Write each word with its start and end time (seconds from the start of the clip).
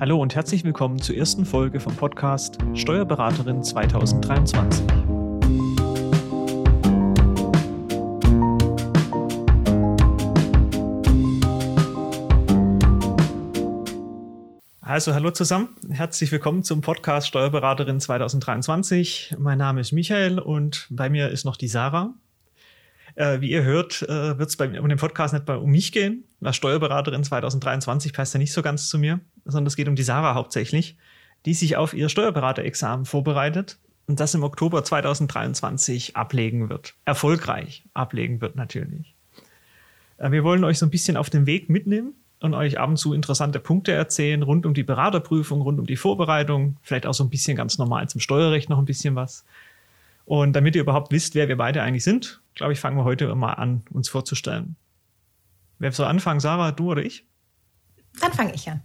Hallo 0.00 0.16
und 0.16 0.34
herzlich 0.34 0.64
willkommen 0.64 0.98
zur 0.98 1.14
ersten 1.14 1.44
Folge 1.44 1.78
vom 1.78 1.94
Podcast 1.94 2.56
Steuerberaterin 2.72 3.62
2023. 3.62 4.86
Also 14.80 15.12
hallo 15.12 15.32
zusammen, 15.32 15.76
herzlich 15.90 16.32
willkommen 16.32 16.62
zum 16.64 16.80
Podcast 16.80 17.26
Steuerberaterin 17.26 18.00
2023. 18.00 19.34
Mein 19.38 19.58
Name 19.58 19.82
ist 19.82 19.92
Michael 19.92 20.38
und 20.38 20.86
bei 20.88 21.10
mir 21.10 21.28
ist 21.28 21.44
noch 21.44 21.58
die 21.58 21.68
Sarah. 21.68 22.14
Äh, 23.16 23.40
wie 23.40 23.50
ihr 23.50 23.64
hört, 23.64 24.02
äh, 24.02 24.38
wird 24.38 24.48
es 24.48 24.56
bei 24.56 24.80
um 24.80 24.88
den 24.88 24.98
Podcast 24.98 25.34
nicht 25.34 25.48
um 25.48 25.70
mich 25.70 25.92
gehen. 25.92 26.24
Als 26.40 26.56
Steuerberaterin 26.56 27.22
2023 27.22 28.14
passt 28.14 28.32
ja 28.34 28.38
nicht 28.38 28.52
so 28.52 28.62
ganz 28.62 28.88
zu 28.88 28.98
mir, 28.98 29.20
sondern 29.44 29.66
es 29.66 29.76
geht 29.76 29.88
um 29.88 29.96
die 29.96 30.02
Sarah 30.02 30.34
hauptsächlich, 30.34 30.96
die 31.46 31.54
sich 31.54 31.76
auf 31.76 31.94
ihr 31.94 32.08
Steuerberaterexamen 32.08 33.06
vorbereitet 33.06 33.78
und 34.06 34.20
das 34.20 34.34
im 34.34 34.42
Oktober 34.42 34.84
2023 34.84 36.16
ablegen 36.16 36.68
wird. 36.68 36.94
Erfolgreich 37.04 37.84
ablegen 37.94 38.40
wird 38.40 38.56
natürlich. 38.56 39.14
Äh, 40.18 40.30
wir 40.32 40.44
wollen 40.44 40.64
euch 40.64 40.78
so 40.78 40.86
ein 40.86 40.90
bisschen 40.90 41.16
auf 41.16 41.30
den 41.30 41.46
Weg 41.46 41.70
mitnehmen 41.70 42.14
und 42.40 42.54
euch 42.54 42.78
ab 42.78 42.88
und 42.88 42.96
zu 42.96 43.12
interessante 43.12 43.60
Punkte 43.60 43.92
erzählen 43.92 44.42
rund 44.42 44.66
um 44.66 44.74
die 44.74 44.82
Beraterprüfung, 44.82 45.60
rund 45.60 45.78
um 45.78 45.86
die 45.86 45.96
Vorbereitung, 45.96 46.76
vielleicht 46.82 47.06
auch 47.06 47.14
so 47.14 47.24
ein 47.24 47.30
bisschen 47.30 47.56
ganz 47.56 47.78
normal 47.78 48.08
zum 48.08 48.20
Steuerrecht 48.20 48.68
noch 48.68 48.78
ein 48.78 48.84
bisschen 48.84 49.14
was. 49.14 49.44
Und 50.24 50.54
damit 50.54 50.76
ihr 50.76 50.82
überhaupt 50.82 51.12
wisst, 51.12 51.34
wer 51.34 51.48
wir 51.48 51.56
beide 51.56 51.82
eigentlich 51.82 52.04
sind, 52.04 52.40
glaube 52.54 52.72
ich, 52.72 52.80
fangen 52.80 52.96
wir 52.96 53.04
heute 53.04 53.34
mal 53.34 53.54
an, 53.54 53.82
uns 53.90 54.08
vorzustellen. 54.08 54.76
Wer 55.78 55.92
soll 55.92 56.06
anfangen, 56.06 56.40
Sarah, 56.40 56.72
du 56.72 56.90
oder 56.90 57.04
ich? 57.04 57.24
Dann 58.20 58.32
fange 58.32 58.54
ich 58.54 58.68
an. 58.68 58.82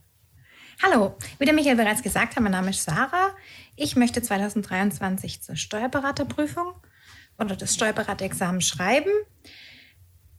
Hallo, 0.83 1.15
wie 1.39 1.45
der 1.45 1.53
Michael 1.53 1.77
bereits 1.77 2.03
gesagt 2.03 2.35
hat, 2.35 2.43
mein 2.43 2.51
Name 2.51 2.71
ist 2.71 2.83
Sarah. 2.83 3.31
Ich 3.77 3.95
möchte 3.95 4.21
2023 4.21 5.41
zur 5.41 5.55
Steuerberaterprüfung 5.55 6.73
oder 7.39 7.55
das 7.55 7.73
Steuerberaterexamen 7.73 8.61
schreiben. 8.61 9.09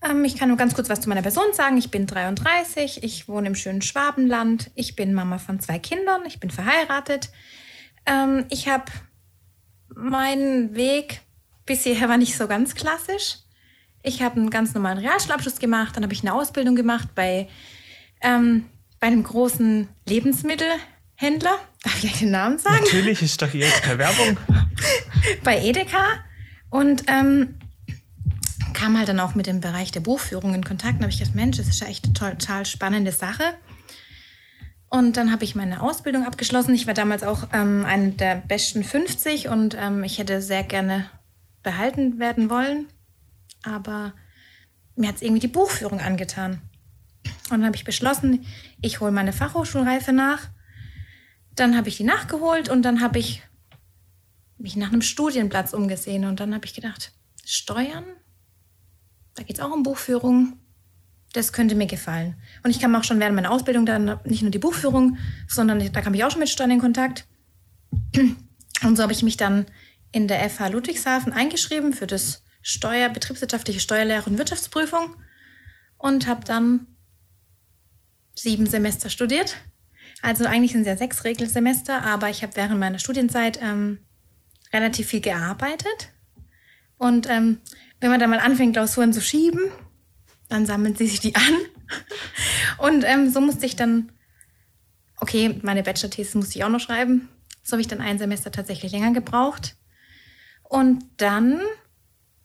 Ähm, 0.03 0.25
ich 0.25 0.37
kann 0.37 0.49
nur 0.49 0.59
ganz 0.59 0.75
kurz 0.75 0.91
was 0.91 1.01
zu 1.01 1.09
meiner 1.09 1.23
Person 1.23 1.55
sagen. 1.55 1.79
Ich 1.79 1.91
bin 1.91 2.07
33, 2.07 3.03
ich 3.03 3.29
wohne 3.29 3.49
im 3.49 3.55
schönen 3.55 3.81
Schwabenland, 3.81 4.71
ich 4.75 4.95
bin 4.95 5.15
Mama 5.15 5.39
von 5.39 5.59
zwei 5.59 5.79
Kindern, 5.79 6.23
ich 6.27 6.39
bin 6.39 6.51
verheiratet. 6.51 7.31
Ähm, 8.05 8.45
ich 8.51 8.69
habe 8.69 8.93
mein 9.95 10.75
Weg 10.75 11.23
bis 11.65 11.83
hierher 11.83 12.09
war 12.09 12.19
nicht 12.19 12.37
so 12.37 12.47
ganz 12.47 12.75
klassisch. 12.75 13.39
Ich 14.03 14.23
habe 14.23 14.37
einen 14.37 14.51
ganz 14.51 14.75
normalen 14.75 14.99
Realschulabschluss 14.99 15.59
gemacht, 15.59 15.97
dann 15.97 16.05
habe 16.05 16.13
ich 16.13 16.21
eine 16.21 16.35
Ausbildung 16.35 16.77
gemacht 16.77 17.09
bei, 17.15 17.49
ähm, 18.21 18.67
bei 19.01 19.09
einem 19.09 19.23
großen 19.23 19.89
Lebensmittelhändler. 20.09 21.59
Darf 21.83 22.05
ich 22.05 22.19
den 22.19 22.31
Namen 22.31 22.59
sagen? 22.59 22.85
Natürlich, 22.85 23.23
ist 23.23 23.41
doch 23.41 23.53
jetzt 23.53 23.83
keine 23.83 23.99
Werbung. 23.99 24.37
bei 25.45 25.61
Edeka. 25.61 26.05
Und 26.71 27.05
ähm, 27.07 27.59
kam 28.73 28.99
halt 28.99 29.09
dann 29.09 29.21
auch 29.21 29.35
mit 29.35 29.47
dem 29.47 29.61
Bereich 29.61 29.91
der 29.93 30.01
Buchführung 30.01 30.55
in 30.55 30.65
Kontakt. 30.65 30.99
Da 30.99 31.03
habe 31.03 31.11
ich 31.11 31.19
gedacht, 31.19 31.35
Mensch, 31.35 31.57
das 31.57 31.69
ist 31.69 31.81
ja 31.81 31.87
echt 31.87 32.05
eine 32.05 32.15
total 32.15 32.67
spannende 32.67 33.13
Sache. 33.13 33.45
Und 34.89 35.17
dann 35.17 35.33
habe 35.33 35.45
ich 35.45 35.55
meine 35.55 35.83
Ausbildung 35.83 36.25
abgeschlossen. 36.25 36.75
Ich 36.75 36.87
war 36.87 36.95
damals 36.95 37.23
auch 37.23 37.49
ähm, 37.53 37.85
eine 37.85 38.11
der 38.11 38.37
besten 38.37 38.85
50 38.85 39.49
und 39.49 39.77
ähm, 39.79 40.05
ich 40.05 40.19
hätte 40.19 40.41
sehr 40.41 40.63
gerne 40.63 41.11
behalten 41.63 42.19
werden 42.19 42.51
wollen. 42.51 42.87
Aber 43.63 44.13
mir 44.95 45.09
hat 45.09 45.17
es 45.17 45.23
irgendwie 45.23 45.41
die 45.41 45.49
Buchführung 45.49 46.01
angetan. 46.01 46.61
Und 47.51 47.59
dann 47.59 47.67
habe 47.67 47.77
ich 47.77 47.85
beschlossen, 47.85 48.47
ich 48.87 49.01
hole 49.01 49.13
meine 49.13 49.33
Fachhochschulreife 49.33 50.13
nach. 50.13 50.49
Dann 51.55 51.77
habe 51.77 51.89
ich 51.89 51.97
die 51.97 52.05
nachgeholt 52.05 52.69
und 52.69 52.83
dann 52.83 53.01
habe 53.01 53.19
ich 53.19 53.43
mich 54.59 54.77
nach 54.77 54.89
einem 54.89 55.03
Studienplatz 55.03 55.73
umgesehen. 55.73 56.25
Und 56.25 56.41
dann 56.41 56.55
habe 56.55 56.67
ich 56.67 56.75
gedacht, 56.75 57.13
Steuern? 57.45 58.05
Da 59.35 59.43
geht 59.43 59.59
es 59.59 59.63
auch 59.63 59.73
um 59.73 59.83
Buchführung 59.83 60.59
das 61.37 61.53
könnte 61.53 61.75
mir 61.75 61.87
gefallen. 61.87 62.35
Und 62.63 62.71
ich 62.71 62.81
kam 62.81 62.95
auch 62.95 63.05
schon 63.05 63.21
während 63.21 63.37
meiner 63.37 63.51
Ausbildung 63.51 63.85
dann 63.85 64.19
nicht 64.25 64.41
nur 64.41 64.51
die 64.51 64.59
Buchführung, 64.59 65.19
sondern 65.47 65.93
da 65.93 66.01
kam 66.01 66.15
ich 66.15 66.25
auch 66.25 66.31
schon 66.31 66.41
mit 66.41 66.49
Steuern 66.49 66.71
in 66.71 66.81
Kontakt. 66.81 67.27
Und 68.83 68.97
so 68.97 69.03
habe 69.03 69.13
ich 69.13 69.23
mich 69.23 69.37
dann 69.37 69.67
in 70.13 70.29
der 70.29 70.49
FH 70.49 70.69
Ludwigshafen 70.69 71.33
eingeschrieben 71.33 71.93
für 71.93 72.07
das 72.07 72.43
Steuer, 72.63 73.11
betriebswirtschaftliche 73.11 73.81
Steuerlehre 73.81 74.29
und 74.29 74.39
Wirtschaftsprüfung 74.39 75.17
und 75.99 76.27
habe 76.27 76.45
dann 76.45 76.87
sieben 78.37 78.67
Semester 78.67 79.11
studiert. 79.11 79.57
Also 80.23 80.45
eigentlich 80.45 80.73
sind 80.73 80.83
es 80.83 80.87
ja 80.87 80.97
sechs 80.97 81.25
Regelsemester, 81.25 82.03
aber 82.03 82.31
ich 82.31 82.43
habe 82.43 82.57
während 82.57 82.79
meiner 82.79 82.99
Studienzeit 82.99 83.59
ähm, 83.63 83.99
relativ 84.73 85.09
viel 85.09 85.21
gearbeitet. 85.21 86.13
Und 86.99 87.29
ähm, 87.29 87.61
wenn 88.01 88.11
man 88.11 88.21
dann 88.21 88.31
mal 88.31 88.41
anfängt, 88.41 88.75
Klausuren 88.75 89.13
zu 89.13 89.21
schieben, 89.21 89.61
dann 90.49 90.67
sammeln 90.67 90.97
sie 90.97 91.07
sich 91.07 91.21
die 91.21 91.35
an. 91.35 91.55
Und 92.79 93.05
ähm, 93.05 93.31
so 93.31 93.41
musste 93.41 93.67
ich 93.67 93.77
dann, 93.77 94.13
okay, 95.21 95.59
meine 95.63 95.83
Bachelor-Thesis 95.83 96.35
musste 96.35 96.59
ich 96.59 96.65
auch 96.65 96.69
noch 96.71 96.81
schreiben. 96.81 97.29
So 97.63 97.73
habe 97.73 97.81
ich 97.81 97.89
dann 97.89 98.01
ein 98.01 98.19
Semester 98.19 98.51
tatsächlich 98.51 98.93
länger 98.93 99.13
gebraucht. 99.13 99.77
Und 100.63 101.05
dann 101.17 101.61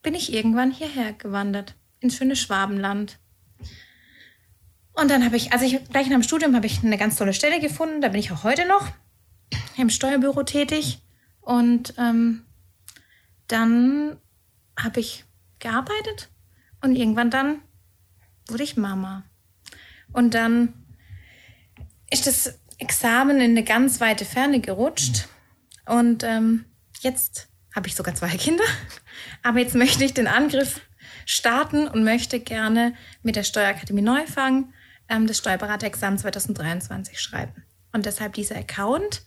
bin 0.01 0.15
ich 0.15 0.33
irgendwann 0.33 0.71
hierher 0.71 1.13
gewandert, 1.13 1.75
ins 1.99 2.15
schöne 2.15 2.35
Schwabenland. 2.35 3.19
Und 4.93 5.09
dann 5.09 5.23
habe 5.23 5.37
ich, 5.37 5.53
also 5.53 5.65
ich, 5.65 5.83
gleich 5.89 6.07
nach 6.07 6.17
dem 6.17 6.23
Studium 6.23 6.55
habe 6.55 6.65
ich 6.65 6.83
eine 6.83 6.97
ganz 6.97 7.15
tolle 7.15 7.33
Stelle 7.33 7.59
gefunden. 7.59 8.01
Da 8.01 8.09
bin 8.09 8.19
ich 8.19 8.31
auch 8.31 8.43
heute 8.43 8.67
noch 8.67 8.87
im 9.77 9.89
Steuerbüro 9.89 10.43
tätig. 10.43 10.99
Und 11.39 11.93
ähm, 11.97 12.45
dann 13.47 14.17
habe 14.77 14.99
ich 14.99 15.25
gearbeitet 15.59 16.29
und 16.81 16.95
irgendwann 16.95 17.29
dann 17.29 17.61
wurde 18.47 18.63
ich 18.63 18.77
Mama. 18.77 19.23
Und 20.11 20.33
dann 20.33 20.73
ist 22.09 22.27
das 22.27 22.59
Examen 22.77 23.39
in 23.39 23.51
eine 23.51 23.63
ganz 23.63 24.01
weite 24.01 24.25
Ferne 24.25 24.59
gerutscht. 24.59 25.27
Und 25.85 26.23
ähm, 26.23 26.65
jetzt 26.99 27.47
habe 27.73 27.87
ich 27.87 27.95
sogar 27.95 28.15
zwei 28.15 28.29
Kinder. 28.37 28.63
Aber 29.43 29.59
jetzt 29.59 29.75
möchte 29.75 30.03
ich 30.03 30.13
den 30.13 30.27
Angriff 30.27 30.81
starten 31.25 31.87
und 31.87 32.03
möchte 32.03 32.39
gerne 32.39 32.93
mit 33.23 33.35
der 33.35 33.43
Steuerakademie 33.43 34.01
Neufang 34.01 34.73
ähm, 35.11 35.27
das 35.27 35.37
Steuerberaterexamen 35.37 36.17
2023 36.17 37.19
schreiben. 37.19 37.63
Und 37.91 38.05
deshalb 38.05 38.33
dieser 38.33 38.55
Account 38.57 39.23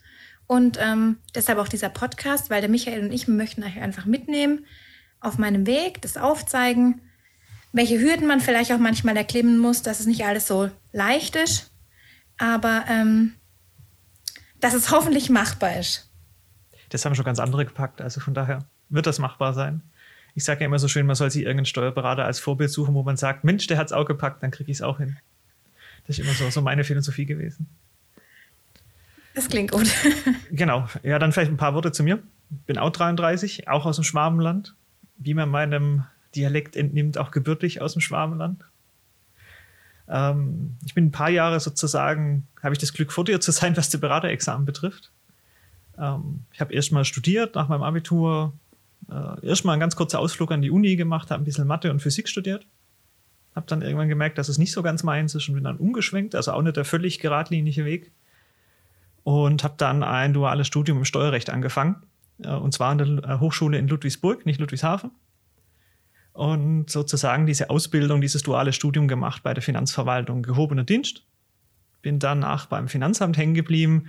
und 0.46 0.78
ähm, 0.80 1.18
deshalb 1.34 1.58
auch 1.58 1.68
dieser 1.68 1.90
Podcast, 1.90 2.50
weil 2.50 2.60
der 2.60 2.70
Michael 2.70 3.04
und 3.04 3.12
ich 3.12 3.28
möchten 3.28 3.62
euch 3.62 3.78
einfach 3.80 4.06
mitnehmen 4.06 4.66
auf 5.20 5.38
meinem 5.38 5.66
Weg, 5.66 6.02
das 6.02 6.16
aufzeigen, 6.16 7.00
welche 7.72 8.00
Hürden 8.00 8.26
man 8.26 8.40
vielleicht 8.40 8.72
auch 8.72 8.78
manchmal 8.78 9.16
erklimmen 9.16 9.58
muss, 9.58 9.82
dass 9.82 10.00
es 10.00 10.06
nicht 10.06 10.24
alles 10.24 10.46
so 10.46 10.70
leicht 10.92 11.36
ist, 11.36 11.72
aber 12.38 12.84
ähm, 12.88 13.34
dass 14.60 14.74
es 14.74 14.90
hoffentlich 14.90 15.28
machbar 15.30 15.78
ist. 15.78 16.10
Das 16.90 17.04
haben 17.04 17.14
schon 17.14 17.24
ganz 17.24 17.38
andere 17.38 17.64
gepackt, 17.64 18.00
also 18.00 18.20
von 18.20 18.34
daher 18.34 18.66
wird 18.88 19.06
das 19.06 19.18
machbar 19.18 19.54
sein. 19.54 19.82
Ich 20.34 20.44
sage 20.44 20.60
ja 20.60 20.66
immer 20.66 20.78
so 20.78 20.88
schön, 20.88 21.06
man 21.06 21.16
soll 21.16 21.30
sich 21.30 21.42
irgendeinen 21.42 21.66
Steuerberater 21.66 22.24
als 22.24 22.40
Vorbild 22.40 22.70
suchen, 22.70 22.94
wo 22.94 23.02
man 23.02 23.16
sagt, 23.16 23.44
Mensch, 23.44 23.66
der 23.66 23.78
hat 23.78 23.86
es 23.86 23.92
auch 23.92 24.04
gepackt, 24.04 24.42
dann 24.42 24.50
kriege 24.50 24.70
ich 24.70 24.78
es 24.78 24.82
auch 24.82 24.98
hin. 24.98 25.16
Das 26.06 26.18
ist 26.18 26.24
immer 26.24 26.34
so, 26.34 26.48
so 26.50 26.60
meine 26.60 26.84
Philosophie 26.84 27.26
gewesen. 27.26 27.66
Das 29.34 29.48
klingt 29.48 29.72
gut. 29.72 29.90
genau. 30.50 30.88
Ja, 31.02 31.18
dann 31.18 31.32
vielleicht 31.32 31.50
ein 31.50 31.56
paar 31.56 31.74
Worte 31.74 31.92
zu 31.92 32.02
mir. 32.02 32.22
Bin 32.66 32.78
auch 32.78 32.90
33, 32.90 33.68
auch 33.68 33.84
aus 33.86 33.96
dem 33.96 34.04
Schwabenland. 34.04 34.74
Wie 35.16 35.34
man 35.34 35.48
meinem 35.48 36.04
Dialekt 36.34 36.76
entnimmt, 36.76 37.18
auch 37.18 37.30
gebürtig 37.30 37.80
aus 37.80 37.94
dem 37.94 38.00
Schwabenland. 38.00 38.64
Ähm, 40.08 40.76
ich 40.84 40.94
bin 40.94 41.06
ein 41.06 41.12
paar 41.12 41.30
Jahre 41.30 41.60
sozusagen, 41.60 42.46
habe 42.62 42.74
ich 42.74 42.78
das 42.78 42.92
Glück 42.92 43.12
vor 43.12 43.24
dir 43.24 43.40
zu 43.40 43.52
sein, 43.52 43.76
was 43.76 43.88
die 43.88 43.96
Beraterexamen 43.96 44.66
betrifft. 44.66 45.10
Ähm, 45.98 46.44
ich 46.52 46.60
habe 46.60 46.74
erstmal 46.74 47.04
studiert 47.04 47.54
nach 47.54 47.68
meinem 47.68 47.82
Abitur, 47.82 48.52
äh, 49.10 49.46
erstmal 49.46 49.74
einen 49.74 49.80
ganz 49.80 49.96
kurzen 49.96 50.16
Ausflug 50.16 50.52
an 50.52 50.62
die 50.62 50.70
Uni 50.70 50.96
gemacht, 50.96 51.30
habe 51.30 51.42
ein 51.42 51.44
bisschen 51.44 51.66
Mathe 51.66 51.90
und 51.90 52.00
Physik 52.00 52.28
studiert. 52.28 52.66
Habe 53.54 53.66
dann 53.66 53.82
irgendwann 53.82 54.08
gemerkt, 54.08 54.38
dass 54.38 54.48
es 54.48 54.58
nicht 54.58 54.72
so 54.72 54.82
ganz 54.82 55.02
meins 55.02 55.34
ist 55.34 55.48
und 55.48 55.54
bin 55.54 55.64
dann 55.64 55.76
umgeschwenkt, 55.76 56.34
also 56.34 56.52
auch 56.52 56.62
nicht 56.62 56.76
der 56.76 56.84
völlig 56.84 57.20
geradlinige 57.20 57.84
Weg. 57.84 58.12
Und 59.22 59.64
habe 59.64 59.74
dann 59.78 60.02
ein 60.02 60.32
duales 60.32 60.66
Studium 60.66 60.98
im 60.98 61.04
Steuerrecht 61.04 61.50
angefangen. 61.50 62.02
Äh, 62.42 62.48
und 62.54 62.72
zwar 62.72 62.90
an 62.90 62.98
der 62.98 63.40
Hochschule 63.40 63.78
in 63.78 63.88
Ludwigsburg, 63.88 64.44
nicht 64.44 64.60
Ludwigshafen 64.60 65.12
und 66.34 66.90
sozusagen 66.90 67.46
diese 67.46 67.70
Ausbildung, 67.70 68.20
dieses 68.20 68.42
duale 68.42 68.72
Studium 68.72 69.06
gemacht 69.08 69.42
bei 69.44 69.54
der 69.54 69.62
Finanzverwaltung, 69.62 70.42
gehobener 70.42 70.82
Dienst. 70.82 71.22
Bin 72.02 72.18
danach 72.18 72.66
beim 72.66 72.88
Finanzamt 72.88 73.38
hängen 73.38 73.54
geblieben, 73.54 74.08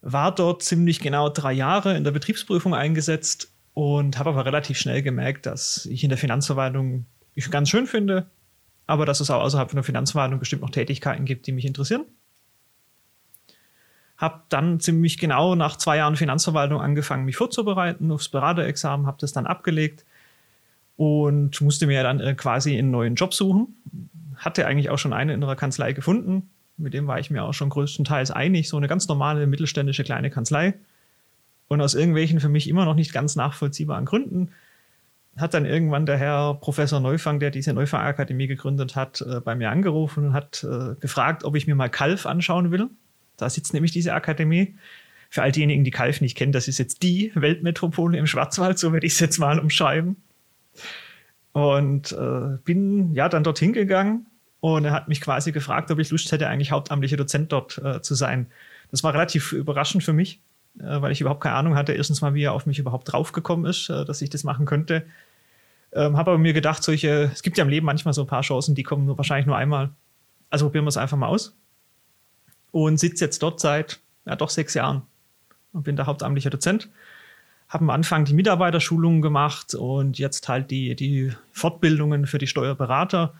war 0.00 0.34
dort 0.34 0.62
ziemlich 0.62 1.00
genau 1.00 1.28
drei 1.28 1.52
Jahre 1.52 1.96
in 1.96 2.02
der 2.04 2.10
Betriebsprüfung 2.12 2.74
eingesetzt 2.74 3.52
und 3.74 4.18
habe 4.18 4.30
aber 4.30 4.46
relativ 4.46 4.78
schnell 4.78 5.02
gemerkt, 5.02 5.44
dass 5.44 5.86
ich 5.86 6.02
in 6.02 6.08
der 6.08 6.18
Finanzverwaltung 6.18 7.04
ich 7.34 7.50
ganz 7.50 7.68
schön 7.68 7.86
finde, 7.86 8.30
aber 8.86 9.06
dass 9.06 9.20
es 9.20 9.30
auch 9.30 9.42
außerhalb 9.42 9.70
von 9.70 9.76
der 9.76 9.84
Finanzverwaltung 9.84 10.38
bestimmt 10.38 10.62
noch 10.62 10.70
Tätigkeiten 10.70 11.24
gibt, 11.24 11.46
die 11.46 11.52
mich 11.52 11.64
interessieren. 11.64 12.04
Habe 14.16 14.42
dann 14.48 14.78
ziemlich 14.80 15.18
genau 15.18 15.54
nach 15.54 15.76
zwei 15.76 15.96
Jahren 15.96 16.16
Finanzverwaltung 16.16 16.80
angefangen, 16.80 17.24
mich 17.24 17.36
vorzubereiten 17.36 18.10
aufs 18.12 18.28
Beraterexamen, 18.28 19.06
habe 19.06 19.18
das 19.20 19.32
dann 19.32 19.46
abgelegt 19.46 20.04
und 20.96 21.60
musste 21.60 21.86
mir 21.86 22.02
dann 22.02 22.20
äh, 22.20 22.34
quasi 22.34 22.78
einen 22.78 22.90
neuen 22.90 23.16
Job 23.16 23.34
suchen. 23.34 23.76
Hatte 24.36 24.66
eigentlich 24.66 24.90
auch 24.90 24.98
schon 24.98 25.12
eine 25.12 25.32
in 25.32 25.40
der 25.40 25.56
Kanzlei 25.56 25.92
gefunden. 25.92 26.50
Mit 26.76 26.94
dem 26.94 27.06
war 27.06 27.18
ich 27.18 27.30
mir 27.30 27.44
auch 27.44 27.54
schon 27.54 27.70
größtenteils 27.70 28.30
einig. 28.30 28.68
So 28.68 28.76
eine 28.76 28.88
ganz 28.88 29.08
normale 29.08 29.46
mittelständische 29.46 30.04
kleine 30.04 30.30
Kanzlei. 30.30 30.74
Und 31.68 31.80
aus 31.80 31.94
irgendwelchen 31.94 32.40
für 32.40 32.48
mich 32.48 32.68
immer 32.68 32.84
noch 32.84 32.94
nicht 32.94 33.12
ganz 33.12 33.36
nachvollziehbaren 33.36 34.04
Gründen 34.04 34.50
hat 35.36 35.54
dann 35.54 35.66
irgendwann 35.66 36.06
der 36.06 36.16
Herr 36.16 36.54
Professor 36.54 37.00
Neufang, 37.00 37.40
der 37.40 37.50
diese 37.50 37.72
Neufang-Akademie 37.72 38.46
gegründet 38.46 38.94
hat, 38.94 39.20
äh, 39.20 39.40
bei 39.40 39.54
mir 39.54 39.70
angerufen 39.70 40.26
und 40.26 40.32
hat 40.32 40.64
äh, 40.64 40.94
gefragt, 41.00 41.44
ob 41.44 41.56
ich 41.56 41.66
mir 41.66 41.74
mal 41.74 41.88
Kalf 41.88 42.26
anschauen 42.26 42.70
will. 42.70 42.88
Da 43.36 43.50
sitzt 43.50 43.74
nämlich 43.74 43.92
diese 43.92 44.14
Akademie. 44.14 44.76
Für 45.30 45.42
all 45.42 45.50
diejenigen, 45.50 45.82
die 45.82 45.90
Kalf 45.90 46.20
nicht 46.20 46.36
kennen, 46.36 46.52
das 46.52 46.68
ist 46.68 46.78
jetzt 46.78 47.02
die 47.02 47.32
Weltmetropole 47.34 48.16
im 48.16 48.26
Schwarzwald, 48.26 48.78
so 48.78 48.92
werde 48.92 49.06
ich 49.06 49.14
es 49.14 49.20
jetzt 49.20 49.38
mal 49.38 49.58
umschreiben. 49.58 50.16
Und 51.52 52.12
äh, 52.12 52.58
bin 52.64 53.12
ja 53.14 53.28
dann 53.28 53.42
dorthin 53.42 53.72
gegangen 53.72 54.26
und 54.60 54.84
er 54.84 54.92
hat 54.92 55.08
mich 55.08 55.20
quasi 55.20 55.52
gefragt, 55.52 55.90
ob 55.90 55.98
ich 55.98 56.10
Lust 56.10 56.30
hätte, 56.30 56.48
eigentlich 56.48 56.70
hauptamtlicher 56.70 57.16
Dozent 57.16 57.52
dort 57.52 57.78
äh, 57.78 58.00
zu 58.00 58.14
sein. 58.14 58.46
Das 58.90 59.02
war 59.02 59.12
relativ 59.12 59.52
überraschend 59.52 60.04
für 60.04 60.12
mich, 60.12 60.40
äh, 60.78 61.02
weil 61.02 61.12
ich 61.12 61.20
überhaupt 61.20 61.42
keine 61.42 61.56
Ahnung 61.56 61.74
hatte, 61.74 61.92
erstens 61.92 62.22
mal, 62.22 62.34
wie 62.34 62.44
er 62.44 62.52
auf 62.52 62.66
mich 62.66 62.78
überhaupt 62.78 63.12
draufgekommen 63.12 63.66
ist, 63.66 63.90
äh, 63.90 64.04
dass 64.04 64.22
ich 64.22 64.30
das 64.30 64.44
machen 64.44 64.66
könnte. 64.66 65.04
Ähm, 65.94 66.16
habe 66.16 66.32
aber 66.32 66.38
mir 66.38 66.52
gedacht, 66.52 66.82
solche, 66.82 67.30
es 67.32 67.42
gibt 67.42 67.56
ja 67.56 67.64
im 67.64 67.70
Leben 67.70 67.86
manchmal 67.86 68.14
so 68.14 68.22
ein 68.22 68.26
paar 68.26 68.42
Chancen, 68.42 68.74
die 68.74 68.82
kommen 68.82 69.06
nur, 69.06 69.16
wahrscheinlich 69.16 69.46
nur 69.46 69.56
einmal. 69.56 69.90
Also 70.50 70.66
probieren 70.66 70.84
wir 70.84 70.88
es 70.88 70.96
einfach 70.96 71.16
mal 71.16 71.28
aus. 71.28 71.56
Und 72.72 72.98
sitze 72.98 73.24
jetzt 73.24 73.42
dort 73.42 73.60
seit 73.60 74.00
ja, 74.26 74.34
doch 74.34 74.50
sechs 74.50 74.74
Jahren 74.74 75.02
und 75.72 75.84
bin 75.84 75.94
da 75.94 76.06
hauptamtlicher 76.06 76.50
Dozent. 76.50 76.88
Habe 77.68 77.84
am 77.84 77.90
Anfang 77.90 78.24
die 78.24 78.34
Mitarbeiterschulungen 78.34 79.22
gemacht 79.22 79.74
und 79.74 80.18
jetzt 80.18 80.48
halt 80.48 80.70
die, 80.72 80.96
die 80.96 81.32
Fortbildungen 81.52 82.26
für 82.26 82.38
die 82.38 82.48
Steuerberater. 82.48 83.34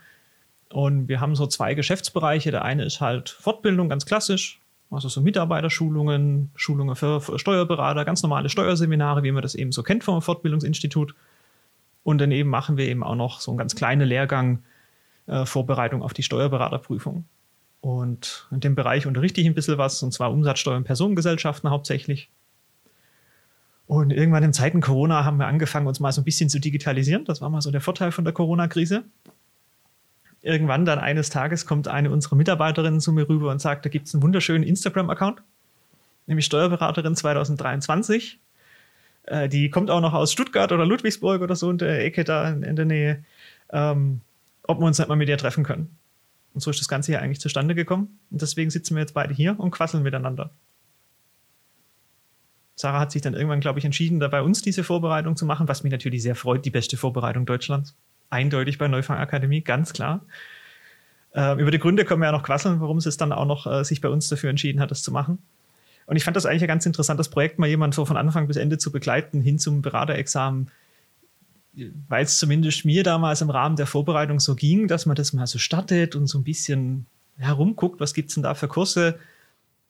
Und 0.71 1.09
wir 1.09 1.21
haben 1.21 1.35
so 1.35 1.47
zwei 1.47 1.75
Geschäftsbereiche. 1.75 2.53
Der 2.53 2.65
eine 2.65 2.85
ist 2.85 3.01
halt 3.01 3.31
Fortbildung, 3.31 3.89
ganz 3.89 4.07
klassisch. 4.07 4.61
Also 4.91 5.09
so 5.09 5.21
Mitarbeiterschulungen, 5.21 6.51
Schulungen 6.55 6.95
für 6.95 7.21
Steuerberater, 7.37 8.05
ganz 8.05 8.23
normale 8.23 8.49
Steuerseminare, 8.49 9.25
wie 9.25 9.33
man 9.33 9.43
das 9.43 9.57
eben 9.57 9.73
so 9.73 9.83
kennt 9.83 10.05
vom 10.05 10.23
Fortbildungsinstitut. 10.23 11.15
Und 12.05 12.19
daneben 12.19 12.51
machen 12.51 12.77
wir 12.77 12.87
eben 12.87 13.03
auch 13.03 13.17
noch 13.17 13.41
so 13.41 13.51
einen 13.51 13.59
ganz 13.59 13.75
kleinen 13.75 14.07
Lehrgang 14.07 14.63
äh, 15.27 15.47
Vorbereitung 15.47 16.03
auf 16.03 16.13
die 16.13 16.23
Steuerberaterprüfung. 16.23 17.25
Und 17.81 18.47
in 18.51 18.61
dem 18.61 18.75
Bereich 18.75 19.07
unterrichte 19.07 19.41
ich 19.41 19.47
ein 19.47 19.55
bisschen 19.55 19.79
was, 19.79 20.03
und 20.03 20.13
zwar 20.13 20.31
Umsatzsteuer 20.31 20.77
und 20.77 20.85
Personengesellschaften 20.85 21.71
hauptsächlich. 21.71 22.31
Und 23.87 24.11
irgendwann 24.11 24.43
in 24.43 24.53
Zeiten 24.53 24.81
Corona 24.81 25.25
haben 25.25 25.39
wir 25.39 25.47
angefangen, 25.47 25.87
uns 25.87 26.01
mal 26.01 26.13
so 26.13 26.21
ein 26.21 26.25
bisschen 26.25 26.49
zu 26.49 26.59
digitalisieren. 26.59 27.25
Das 27.25 27.41
war 27.43 27.51
mal 27.51 27.61
so 27.61 27.71
der 27.71 27.83
Vorteil 27.83 28.13
von 28.13 28.25
der 28.25 28.33
Corona-Krise. 28.33 29.05
Irgendwann 30.41 30.85
dann 30.85 30.99
eines 30.99 31.31
Tages 31.31 31.67
kommt 31.67 31.89
eine 31.89 32.11
unserer 32.11 32.37
Mitarbeiterinnen 32.37 33.01
zu 33.01 33.13
mir 33.13 33.29
rüber 33.29 33.51
und 33.51 33.61
sagt, 33.61 33.85
da 33.85 33.91
gibt 33.91 34.09
es 34.09 34.15
einen 34.15 34.23
wunderschönen 34.23 34.65
Instagram-Account, 34.65 35.43
nämlich 36.27 36.47
Steuerberaterin 36.47 37.17
2023. 37.17 38.41
Äh, 39.27 39.49
die 39.49 39.71
kommt 39.71 39.91
auch 39.91 40.01
noch 40.01 40.13
aus 40.13 40.33
Stuttgart 40.33 40.73
oder 40.73 40.87
Ludwigsburg 40.87 41.43
oder 41.43 41.57
so 41.57 41.71
in 41.71 41.79
der 41.79 42.05
Ecke 42.05 42.25
da 42.25 42.49
in, 42.49 42.63
in 42.63 42.77
der 42.77 42.85
Nähe. 42.85 43.25
Ähm, 43.71 44.21
ob 44.63 44.81
wir 44.81 44.87
uns 44.87 44.99
nicht 44.99 45.09
mal 45.09 45.17
mit 45.17 45.29
ihr 45.29 45.39
treffen 45.39 45.65
können. 45.65 45.97
Und 46.55 46.61
so 46.61 46.71
ist 46.71 46.81
das 46.81 46.89
Ganze 46.89 47.13
hier 47.13 47.21
eigentlich 47.21 47.41
zustande 47.41 47.75
gekommen. 47.75 48.19
Und 48.31 48.41
deswegen 48.41 48.71
sitzen 48.71 48.95
wir 48.95 49.01
jetzt 49.01 49.15
beide 49.15 49.35
hier 49.35 49.59
und 49.59 49.71
quasseln 49.71 50.03
miteinander. 50.03 50.51
Sarah 52.77 53.01
hat 53.01 53.13
sich 53.13 53.23
dann 53.23 53.35
irgendwann, 53.35 53.61
glaube 53.61 53.79
ich, 53.79 53.85
entschieden, 53.85 54.21
da 54.21 54.29
bei 54.29 54.43
uns 54.43 54.63
diese 54.63 54.83
Vorbereitung 54.85 55.37
zu 55.37 55.47
machen, 55.47 55.69
was 55.69 55.85
mich 55.85 55.93
natürlich 55.93 56.23
sehr 56.23 56.35
freut. 56.35 56.65
Die 56.65 56.71
beste 56.71 56.97
Vorbereitung 56.97 57.47
Deutschlands. 57.47 57.95
Eindeutig 58.31 58.79
bei 58.79 58.89
Neufang 58.89 59.19
Akademie, 59.19 59.61
ganz 59.61 59.93
klar. 59.93 60.25
Äh, 61.35 61.61
über 61.61 61.71
die 61.71 61.79
Gründe 61.79 62.05
können 62.05 62.21
wir 62.21 62.27
ja 62.27 62.33
noch 62.33 62.43
quasseln, 62.43 62.81
warum 62.81 63.01
sie 63.01 63.09
es 63.09 63.17
dann 63.17 63.33
auch 63.33 63.47
noch 63.47 63.67
äh, 63.67 63.85
sich 63.85 64.01
bei 64.01 64.09
uns 64.09 64.29
dafür 64.29 64.51
entschieden 64.51 64.81
hat, 64.81 64.91
das 64.91 65.03
zu 65.03 65.13
machen. 65.13 65.39
Und 66.07 66.17
ich 66.17 66.25
fand 66.25 66.37
das 66.37 66.47
eigentlich 66.47 66.63
ein 66.63 66.69
ganz 66.69 66.87
interessantes 66.87 67.29
Projekt, 67.29 67.59
mal 67.59 67.69
jemand 67.69 67.95
so 67.95 68.05
von 68.05 68.17
Anfang 68.17 68.47
bis 68.47 68.57
Ende 68.57 68.79
zu 68.79 68.93
begleiten, 68.93 69.41
hin 69.41 69.59
zum 69.59 69.83
Beraterexamen, 69.83 70.71
weil 72.09 72.25
es 72.25 72.39
zumindest 72.39 72.85
mir 72.85 73.03
damals 73.03 73.41
im 73.41 73.51
Rahmen 73.51 73.77
der 73.77 73.87
Vorbereitung 73.87 74.39
so 74.41 74.55
ging, 74.55 74.87
dass 74.87 75.07
man 75.07 75.17
das 75.17 75.33
mal 75.33 75.47
so 75.47 75.59
startet 75.59 76.15
und 76.15 76.27
so 76.27 76.39
ein 76.39 76.45
bisschen 76.45 77.07
herumguckt, 77.37 78.01
was 78.01 78.15
gibt 78.15 78.29
es 78.29 78.35
denn 78.35 78.43
da 78.43 78.55
für 78.55 78.69
Kurse. 78.69 79.19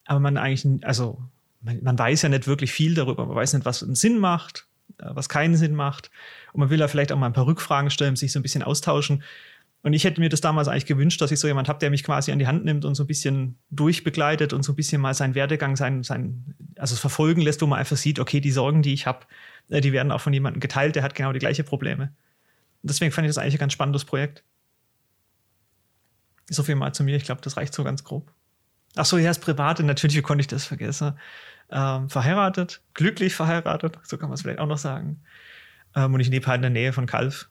Aber 0.05 0.19
man 0.19 0.37
eigentlich, 0.37 0.85
also 0.85 1.19
man, 1.61 1.83
man, 1.83 1.97
weiß 1.97 2.23
ja 2.23 2.29
nicht 2.29 2.47
wirklich 2.47 2.71
viel 2.71 2.95
darüber. 2.95 3.25
Man 3.25 3.35
weiß 3.35 3.53
nicht, 3.53 3.65
was 3.65 3.83
einen 3.83 3.95
Sinn 3.95 4.19
macht, 4.19 4.65
äh, 4.99 5.09
was 5.09 5.29
keinen 5.29 5.55
Sinn 5.55 5.75
macht. 5.75 6.11
Und 6.53 6.59
man 6.61 6.69
will 6.69 6.79
ja 6.79 6.87
vielleicht 6.87 7.11
auch 7.11 7.17
mal 7.17 7.27
ein 7.27 7.33
paar 7.33 7.47
Rückfragen 7.47 7.89
stellen, 7.89 8.15
sich 8.15 8.31
so 8.31 8.39
ein 8.39 8.43
bisschen 8.43 8.63
austauschen. 8.63 9.23
Und 9.85 9.93
ich 9.93 10.03
hätte 10.03 10.19
mir 10.19 10.29
das 10.29 10.41
damals 10.41 10.67
eigentlich 10.67 10.87
gewünscht, 10.87 11.21
dass 11.21 11.29
ich 11.29 11.39
so 11.39 11.45
jemand 11.45 11.69
habe, 11.69 11.77
der 11.77 11.91
mich 11.91 12.03
quasi 12.03 12.31
an 12.31 12.39
die 12.39 12.47
Hand 12.47 12.65
nimmt 12.65 12.85
und 12.85 12.95
so 12.95 13.03
ein 13.03 13.07
bisschen 13.07 13.59
durchbegleitet 13.69 14.51
und 14.51 14.63
so 14.63 14.71
ein 14.71 14.75
bisschen 14.75 14.99
mal 14.99 15.13
seinen 15.13 15.35
Werdegang, 15.35 15.75
sein, 15.75 16.01
sein, 16.01 16.55
also 16.75 16.95
verfolgen 16.95 17.41
lässt, 17.41 17.61
wo 17.61 17.67
man 17.67 17.77
einfach 17.77 17.95
sieht, 17.95 18.17
okay, 18.17 18.39
die 18.39 18.49
Sorgen, 18.49 18.81
die 18.81 18.95
ich 18.95 19.05
habe, 19.05 19.27
äh, 19.69 19.81
die 19.81 19.93
werden 19.93 20.11
auch 20.11 20.21
von 20.21 20.33
jemandem 20.33 20.59
geteilt, 20.59 20.95
der 20.95 21.03
hat 21.03 21.13
genau 21.13 21.33
die 21.33 21.39
gleichen 21.39 21.65
Probleme. 21.65 22.05
Und 22.81 22.89
deswegen 22.89 23.11
fand 23.11 23.27
ich 23.27 23.29
das 23.29 23.37
eigentlich 23.37 23.57
ein 23.57 23.59
ganz 23.59 23.73
spannendes 23.73 24.05
Projekt. 24.05 24.43
So 26.49 26.63
viel 26.63 26.73
mal 26.73 26.91
zu 26.91 27.03
mir, 27.03 27.15
ich 27.15 27.25
glaube, 27.25 27.41
das 27.41 27.55
reicht 27.55 27.75
so 27.75 27.83
ganz 27.83 28.03
grob. 28.03 28.33
Ach 28.95 29.05
so, 29.05 29.19
ja, 29.19 29.27
das 29.27 29.37
Private, 29.37 29.83
natürlich, 29.83 30.17
wie 30.17 30.23
konnte 30.23 30.41
ich 30.41 30.47
das 30.47 30.65
vergessen? 30.65 31.19
Ähm, 31.69 32.09
verheiratet, 32.09 32.81
glücklich 32.95 33.35
verheiratet, 33.35 33.99
so 34.01 34.17
kann 34.17 34.29
man 34.29 34.33
es 34.33 34.41
vielleicht 34.41 34.57
auch 34.57 34.65
noch 34.65 34.79
sagen. 34.79 35.21
Ähm, 35.95 36.15
und 36.15 36.21
ich 36.21 36.29
lebe 36.29 36.47
halt 36.47 36.57
in 36.57 36.61
der 36.63 36.71
Nähe 36.71 36.91
von 36.91 37.05
Kalf, 37.05 37.49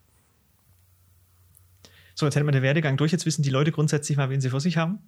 so, 2.15 2.27
jetzt 2.27 2.37
hätten 2.37 2.47
wir 2.47 2.53
den 2.53 2.63
Werdegang 2.63 2.97
durch. 2.97 3.13
Jetzt 3.13 3.27
wissen 3.27 3.43
die 3.43 3.51
Leute 3.51 3.73
grundsätzlich 3.73 4.17
mal, 4.17 4.31
wen 4.31 4.41
sie 4.41 4.51
vor 4.51 4.61
sich 4.61 4.77
haben. 4.77 4.99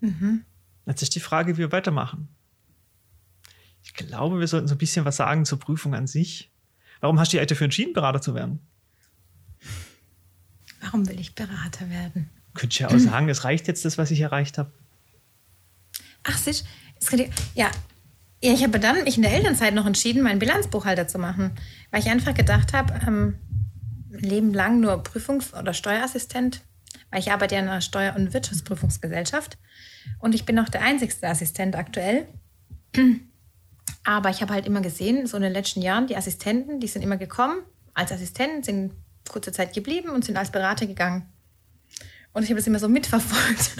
Mhm. 0.00 0.44
Jetzt 0.86 1.02
ist 1.02 1.14
die 1.14 1.20
Frage, 1.20 1.54
wie 1.54 1.58
wir 1.58 1.72
weitermachen. 1.72 2.28
Ich 3.84 3.94
glaube, 3.94 4.40
wir 4.40 4.46
sollten 4.46 4.68
so 4.68 4.74
ein 4.74 4.78
bisschen 4.78 5.04
was 5.04 5.16
sagen 5.16 5.44
zur 5.44 5.58
Prüfung 5.58 5.94
an 5.94 6.06
sich. 6.06 6.50
Warum 7.00 7.18
hast 7.18 7.28
du 7.28 7.36
dich 7.36 7.40
eigentlich 7.40 7.48
dafür 7.50 7.64
entschieden, 7.66 7.92
Berater 7.92 8.20
zu 8.20 8.34
werden? 8.34 8.60
Warum 10.80 11.08
will 11.08 11.20
ich 11.20 11.34
Berater 11.34 11.88
werden? 11.90 12.30
Könnte 12.54 12.74
ich 12.74 12.78
ja 12.80 12.88
auch 12.88 12.98
sagen, 12.98 13.28
es 13.28 13.44
reicht 13.44 13.68
jetzt 13.68 13.84
das, 13.84 13.98
was 13.98 14.10
ich 14.10 14.20
erreicht 14.20 14.58
habe. 14.58 14.72
Ach, 16.24 16.38
sich, 16.38 16.64
ja, 17.54 17.70
ja, 18.44 18.52
ich 18.52 18.62
habe 18.62 18.80
dann 18.80 19.04
mich 19.04 19.16
in 19.16 19.22
der 19.22 19.34
Elternzeit 19.34 19.74
noch 19.74 19.86
entschieden, 19.86 20.22
meinen 20.22 20.40
Bilanzbuchhalter 20.40 21.06
zu 21.06 21.18
machen, 21.18 21.52
weil 21.90 22.00
ich 22.00 22.10
einfach 22.10 22.34
gedacht 22.34 22.72
habe, 22.72 22.94
ähm, 23.06 23.34
Leben 24.12 24.52
lang 24.52 24.80
nur 24.80 25.02
Prüfungs- 25.02 25.54
oder 25.58 25.74
Steuerassistent, 25.74 26.62
weil 27.10 27.20
ich 27.20 27.32
arbeite 27.32 27.54
ja 27.54 27.60
in 27.60 27.68
einer 27.68 27.80
Steuer- 27.80 28.14
und 28.16 28.32
Wirtschaftsprüfungsgesellschaft 28.32 29.58
und 30.18 30.34
ich 30.34 30.44
bin 30.44 30.56
noch 30.56 30.68
der 30.68 30.82
einzigste 30.82 31.28
Assistent 31.28 31.76
aktuell. 31.76 32.28
Aber 34.04 34.30
ich 34.30 34.42
habe 34.42 34.52
halt 34.52 34.66
immer 34.66 34.80
gesehen, 34.80 35.26
so 35.26 35.36
in 35.36 35.42
den 35.42 35.52
letzten 35.52 35.82
Jahren, 35.82 36.06
die 36.06 36.16
Assistenten, 36.16 36.80
die 36.80 36.88
sind 36.88 37.02
immer 37.02 37.16
gekommen 37.16 37.62
als 37.94 38.12
Assistenten, 38.12 38.62
sind 38.62 38.92
kurze 39.28 39.52
Zeit 39.52 39.74
geblieben 39.74 40.10
und 40.10 40.24
sind 40.24 40.36
als 40.36 40.50
Berater 40.50 40.86
gegangen. 40.86 41.28
Und 42.32 42.44
ich 42.44 42.48
habe 42.48 42.58
das 42.58 42.66
immer 42.66 42.78
so 42.78 42.88
mitverfolgt. 42.88 43.76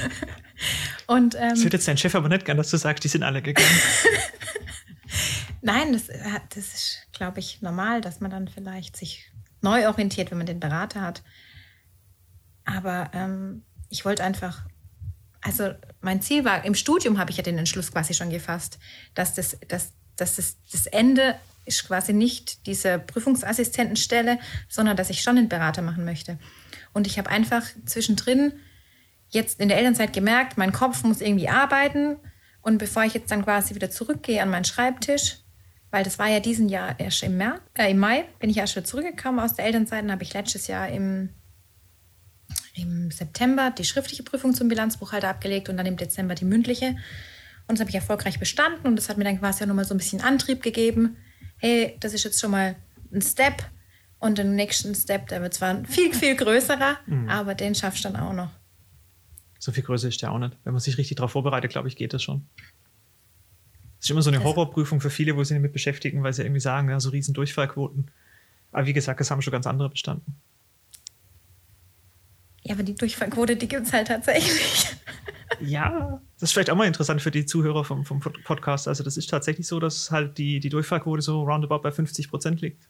und, 1.06 1.34
ähm, 1.34 1.50
das 1.50 1.64
wird 1.64 1.72
jetzt 1.72 1.88
dein 1.88 1.96
Chef 1.96 2.14
aber 2.14 2.28
nicht 2.28 2.44
gern, 2.44 2.58
dass 2.58 2.70
du 2.70 2.76
sagst, 2.76 3.02
die 3.02 3.08
sind 3.08 3.22
alle 3.22 3.42
gegangen. 3.42 3.68
Nein, 5.62 5.92
das, 5.92 6.08
das 6.54 6.74
ist, 6.74 7.06
glaube 7.12 7.40
ich, 7.40 7.62
normal, 7.62 8.00
dass 8.00 8.20
man 8.20 8.30
dann 8.30 8.48
vielleicht 8.48 8.96
sich 8.96 9.31
neu 9.62 9.88
orientiert, 9.88 10.30
wenn 10.30 10.38
man 10.38 10.46
den 10.46 10.60
Berater 10.60 11.00
hat. 11.00 11.22
Aber 12.64 13.10
ähm, 13.12 13.64
ich 13.88 14.04
wollte 14.04 14.24
einfach, 14.24 14.62
also 15.40 15.70
mein 16.00 16.22
Ziel 16.22 16.44
war, 16.44 16.64
im 16.64 16.74
Studium 16.74 17.18
habe 17.18 17.30
ich 17.30 17.36
ja 17.36 17.42
den 17.42 17.58
Entschluss 17.58 17.92
quasi 17.92 18.14
schon 18.14 18.30
gefasst, 18.30 18.78
dass 19.14 19.34
das, 19.34 19.58
dass, 19.68 19.92
dass 20.16 20.36
das, 20.36 20.56
das 20.70 20.86
Ende 20.86 21.36
ist 21.64 21.86
quasi 21.86 22.12
nicht 22.12 22.66
diese 22.66 22.98
Prüfungsassistentenstelle, 22.98 24.38
sondern 24.68 24.96
dass 24.96 25.10
ich 25.10 25.22
schon 25.22 25.38
einen 25.38 25.48
Berater 25.48 25.82
machen 25.82 26.04
möchte. 26.04 26.38
Und 26.92 27.06
ich 27.06 27.18
habe 27.18 27.30
einfach 27.30 27.64
zwischendrin 27.86 28.52
jetzt 29.28 29.60
in 29.60 29.68
der 29.68 29.78
Elternzeit 29.78 30.12
gemerkt, 30.12 30.58
mein 30.58 30.72
Kopf 30.72 31.04
muss 31.04 31.20
irgendwie 31.20 31.48
arbeiten. 31.48 32.16
Und 32.60 32.78
bevor 32.78 33.04
ich 33.04 33.14
jetzt 33.14 33.30
dann 33.30 33.44
quasi 33.44 33.74
wieder 33.74 33.90
zurückgehe 33.90 34.42
an 34.42 34.50
meinen 34.50 34.64
Schreibtisch, 34.64 35.38
weil 35.92 36.04
das 36.04 36.18
war 36.18 36.28
ja 36.28 36.40
diesen 36.40 36.68
Jahr 36.70 36.98
erst 36.98 37.22
im, 37.22 37.36
März, 37.36 37.60
äh, 37.74 37.90
im 37.90 37.98
Mai, 37.98 38.24
bin 38.40 38.50
ich 38.50 38.56
ja 38.56 38.66
schon 38.66 38.84
zurückgekommen 38.84 39.38
aus 39.38 39.54
der 39.54 39.66
Elternzeit. 39.66 40.02
Dann 40.02 40.10
habe 40.10 40.24
ich 40.24 40.32
letztes 40.32 40.66
Jahr 40.66 40.88
im, 40.88 41.28
im 42.74 43.10
September 43.10 43.70
die 43.76 43.84
schriftliche 43.84 44.22
Prüfung 44.22 44.54
zum 44.54 44.68
Bilanzbuchhalter 44.68 45.28
abgelegt 45.28 45.68
und 45.68 45.76
dann 45.76 45.86
im 45.86 45.98
Dezember 45.98 46.34
die 46.34 46.46
mündliche. 46.46 46.96
Und 47.68 47.78
das 47.78 47.80
habe 47.80 47.90
ich 47.90 47.94
erfolgreich 47.94 48.40
bestanden 48.40 48.86
und 48.86 48.96
das 48.96 49.10
hat 49.10 49.18
mir 49.18 49.24
dann 49.24 49.38
quasi 49.38 49.62
auch 49.62 49.68
nochmal 49.68 49.84
so 49.84 49.94
ein 49.94 49.98
bisschen 49.98 50.22
Antrieb 50.22 50.62
gegeben. 50.62 51.18
Hey, 51.58 51.96
das 52.00 52.14
ist 52.14 52.24
jetzt 52.24 52.40
schon 52.40 52.50
mal 52.50 52.74
ein 53.12 53.20
Step 53.20 53.62
und 54.18 54.38
den 54.38 54.54
nächsten 54.54 54.94
Step, 54.94 55.28
der 55.28 55.42
wird 55.42 55.52
zwar 55.52 55.70
ein 55.70 55.84
viel, 55.84 56.14
viel 56.14 56.34
größerer, 56.36 56.98
mhm. 57.06 57.28
aber 57.28 57.54
den 57.54 57.74
schaffst 57.74 58.04
du 58.04 58.08
dann 58.08 58.20
auch 58.20 58.32
noch. 58.32 58.50
So 59.58 59.72
viel 59.72 59.84
größer 59.84 60.08
ist 60.08 60.22
der 60.22 60.32
auch 60.32 60.38
nicht. 60.38 60.56
Wenn 60.64 60.72
man 60.72 60.80
sich 60.80 60.96
richtig 60.96 61.16
darauf 61.16 61.32
vorbereitet, 61.32 61.70
glaube 61.70 61.86
ich, 61.86 61.96
geht 61.96 62.14
das 62.14 62.22
schon. 62.22 62.48
Das 64.02 64.06
ist 64.06 64.10
immer 64.10 64.22
so 64.22 64.30
eine 64.30 64.42
Horrorprüfung 64.42 65.00
für 65.00 65.10
viele, 65.10 65.36
wo 65.36 65.44
sie 65.44 65.54
damit 65.54 65.72
beschäftigen, 65.72 66.24
weil 66.24 66.32
sie 66.32 66.42
irgendwie 66.42 66.60
sagen, 66.60 66.90
ja, 66.90 66.98
so 66.98 67.10
riesen 67.10 67.34
Durchfallquoten. 67.34 68.10
Aber 68.72 68.84
wie 68.84 68.92
gesagt, 68.92 69.20
es 69.20 69.30
haben 69.30 69.42
schon 69.42 69.52
ganz 69.52 69.64
andere 69.64 69.90
bestanden. 69.90 70.34
Ja, 72.64 72.74
aber 72.74 72.82
die 72.82 72.96
Durchfallquote, 72.96 73.54
die 73.54 73.68
gibt 73.68 73.86
es 73.86 73.92
halt 73.92 74.08
tatsächlich. 74.08 74.96
Ja, 75.60 76.20
das 76.40 76.48
ist 76.48 76.52
vielleicht 76.52 76.70
auch 76.70 76.74
mal 76.74 76.88
interessant 76.88 77.22
für 77.22 77.30
die 77.30 77.46
Zuhörer 77.46 77.84
vom, 77.84 78.04
vom 78.04 78.18
Podcast. 78.18 78.88
Also 78.88 79.04
das 79.04 79.16
ist 79.16 79.30
tatsächlich 79.30 79.68
so, 79.68 79.78
dass 79.78 80.10
halt 80.10 80.36
die, 80.36 80.58
die 80.58 80.68
Durchfallquote 80.68 81.22
so 81.22 81.44
roundabout 81.44 81.82
bei 81.82 81.92
50 81.92 82.28
Prozent 82.28 82.60
liegt. 82.60 82.88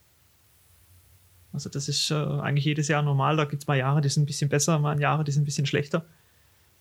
Also 1.51 1.69
das 1.69 1.89
ist 1.89 2.09
äh, 2.09 2.15
eigentlich 2.15 2.65
jedes 2.65 2.87
Jahr 2.87 3.03
normal. 3.03 3.37
Da 3.37 3.45
gibt 3.45 3.61
es 3.61 3.67
mal 3.67 3.77
Jahre, 3.77 4.01
die 4.01 4.09
sind 4.09 4.23
ein 4.23 4.25
bisschen 4.25 4.49
besser, 4.49 4.79
mal 4.79 4.99
Jahre, 4.99 5.23
die 5.23 5.31
sind 5.31 5.43
ein 5.43 5.45
bisschen 5.45 5.67
schlechter. 5.67 6.07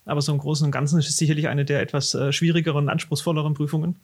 Aber 0.07 0.23
so 0.23 0.33
im 0.33 0.39
Großen 0.39 0.65
und 0.65 0.71
Ganzen 0.71 0.99
ist 0.99 1.11
es 1.11 1.19
sicherlich 1.19 1.49
eine 1.49 1.67
der 1.67 1.83
etwas 1.83 2.15
äh, 2.15 2.33
schwierigeren, 2.33 2.89
anspruchsvolleren 2.89 3.53
Prüfungen. 3.53 3.97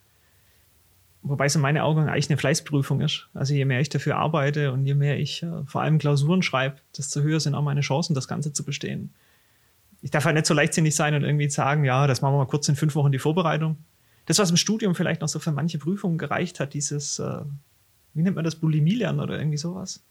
Wobei 1.23 1.47
es 1.47 1.57
in 1.57 1.61
meinen 1.61 1.79
Augen 1.79 2.09
eigentlich 2.09 2.31
eine 2.31 2.39
Fleißprüfung 2.39 3.01
ist. 3.01 3.29
Also 3.35 3.53
je 3.53 3.65
mehr 3.65 3.81
ich 3.81 3.89
dafür 3.89 4.17
arbeite 4.17 4.73
und 4.73 4.87
je 4.87 4.95
mehr 4.95 5.19
ich 5.19 5.43
äh, 5.43 5.65
vor 5.67 5.83
allem 5.83 5.99
Klausuren 5.99 6.43
schreibe, 6.43 6.77
desto 6.97 7.21
höher 7.21 7.41
sind 7.41 7.55
auch 7.55 7.63
meine 7.63 7.81
Chancen, 7.81 8.15
das 8.15 8.29
Ganze 8.29 8.53
zu 8.53 8.65
bestehen. 8.65 9.13
Ich 10.01 10.11
darf 10.11 10.25
halt 10.25 10.37
nicht 10.37 10.47
so 10.47 10.55
leichtsinnig 10.55 10.95
sein 10.95 11.15
und 11.15 11.25
irgendwie 11.25 11.51
sagen, 11.51 11.85
ja, 11.85 12.07
das 12.07 12.23
machen 12.23 12.35
wir 12.35 12.39
mal 12.39 12.47
kurz 12.47 12.69
in 12.69 12.77
fünf 12.77 12.95
Wochen 12.95 13.11
die 13.11 13.19
Vorbereitung. 13.19 13.79
Das, 14.27 14.39
was 14.39 14.51
im 14.51 14.57
Studium 14.57 14.95
vielleicht 14.95 15.21
noch 15.21 15.29
so 15.29 15.41
für 15.41 15.51
manche 15.51 15.79
Prüfungen 15.79 16.19
gereicht 16.19 16.61
hat, 16.61 16.73
dieses, 16.75 17.19
äh, 17.19 17.41
wie 18.15 18.23
nennt 18.23 18.37
man 18.37 18.45
das, 18.45 18.55
Bulimie 18.55 18.95
lernen 18.95 19.21
oder 19.21 19.39
irgendwie 19.39 19.59
sowas 19.59 20.05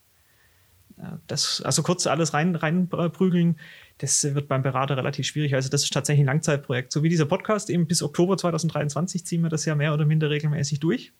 das, 1.28 1.62
also 1.62 1.84
kurz 1.84 2.08
alles 2.08 2.34
rein, 2.34 2.56
reinprügeln, 2.56 3.60
das 4.00 4.24
wird 4.24 4.48
beim 4.48 4.64
Berater 4.64 4.98
relativ 4.98 5.28
schwierig. 5.28 5.54
Also 5.56 5.70
das 5.70 5.84
ist 5.84 5.94
tatsächlich 5.94 6.24
ein 6.24 6.28
Langzeitprojekt. 6.28 6.92
So 6.92 7.04
wie 7.04 7.10
dieser 7.10 7.26
Podcast, 7.26 7.70
eben 7.70 7.88
bis 7.88 8.02
Oktober 8.02 8.38
2023 8.38 9.26
ziehen 9.26 9.42
wir 9.42 9.50
das 9.50 9.66
ja 9.66 9.76
mehr 9.76 9.94
oder 9.94 10.06
minder 10.06 10.30
regelmäßig 10.30 10.80
durch. 10.80 11.14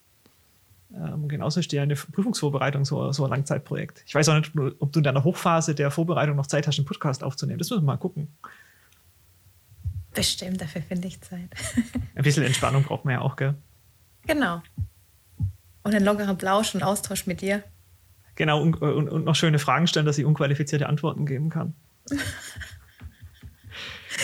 Ähm, 0.94 1.28
genauso 1.28 1.60
ist 1.60 1.70
ja 1.72 1.82
eine 1.82 1.94
Prüfungsvorbereitung 1.94 2.84
so, 2.84 3.12
so 3.12 3.24
ein 3.24 3.30
Langzeitprojekt. 3.30 4.02
Ich 4.06 4.14
weiß 4.14 4.28
auch 4.30 4.36
nicht, 4.36 4.52
ob 4.78 4.92
du 4.92 5.00
in 5.00 5.04
deiner 5.04 5.22
Hochphase 5.22 5.74
der 5.74 5.90
Vorbereitung 5.90 6.36
noch 6.36 6.46
Zeit 6.46 6.66
hast, 6.66 6.78
einen 6.78 6.86
Podcast 6.86 7.22
aufzunehmen. 7.22 7.58
Das 7.58 7.70
müssen 7.70 7.82
wir 7.82 7.86
mal 7.86 7.98
gucken. 7.98 8.28
Bestimmt, 10.14 10.60
dafür 10.60 10.82
finde 10.82 11.08
ich 11.08 11.20
Zeit. 11.20 11.50
ein 12.14 12.22
bisschen 12.22 12.42
Entspannung 12.42 12.82
braucht 12.84 13.04
man 13.04 13.14
ja 13.14 13.20
auch, 13.20 13.36
gell? 13.36 13.54
Genau. 14.26 14.62
Und 15.82 15.94
ein 15.94 16.04
lockerer 16.04 16.34
Blausch 16.34 16.74
und 16.74 16.82
Austausch 16.82 17.26
mit 17.26 17.42
dir. 17.42 17.62
Genau, 18.38 18.62
und, 18.62 18.80
und, 18.80 19.08
und, 19.08 19.24
noch 19.24 19.34
schöne 19.34 19.58
Fragen 19.58 19.88
stellen, 19.88 20.06
dass 20.06 20.16
ich 20.16 20.24
unqualifizierte 20.24 20.88
Antworten 20.88 21.26
geben 21.26 21.50
kann. 21.50 21.74
Weil 22.08 22.20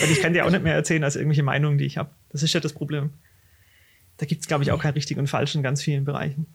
ich 0.09 0.21
kann 0.21 0.31
dir 0.31 0.45
auch 0.45 0.51
nicht 0.51 0.63
mehr 0.63 0.73
erzählen 0.73 1.03
als 1.03 1.17
irgendwelche 1.17 1.43
Meinungen, 1.43 1.77
die 1.77 1.83
ich 1.83 1.97
habe. 1.97 2.11
Das 2.29 2.41
ist 2.41 2.53
ja 2.53 2.61
das 2.61 2.71
Problem. 2.71 3.09
Da 4.15 4.25
gibt 4.25 4.39
es, 4.39 4.47
glaube 4.47 4.63
ich, 4.63 4.71
auch 4.71 4.81
kein 4.81 4.93
richtig 4.93 5.17
und 5.17 5.27
falsch 5.27 5.53
in 5.55 5.63
ganz 5.63 5.81
vielen 5.81 6.05
Bereichen. 6.05 6.45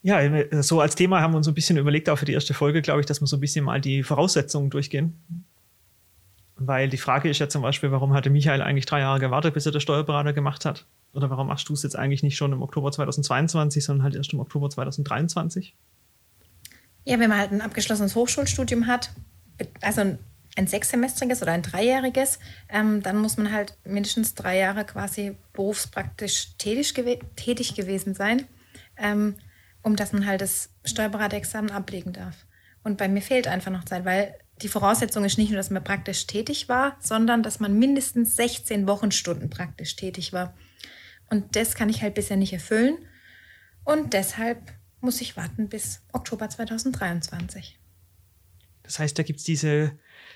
Ja, 0.00 0.18
so 0.62 0.80
als 0.80 0.94
Thema 0.94 1.20
haben 1.20 1.34
wir 1.34 1.36
uns 1.36 1.44
so 1.44 1.50
ein 1.50 1.54
bisschen 1.54 1.76
überlegt, 1.76 2.08
auch 2.08 2.16
für 2.16 2.24
die 2.24 2.32
erste 2.32 2.54
Folge, 2.54 2.80
glaube 2.80 3.00
ich, 3.00 3.06
dass 3.06 3.20
wir 3.20 3.26
so 3.26 3.36
ein 3.36 3.40
bisschen 3.40 3.62
mal 3.62 3.82
die 3.82 4.02
Voraussetzungen 4.02 4.70
durchgehen. 4.70 5.44
Weil 6.56 6.88
die 6.88 6.96
Frage 6.96 7.28
ist 7.28 7.38
ja 7.38 7.50
zum 7.50 7.60
Beispiel, 7.60 7.90
warum 7.90 8.14
hatte 8.14 8.30
Michael 8.30 8.62
eigentlich 8.62 8.86
drei 8.86 9.00
Jahre 9.00 9.20
gewartet, 9.20 9.52
bis 9.52 9.66
er 9.66 9.72
der 9.72 9.80
Steuerberater 9.80 10.32
gemacht 10.32 10.64
hat? 10.64 10.86
Oder 11.12 11.28
warum 11.28 11.48
machst 11.48 11.68
du 11.68 11.74
es 11.74 11.82
jetzt 11.82 11.96
eigentlich 11.96 12.22
nicht 12.22 12.38
schon 12.38 12.54
im 12.54 12.62
Oktober 12.62 12.90
2022, 12.90 13.84
sondern 13.84 14.04
halt 14.04 14.14
erst 14.14 14.32
im 14.32 14.40
Oktober 14.40 14.70
2023? 14.70 15.74
Ja, 17.06 17.20
wenn 17.20 17.30
man 17.30 17.38
halt 17.38 17.52
ein 17.52 17.60
abgeschlossenes 17.60 18.16
Hochschulstudium 18.16 18.88
hat, 18.88 19.10
also 19.80 20.00
ein, 20.00 20.18
ein 20.56 20.66
sechssemestriges 20.66 21.40
oder 21.40 21.52
ein 21.52 21.62
dreijähriges, 21.62 22.40
ähm, 22.68 23.00
dann 23.00 23.18
muss 23.18 23.36
man 23.36 23.52
halt 23.52 23.78
mindestens 23.84 24.34
drei 24.34 24.58
Jahre 24.58 24.84
quasi 24.84 25.36
berufspraktisch 25.52 26.56
tätig, 26.58 26.94
gew 26.94 27.16
tätig 27.36 27.76
gewesen 27.76 28.14
sein, 28.14 28.46
ähm, 28.96 29.36
um 29.82 29.94
dass 29.94 30.12
man 30.12 30.26
halt 30.26 30.40
das 30.40 30.70
Steuerberaterexamen 30.84 31.70
ablegen 31.70 32.12
darf. 32.12 32.44
Und 32.82 32.98
bei 32.98 33.06
mir 33.06 33.22
fehlt 33.22 33.46
einfach 33.46 33.70
noch 33.70 33.84
Zeit, 33.84 34.04
weil 34.04 34.34
die 34.62 34.68
Voraussetzung 34.68 35.24
ist 35.24 35.38
nicht 35.38 35.50
nur, 35.50 35.58
dass 35.58 35.70
man 35.70 35.84
praktisch 35.84 36.26
tätig 36.26 36.68
war, 36.68 36.96
sondern 36.98 37.44
dass 37.44 37.60
man 37.60 37.78
mindestens 37.78 38.34
16 38.34 38.88
Wochenstunden 38.88 39.48
praktisch 39.48 39.94
tätig 39.94 40.32
war. 40.32 40.54
Und 41.30 41.54
das 41.54 41.76
kann 41.76 41.88
ich 41.88 42.02
halt 42.02 42.14
bisher 42.14 42.36
nicht 42.36 42.52
erfüllen. 42.52 42.98
Und 43.84 44.12
deshalb 44.12 44.58
muss 45.06 45.20
ich 45.20 45.36
warten 45.36 45.68
bis 45.68 46.02
Oktober 46.12 46.50
2023. 46.50 47.78
Das 48.82 48.98
heißt, 48.98 49.18
da 49.18 49.22
gibt 49.22 49.38
es 49.38 49.44
diese 49.44 49.92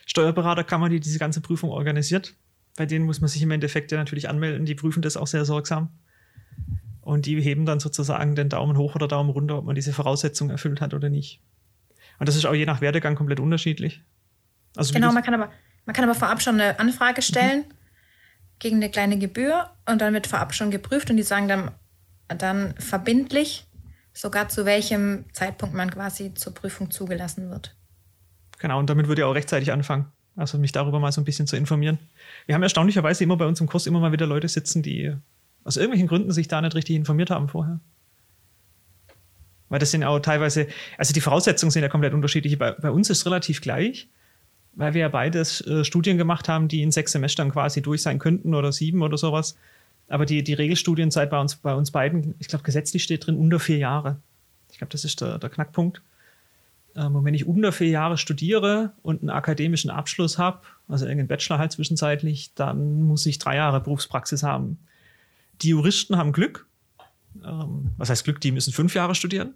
Steuerberaterkammer, 0.06 0.88
die 0.88 1.00
diese 1.00 1.18
ganze 1.18 1.40
Prüfung 1.40 1.70
organisiert. 1.70 2.34
Bei 2.76 2.86
denen 2.86 3.04
muss 3.04 3.20
man 3.20 3.28
sich 3.28 3.42
im 3.42 3.50
Endeffekt 3.50 3.92
ja 3.92 3.98
natürlich 3.98 4.28
anmelden. 4.28 4.64
Die 4.64 4.74
prüfen 4.74 5.02
das 5.02 5.16
auch 5.16 5.26
sehr 5.26 5.44
sorgsam. 5.44 5.90
Und 7.00 7.26
die 7.26 7.40
heben 7.40 7.66
dann 7.66 7.80
sozusagen 7.80 8.36
den 8.36 8.48
Daumen 8.48 8.76
hoch 8.76 8.94
oder 8.94 9.08
Daumen 9.08 9.30
runter, 9.30 9.58
ob 9.58 9.64
man 9.64 9.74
diese 9.74 9.92
Voraussetzungen 9.92 10.50
erfüllt 10.50 10.80
hat 10.80 10.94
oder 10.94 11.08
nicht. 11.08 11.40
Und 12.20 12.28
das 12.28 12.36
ist 12.36 12.46
auch 12.46 12.54
je 12.54 12.66
nach 12.66 12.80
Werdegang 12.80 13.16
komplett 13.16 13.40
unterschiedlich. 13.40 14.02
Also 14.76 14.94
genau, 14.94 15.12
man 15.12 15.24
kann, 15.24 15.34
aber, 15.34 15.50
man 15.84 15.94
kann 15.94 16.04
aber 16.04 16.14
vorab 16.14 16.40
schon 16.42 16.60
eine 16.60 16.78
Anfrage 16.78 17.22
stellen 17.22 17.60
mhm. 17.60 17.74
gegen 18.60 18.76
eine 18.76 18.90
kleine 18.90 19.18
Gebühr 19.18 19.70
und 19.86 20.00
dann 20.00 20.14
wird 20.14 20.28
vorab 20.28 20.54
schon 20.54 20.70
geprüft 20.70 21.10
und 21.10 21.16
die 21.16 21.24
sagen 21.24 21.48
dann, 21.48 21.72
dann 22.28 22.74
verbindlich, 22.78 23.66
sogar 24.20 24.48
zu 24.48 24.66
welchem 24.66 25.24
Zeitpunkt 25.32 25.74
man 25.74 25.90
quasi 25.90 26.34
zur 26.34 26.54
Prüfung 26.54 26.90
zugelassen 26.90 27.48
wird. 27.48 27.74
Genau, 28.58 28.78
und 28.78 28.90
damit 28.90 29.08
würde 29.08 29.22
ich 29.22 29.24
auch 29.24 29.34
rechtzeitig 29.34 29.72
anfangen. 29.72 30.06
Also 30.36 30.58
mich 30.58 30.72
darüber 30.72 31.00
mal 31.00 31.10
so 31.10 31.22
ein 31.22 31.24
bisschen 31.24 31.46
zu 31.46 31.56
informieren. 31.56 31.98
Wir 32.44 32.54
haben 32.54 32.62
erstaunlicherweise 32.62 33.24
immer 33.24 33.36
bei 33.38 33.46
uns 33.46 33.60
im 33.60 33.66
Kurs 33.66 33.86
immer 33.86 33.98
mal 33.98 34.12
wieder 34.12 34.26
Leute 34.26 34.48
sitzen, 34.48 34.82
die 34.82 35.14
aus 35.64 35.76
irgendwelchen 35.76 36.06
Gründen 36.06 36.32
sich 36.32 36.48
da 36.48 36.60
nicht 36.60 36.74
richtig 36.74 36.96
informiert 36.96 37.30
haben 37.30 37.48
vorher. 37.48 37.80
Weil 39.70 39.78
das 39.78 39.90
sind 39.90 40.04
auch 40.04 40.18
teilweise, 40.20 40.66
also 40.98 41.14
die 41.14 41.20
Voraussetzungen 41.20 41.70
sind 41.70 41.82
ja 41.82 41.88
komplett 41.88 42.12
unterschiedlich. 42.12 42.58
Bei, 42.58 42.72
bei 42.72 42.90
uns 42.90 43.08
ist 43.08 43.18
es 43.18 43.26
relativ 43.26 43.62
gleich, 43.62 44.08
weil 44.74 44.92
wir 44.92 45.00
ja 45.00 45.08
beides 45.08 45.66
äh, 45.66 45.84
Studien 45.84 46.18
gemacht 46.18 46.48
haben, 46.48 46.68
die 46.68 46.82
in 46.82 46.90
sechs 46.90 47.12
Semestern 47.12 47.50
quasi 47.50 47.80
durch 47.80 48.02
sein 48.02 48.18
könnten 48.18 48.54
oder 48.54 48.72
sieben 48.72 49.02
oder 49.02 49.16
sowas. 49.16 49.56
Aber 50.10 50.26
die, 50.26 50.42
die 50.42 50.54
Regelstudienzeit 50.54 51.30
bei 51.30 51.40
uns, 51.40 51.56
bei 51.56 51.72
uns 51.72 51.92
beiden, 51.92 52.34
ich 52.40 52.48
glaube, 52.48 52.64
gesetzlich 52.64 53.04
steht 53.04 53.26
drin 53.26 53.36
unter 53.36 53.60
vier 53.60 53.78
Jahre. 53.78 54.16
Ich 54.70 54.78
glaube, 54.78 54.90
das 54.90 55.04
ist 55.04 55.20
der, 55.20 55.38
der 55.38 55.50
Knackpunkt. 55.50 56.02
Ähm, 56.96 57.14
und 57.14 57.24
wenn 57.24 57.34
ich 57.34 57.46
unter 57.46 57.70
vier 57.70 57.90
Jahre 57.90 58.18
studiere 58.18 58.92
und 59.02 59.20
einen 59.20 59.30
akademischen 59.30 59.88
Abschluss 59.88 60.36
habe, 60.36 60.62
also 60.88 61.04
irgendeinen 61.04 61.28
Bachelor 61.28 61.58
halt 61.58 61.70
zwischenzeitlich, 61.70 62.52
dann 62.54 63.02
muss 63.02 63.24
ich 63.24 63.38
drei 63.38 63.54
Jahre 63.54 63.80
Berufspraxis 63.80 64.42
haben. 64.42 64.78
Die 65.62 65.68
Juristen 65.68 66.16
haben 66.16 66.32
Glück. 66.32 66.66
Ähm, 67.44 67.92
was 67.96 68.10
heißt 68.10 68.24
Glück? 68.24 68.40
Die 68.40 68.50
müssen 68.50 68.72
fünf 68.72 68.94
Jahre 68.94 69.14
studieren. 69.14 69.54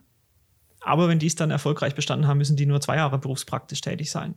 Aber 0.81 1.09
wenn 1.09 1.19
die 1.19 1.27
es 1.27 1.35
dann 1.35 1.51
erfolgreich 1.51 1.97
bestanden 1.97 2.29
haben, 2.29 2.39
müssen 2.39 2.57
die 2.57 2.67
nur 2.67 2.81
zwei 2.81 2.97
Jahre 2.97 3.19
berufspraktisch 3.19 3.81
tätig 3.81 4.13
sein. 4.13 4.37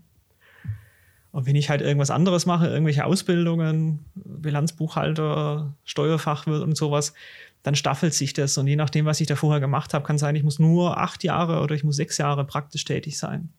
Und 1.38 1.46
wenn 1.46 1.56
ich 1.56 1.70
halt 1.70 1.82
irgendwas 1.82 2.10
anderes 2.10 2.48
mache, 2.48 2.66
irgendwelche 2.66 3.06
Ausbildungen, 3.06 4.04
Bilanzbuchhalter, 4.16 5.76
Steuerfachwirt 5.86 6.64
und 6.64 6.76
sowas, 6.76 7.14
dann 7.62 7.76
staffelt 7.76 8.16
sich 8.16 8.34
das. 8.34 8.58
Und 8.58 8.66
je 8.66 8.76
nachdem, 8.76 9.06
was 9.06 9.22
ich 9.22 9.28
da 9.28 9.36
vorher 9.36 9.60
gemacht 9.60 9.94
habe, 9.94 10.04
kann 10.04 10.18
sein, 10.18 10.36
ich 10.36 10.42
muss 10.42 10.58
nur 10.58 10.98
acht 10.98 11.24
Jahre 11.24 11.62
oder 11.62 11.76
ich 11.76 11.84
muss 11.84 11.96
sechs 11.96 12.18
Jahre 12.18 12.44
praktisch 12.44 12.86
tätig 12.86 13.20
sein. 13.20 13.50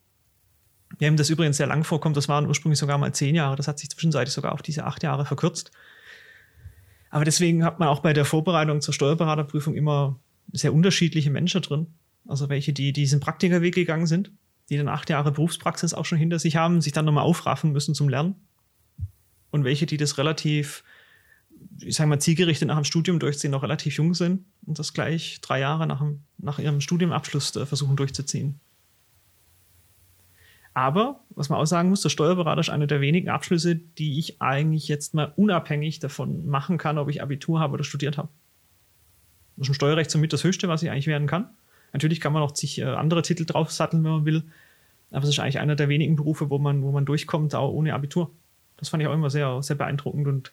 Wem 0.98 1.16
das 1.16 1.30
übrigens 1.30 1.58
sehr 1.58 1.68
lang 1.68 1.84
vorkommt, 1.84 2.16
das 2.16 2.28
waren 2.28 2.48
ursprünglich 2.48 2.80
sogar 2.80 2.98
mal 2.98 3.14
zehn 3.14 3.36
Jahre. 3.36 3.54
Das 3.54 3.68
hat 3.68 3.78
sich 3.78 3.90
zwischenzeitlich 3.90 4.34
sogar 4.34 4.54
auf 4.54 4.62
diese 4.62 4.82
acht 4.82 5.04
Jahre 5.04 5.24
verkürzt. 5.24 5.70
Aber 7.10 7.24
deswegen 7.24 7.62
hat 7.64 7.78
man 7.78 7.86
auch 7.86 8.00
bei 8.00 8.12
der 8.12 8.24
Vorbereitung 8.24 8.80
zur 8.80 8.92
Steuerberaterprüfung 8.92 9.76
immer 9.76 10.18
sehr 10.52 10.74
unterschiedliche 10.74 11.30
Menschen 11.30 11.62
drin. 11.62 11.86
Also 12.26 12.48
welche, 12.48 12.72
die 12.72 12.92
diesen 12.92 13.20
Praktikerweg 13.20 13.76
gegangen 13.76 14.08
sind 14.08 14.32
die 14.68 14.76
dann 14.76 14.88
acht 14.88 15.10
Jahre 15.10 15.32
Berufspraxis 15.32 15.94
auch 15.94 16.04
schon 16.04 16.18
hinter 16.18 16.38
sich 16.38 16.56
haben, 16.56 16.80
sich 16.80 16.92
dann 16.92 17.04
nochmal 17.04 17.24
aufraffen 17.24 17.72
müssen 17.72 17.94
zum 17.94 18.08
Lernen. 18.08 18.34
Und 19.50 19.64
welche, 19.64 19.86
die 19.86 19.96
das 19.96 20.18
relativ, 20.18 20.84
ich 21.80 21.96
sage 21.96 22.08
mal, 22.08 22.20
zielgerichtet 22.20 22.68
nach 22.68 22.76
dem 22.76 22.84
Studium 22.84 23.18
durchziehen, 23.18 23.50
noch 23.50 23.62
relativ 23.62 23.96
jung 23.96 24.14
sind 24.14 24.44
und 24.66 24.78
das 24.78 24.92
gleich 24.92 25.40
drei 25.40 25.60
Jahre 25.60 25.86
nach, 25.86 26.00
dem, 26.00 26.22
nach 26.36 26.58
ihrem 26.58 26.80
Studiumabschluss 26.80 27.56
äh, 27.56 27.64
versuchen 27.64 27.96
durchzuziehen. 27.96 28.60
Aber, 30.74 31.24
was 31.30 31.48
man 31.48 31.58
auch 31.58 31.64
sagen 31.64 31.88
muss, 31.88 32.02
der 32.02 32.10
Steuerberater 32.10 32.60
ist 32.60 32.68
einer 32.68 32.86
der 32.86 33.00
wenigen 33.00 33.30
Abschlüsse, 33.30 33.74
die 33.74 34.18
ich 34.18 34.40
eigentlich 34.40 34.86
jetzt 34.86 35.12
mal 35.12 35.32
unabhängig 35.34 35.98
davon 35.98 36.46
machen 36.46 36.78
kann, 36.78 36.98
ob 36.98 37.08
ich 37.08 37.20
Abitur 37.20 37.58
habe 37.58 37.74
oder 37.74 37.84
studiert 37.84 38.16
habe. 38.16 38.28
Das 39.56 39.64
ist 39.64 39.68
im 39.70 39.74
Steuerrecht 39.74 40.10
somit 40.10 40.32
das 40.32 40.44
Höchste, 40.44 40.68
was 40.68 40.84
ich 40.84 40.90
eigentlich 40.90 41.08
werden 41.08 41.26
kann. 41.26 41.50
Natürlich 41.92 42.20
kann 42.20 42.32
man 42.32 42.42
auch 42.42 42.54
sich 42.54 42.78
äh, 42.78 42.84
andere 42.84 43.22
Titel 43.22 43.44
draufsatteln, 43.44 44.04
wenn 44.04 44.10
man 44.10 44.24
will. 44.24 44.44
Aber 45.10 45.24
es 45.24 45.30
ist 45.30 45.38
eigentlich 45.38 45.58
einer 45.58 45.76
der 45.76 45.88
wenigen 45.88 46.16
Berufe, 46.16 46.50
wo 46.50 46.58
man, 46.58 46.82
wo 46.82 46.92
man 46.92 47.06
durchkommt, 47.06 47.54
auch 47.54 47.72
ohne 47.72 47.94
Abitur. 47.94 48.30
Das 48.76 48.90
fand 48.90 49.02
ich 49.02 49.08
auch 49.08 49.14
immer 49.14 49.30
sehr, 49.30 49.62
sehr 49.62 49.76
beeindruckend. 49.76 50.28
Und 50.28 50.52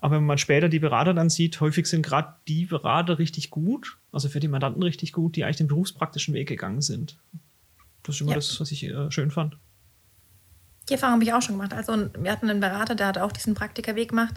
aber 0.00 0.16
wenn 0.16 0.26
man 0.26 0.38
später 0.38 0.68
die 0.68 0.80
Berater 0.80 1.14
dann 1.14 1.30
sieht, 1.30 1.60
häufig 1.60 1.86
sind 1.86 2.02
gerade 2.04 2.34
die 2.48 2.66
Berater 2.66 3.18
richtig 3.20 3.50
gut, 3.50 3.98
also 4.10 4.28
für 4.28 4.40
die 4.40 4.48
Mandanten 4.48 4.82
richtig 4.82 5.12
gut, 5.12 5.36
die 5.36 5.44
eigentlich 5.44 5.58
den 5.58 5.68
berufspraktischen 5.68 6.34
Weg 6.34 6.48
gegangen 6.48 6.80
sind. 6.80 7.16
Das 8.02 8.16
ist 8.16 8.20
immer 8.20 8.30
ja. 8.30 8.36
das, 8.36 8.58
was 8.60 8.72
ich 8.72 8.84
äh, 8.84 9.10
schön 9.12 9.30
fand. 9.30 9.56
Die 10.88 10.94
Erfahrung 10.94 11.14
habe 11.14 11.24
ich 11.24 11.32
auch 11.32 11.42
schon 11.42 11.54
gemacht. 11.54 11.72
Also 11.72 12.08
wir 12.18 12.32
hatten 12.32 12.50
einen 12.50 12.58
Berater, 12.58 12.96
der 12.96 13.06
hat 13.06 13.18
auch 13.18 13.30
diesen 13.30 13.54
Praktikerweg 13.54 14.08
gemacht 14.08 14.34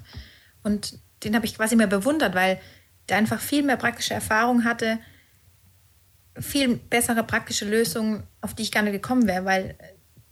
und 0.62 1.00
den 1.24 1.36
habe 1.36 1.48
ich 1.48 1.56
quasi 1.56 1.76
mehr 1.76 1.88
bewundert, 1.88 2.36
weil 2.36 2.60
der 3.10 3.18
einfach 3.18 3.40
viel 3.40 3.64
mehr 3.64 3.78
praktische 3.78 4.14
Erfahrung 4.14 4.66
hatte, 4.66 5.00
viel 6.40 6.78
bessere 6.78 7.24
praktische 7.24 7.66
Lösungen, 7.66 8.24
auf 8.42 8.54
die 8.54 8.64
ich 8.64 8.74
nicht 8.74 8.92
gekommen 8.92 9.28
wäre, 9.28 9.46
weil 9.46 9.78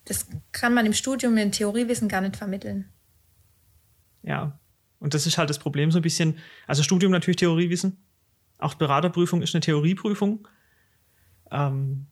das 0.06 0.28
kann 0.52 0.74
man 0.74 0.86
im 0.86 0.94
Studium 0.94 1.38
in 1.38 1.52
Theoriewissen 1.52 2.10
gar 2.10 2.22
nicht 2.22 2.36
vermitteln. 2.36 2.90
Ja, 4.22 4.60
und 5.00 5.14
das 5.14 5.26
ist 5.26 5.38
halt 5.38 5.50
das 5.50 5.60
Problem 5.60 5.92
so 5.92 6.00
ein 6.00 6.04
bisschen. 6.04 6.38
Also 6.68 6.84
Studium 6.84 7.12
natürlich 7.12 7.38
Theoriewissen, 7.38 7.98
auch 8.58 8.76
Beraterprüfung 8.76 9.42
ist 9.42 9.54
eine 9.54 9.62
Theorieprüfung. 9.62 10.48
Ähm, 11.52 12.08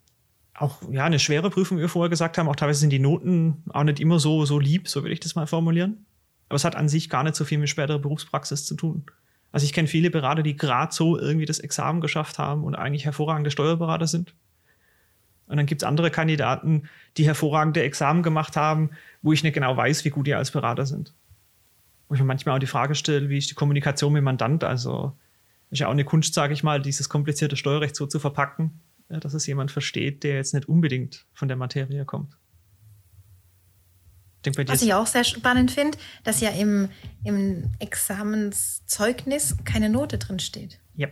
auch 0.53 0.81
ja, 0.91 1.05
eine 1.05 1.19
schwere 1.19 1.49
Prüfung, 1.49 1.77
wie 1.77 1.81
wir 1.81 1.89
vorher 1.89 2.09
gesagt 2.09 2.37
haben. 2.37 2.47
Auch 2.47 2.55
teilweise 2.55 2.81
sind 2.81 2.91
die 2.91 2.99
Noten 2.99 3.63
auch 3.69 3.83
nicht 3.83 3.99
immer 3.99 4.19
so, 4.19 4.45
so 4.45 4.59
lieb, 4.59 4.87
so 4.87 5.03
will 5.03 5.11
ich 5.11 5.21
das 5.21 5.35
mal 5.35 5.47
formulieren. 5.47 6.05
Aber 6.49 6.57
es 6.57 6.65
hat 6.65 6.75
an 6.75 6.89
sich 6.89 7.09
gar 7.09 7.23
nicht 7.23 7.35
so 7.35 7.45
viel 7.45 7.57
mit 7.57 7.69
späterer 7.69 7.99
Berufspraxis 7.99 8.65
zu 8.65 8.75
tun. 8.75 9.05
Also 9.51 9.65
ich 9.65 9.73
kenne 9.73 9.87
viele 9.87 10.09
Berater, 10.09 10.43
die 10.43 10.55
gerade 10.55 10.93
so 10.93 11.19
irgendwie 11.19 11.45
das 11.45 11.59
Examen 11.59 12.01
geschafft 12.01 12.39
haben 12.39 12.63
und 12.63 12.75
eigentlich 12.75 13.05
hervorragende 13.05 13.51
Steuerberater 13.51 14.07
sind. 14.07 14.33
Und 15.47 15.57
dann 15.57 15.65
gibt 15.65 15.81
es 15.81 15.87
andere 15.87 16.11
Kandidaten, 16.11 16.83
die 17.17 17.25
hervorragende 17.25 17.83
Examen 17.83 18.23
gemacht 18.23 18.55
haben, 18.55 18.91
wo 19.21 19.33
ich 19.33 19.43
nicht 19.43 19.53
genau 19.53 19.75
weiß, 19.75 20.05
wie 20.05 20.09
gut 20.09 20.27
die 20.27 20.33
als 20.33 20.51
Berater 20.51 20.85
sind. 20.85 21.13
Wo 22.07 22.15
ich 22.15 22.21
mir 22.21 22.25
manchmal 22.25 22.55
auch 22.55 22.59
die 22.59 22.67
Frage 22.67 22.95
stelle, 22.95 23.27
wie 23.27 23.37
ist 23.37 23.49
die 23.49 23.55
Kommunikation 23.55 24.13
mit 24.13 24.23
Mandant? 24.23 24.63
Also 24.63 25.17
ist 25.69 25.79
ja 25.79 25.87
auch 25.87 25.91
eine 25.91 26.05
Kunst, 26.05 26.33
sage 26.33 26.53
ich 26.53 26.63
mal, 26.63 26.81
dieses 26.81 27.09
komplizierte 27.09 27.57
Steuerrecht 27.57 27.97
so 27.97 28.05
zu 28.05 28.19
verpacken, 28.19 28.79
dass 29.09 29.33
es 29.33 29.45
jemand 29.45 29.71
versteht, 29.71 30.23
der 30.23 30.35
jetzt 30.35 30.53
nicht 30.53 30.69
unbedingt 30.69 31.25
von 31.33 31.49
der 31.49 31.57
Materie 31.57 32.05
kommt. 32.05 32.37
Was 34.43 34.81
ich 34.81 34.93
auch 34.93 35.05
sehr 35.05 35.23
spannend 35.23 35.71
finde, 35.71 35.97
dass 36.23 36.41
ja 36.41 36.49
im, 36.49 36.89
im 37.23 37.71
Examenszeugnis 37.79 39.55
keine 39.65 39.89
Note 39.89 40.17
drin 40.17 40.39
steht. 40.39 40.79
Ja, 40.95 41.07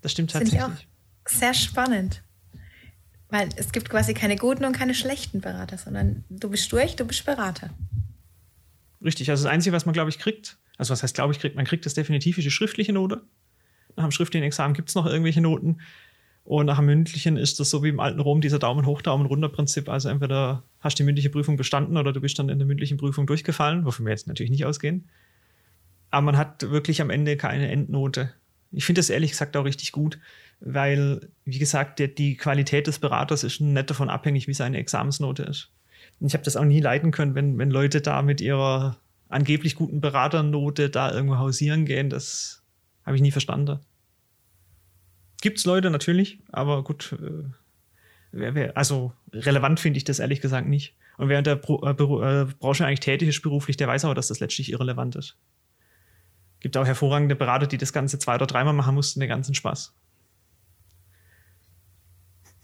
das 0.00 0.12
stimmt 0.12 0.30
tatsächlich. 0.30 0.60
Finde 0.60 0.78
ich 0.78 0.86
auch 1.26 1.30
sehr 1.30 1.54
spannend. 1.54 2.22
Weil 3.28 3.48
es 3.56 3.72
gibt 3.72 3.88
quasi 3.88 4.14
keine 4.14 4.36
guten 4.36 4.64
und 4.64 4.72
keine 4.72 4.94
schlechten 4.94 5.40
Berater, 5.40 5.78
sondern 5.78 6.24
du 6.28 6.50
bist 6.50 6.70
durch, 6.72 6.96
du 6.96 7.04
bist 7.04 7.24
Berater. 7.24 7.70
Richtig, 9.02 9.30
also 9.30 9.44
das 9.44 9.52
Einzige, 9.52 9.74
was 9.74 9.86
man, 9.86 9.92
glaube 9.92 10.10
ich, 10.10 10.18
kriegt, 10.18 10.58
also 10.76 10.92
was 10.92 11.02
heißt, 11.02 11.14
glaube 11.14 11.32
ich, 11.32 11.40
kriegt, 11.40 11.56
man 11.56 11.64
kriegt 11.64 11.86
das 11.86 11.94
definitiv 11.94 12.38
ist 12.38 12.44
die 12.44 12.50
schriftliche 12.50 12.92
Note. 12.92 13.22
Nach 13.96 14.04
dem 14.04 14.10
schriftlichen 14.10 14.44
Examen 14.44 14.74
gibt 14.74 14.88
es 14.88 14.94
noch 14.94 15.06
irgendwelche 15.06 15.40
Noten. 15.40 15.80
Und 16.44 16.66
nach 16.66 16.76
dem 16.76 16.86
mündlichen 16.86 17.36
ist 17.36 17.60
das 17.60 17.70
so 17.70 17.82
wie 17.82 17.88
im 17.88 18.00
alten 18.00 18.20
Rom, 18.20 18.40
dieser 18.40 18.58
Daumen 18.58 18.84
hoch, 18.84 19.00
Daumen 19.00 19.26
runter 19.26 19.48
Prinzip. 19.48 19.88
Also 19.88 20.08
entweder 20.08 20.64
hast 20.80 20.98
du 20.98 21.02
die 21.02 21.06
mündliche 21.06 21.30
Prüfung 21.30 21.56
bestanden 21.56 21.96
oder 21.96 22.12
du 22.12 22.20
bist 22.20 22.38
dann 22.38 22.48
in 22.48 22.58
der 22.58 22.66
mündlichen 22.66 22.96
Prüfung 22.96 23.26
durchgefallen, 23.26 23.84
wofür 23.84 24.04
wir 24.06 24.10
jetzt 24.10 24.26
natürlich 24.26 24.50
nicht 24.50 24.66
ausgehen. 24.66 25.08
Aber 26.10 26.22
man 26.22 26.36
hat 26.36 26.68
wirklich 26.70 27.00
am 27.00 27.10
Ende 27.10 27.36
keine 27.36 27.70
Endnote. 27.70 28.32
Ich 28.72 28.84
finde 28.84 28.98
das 28.98 29.10
ehrlich 29.10 29.30
gesagt 29.30 29.56
auch 29.56 29.64
richtig 29.64 29.92
gut, 29.92 30.18
weil, 30.60 31.28
wie 31.44 31.58
gesagt, 31.58 31.98
der, 31.98 32.08
die 32.08 32.36
Qualität 32.36 32.86
des 32.86 32.98
Beraters 32.98 33.44
ist 33.44 33.60
nicht 33.60 33.90
davon 33.90 34.10
abhängig, 34.10 34.48
wie 34.48 34.54
seine 34.54 34.78
Examensnote 34.78 35.44
ist. 35.44 35.70
Und 36.20 36.26
ich 36.26 36.34
habe 36.34 36.44
das 36.44 36.56
auch 36.56 36.64
nie 36.64 36.80
leiden 36.80 37.10
können, 37.12 37.34
wenn, 37.34 37.58
wenn 37.58 37.70
Leute 37.70 38.00
da 38.00 38.22
mit 38.22 38.40
ihrer 38.40 38.98
angeblich 39.28 39.76
guten 39.76 40.00
Beraternote 40.00 40.90
da 40.90 41.12
irgendwo 41.12 41.38
hausieren 41.38 41.84
gehen. 41.84 42.10
Das 42.10 42.62
habe 43.04 43.16
ich 43.16 43.22
nie 43.22 43.30
verstanden. 43.30 43.80
Gibt 45.42 45.58
es 45.58 45.64
Leute 45.64 45.90
natürlich, 45.90 46.38
aber 46.52 46.84
gut, 46.84 47.16
äh, 47.20 47.42
wer, 48.30 48.54
wer, 48.54 48.76
also 48.76 49.12
relevant 49.32 49.80
finde 49.80 49.98
ich 49.98 50.04
das 50.04 50.20
ehrlich 50.20 50.40
gesagt 50.40 50.68
nicht. 50.68 50.94
Und 51.18 51.28
wer 51.28 51.38
in 51.38 51.44
der 51.44 51.56
Pro, 51.56 51.84
äh, 51.84 51.90
äh, 51.90 52.46
Branche 52.60 52.86
eigentlich 52.86 53.00
tätig 53.00 53.28
ist 53.28 53.42
beruflich, 53.42 53.76
der 53.76 53.88
weiß 53.88 54.04
aber, 54.04 54.14
dass 54.14 54.28
das 54.28 54.38
letztlich 54.38 54.70
irrelevant 54.70 55.16
ist. 55.16 55.36
Gibt 56.60 56.76
auch 56.76 56.86
hervorragende 56.86 57.34
Berater, 57.34 57.66
die 57.66 57.76
das 57.76 57.92
Ganze 57.92 58.20
zwei 58.20 58.36
oder 58.36 58.46
dreimal 58.46 58.72
machen 58.72 58.94
mussten, 58.94 59.18
den 59.18 59.28
ganzen 59.28 59.56
Spaß. 59.56 59.92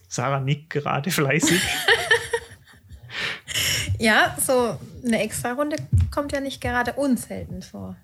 Sarah 0.07 0.39
nickt 0.39 0.71
gerade 0.71 1.11
fleißig. 1.11 1.61
ja, 3.99 4.37
so 4.41 4.79
eine 5.05 5.21
Extra-Runde 5.21 5.79
kommt 6.13 6.31
ja 6.31 6.41
nicht 6.41 6.61
gerade 6.61 6.93
unselten 6.93 7.61
vor. 7.61 7.97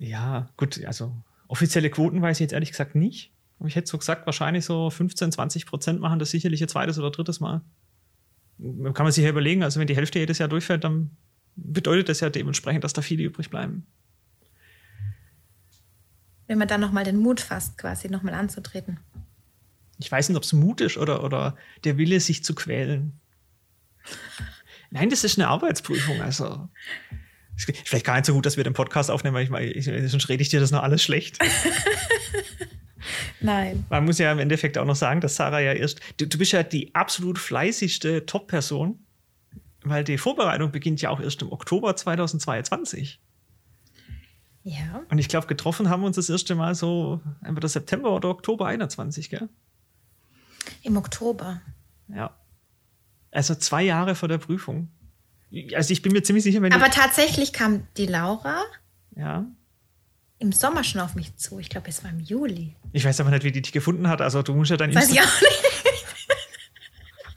Ja, 0.00 0.48
gut, 0.56 0.84
also 0.84 1.14
offizielle 1.50 1.90
Quoten 1.90 2.22
weiß 2.22 2.38
ich 2.38 2.44
jetzt 2.44 2.52
ehrlich 2.52 2.70
gesagt 2.70 2.94
nicht. 2.94 3.32
Aber 3.58 3.68
ich 3.68 3.76
hätte 3.76 3.88
so 3.88 3.98
gesagt, 3.98 4.26
wahrscheinlich 4.26 4.64
so 4.64 4.88
15, 4.88 5.32
20 5.32 5.66
Prozent 5.66 6.00
machen 6.00 6.18
das 6.18 6.30
sicherlich 6.30 6.62
ein 6.62 6.68
zweites 6.68 6.98
oder 6.98 7.10
drittes 7.10 7.40
Mal. 7.40 7.60
Kann 8.58 9.04
man 9.04 9.12
sich 9.12 9.24
ja 9.24 9.30
überlegen, 9.30 9.62
also 9.62 9.80
wenn 9.80 9.86
die 9.86 9.96
Hälfte 9.96 10.18
jedes 10.18 10.38
Jahr 10.38 10.48
durchfällt, 10.48 10.84
dann 10.84 11.10
bedeutet 11.56 12.08
das 12.08 12.20
ja 12.20 12.30
dementsprechend, 12.30 12.84
dass 12.84 12.92
da 12.92 13.02
viele 13.02 13.24
übrig 13.24 13.50
bleiben. 13.50 13.86
Wenn 16.46 16.58
man 16.58 16.68
dann 16.68 16.80
nochmal 16.80 17.04
den 17.04 17.18
Mut 17.18 17.40
fasst, 17.40 17.78
quasi 17.78 18.08
nochmal 18.08 18.34
anzutreten 18.34 18.98
ich 20.00 20.10
weiß 20.10 20.28
nicht, 20.28 20.36
ob 20.36 20.42
es 20.42 20.52
Mut 20.52 20.80
ist 20.80 20.96
oder, 20.96 21.22
oder 21.22 21.56
der 21.84 21.98
Wille, 21.98 22.18
sich 22.20 22.42
zu 22.42 22.54
quälen. 22.54 23.20
Nein, 24.90 25.10
das 25.10 25.24
ist 25.24 25.38
eine 25.38 25.48
Arbeitsprüfung. 25.48 26.20
Also 26.22 26.68
vielleicht 27.64 28.06
gar 28.06 28.16
nicht 28.16 28.26
so 28.26 28.34
gut, 28.34 28.46
dass 28.46 28.56
wir 28.56 28.64
den 28.64 28.72
Podcast 28.72 29.10
aufnehmen, 29.10 29.34
weil 29.34 29.44
ich 29.44 29.50
meine, 29.50 29.66
ich, 29.66 29.84
sonst 29.84 30.28
rede 30.28 30.42
ich 30.42 30.48
dir 30.48 30.60
das 30.60 30.70
noch 30.70 30.82
alles 30.82 31.02
schlecht. 31.02 31.38
Nein. 33.40 33.84
Man 33.88 34.04
muss 34.04 34.18
ja 34.18 34.30
im 34.30 34.38
Endeffekt 34.38 34.78
auch 34.78 34.84
noch 34.84 34.96
sagen, 34.96 35.20
dass 35.20 35.36
Sarah 35.36 35.60
ja 35.60 35.72
erst, 35.72 36.00
du, 36.18 36.26
du 36.26 36.38
bist 36.38 36.52
ja 36.52 36.62
die 36.62 36.94
absolut 36.94 37.38
fleißigste 37.38 38.26
Top-Person, 38.26 38.98
weil 39.82 40.04
die 40.04 40.18
Vorbereitung 40.18 40.72
beginnt 40.72 41.00
ja 41.00 41.10
auch 41.10 41.20
erst 41.20 41.42
im 41.42 41.52
Oktober 41.52 41.96
2022. 41.96 43.20
Ja. 44.62 45.02
Und 45.08 45.18
ich 45.18 45.28
glaube, 45.28 45.46
getroffen 45.46 45.88
haben 45.88 46.02
wir 46.02 46.06
uns 46.06 46.16
das 46.16 46.28
erste 46.28 46.54
Mal 46.54 46.74
so 46.74 47.20
entweder 47.42 47.68
September 47.68 48.14
oder 48.14 48.28
Oktober 48.28 48.66
21, 48.66 49.30
gell? 49.30 49.48
Im 50.82 50.96
Oktober. 50.96 51.62
Ja. 52.08 52.36
Also 53.30 53.54
zwei 53.54 53.82
Jahre 53.82 54.14
vor 54.14 54.28
der 54.28 54.38
Prüfung. 54.38 54.90
Also 55.74 55.92
ich 55.92 56.02
bin 56.02 56.12
mir 56.12 56.22
ziemlich 56.22 56.44
sicher, 56.44 56.62
wenn 56.62 56.72
Aber 56.72 56.90
tatsächlich 56.90 57.52
kam 57.52 57.86
die 57.96 58.06
Laura 58.06 58.62
ja. 59.16 59.46
im 60.38 60.52
Sommer 60.52 60.84
schon 60.84 61.00
auf 61.00 61.14
mich 61.14 61.36
zu. 61.36 61.58
Ich 61.58 61.68
glaube, 61.68 61.88
es 61.88 62.04
war 62.04 62.10
im 62.10 62.20
Juli. 62.20 62.76
Ich 62.92 63.04
weiß 63.04 63.20
aber 63.20 63.30
nicht, 63.30 63.42
wie 63.42 63.52
die 63.52 63.62
dich 63.62 63.72
gefunden 63.72 64.08
hat. 64.08 64.20
Also 64.20 64.42
du 64.42 64.54
musst 64.54 64.70
ja 64.70 64.76
dann... 64.76 64.94
Weiß 64.94 65.10
ich 65.10 65.20
auch 65.20 65.40
nicht. 65.40 65.62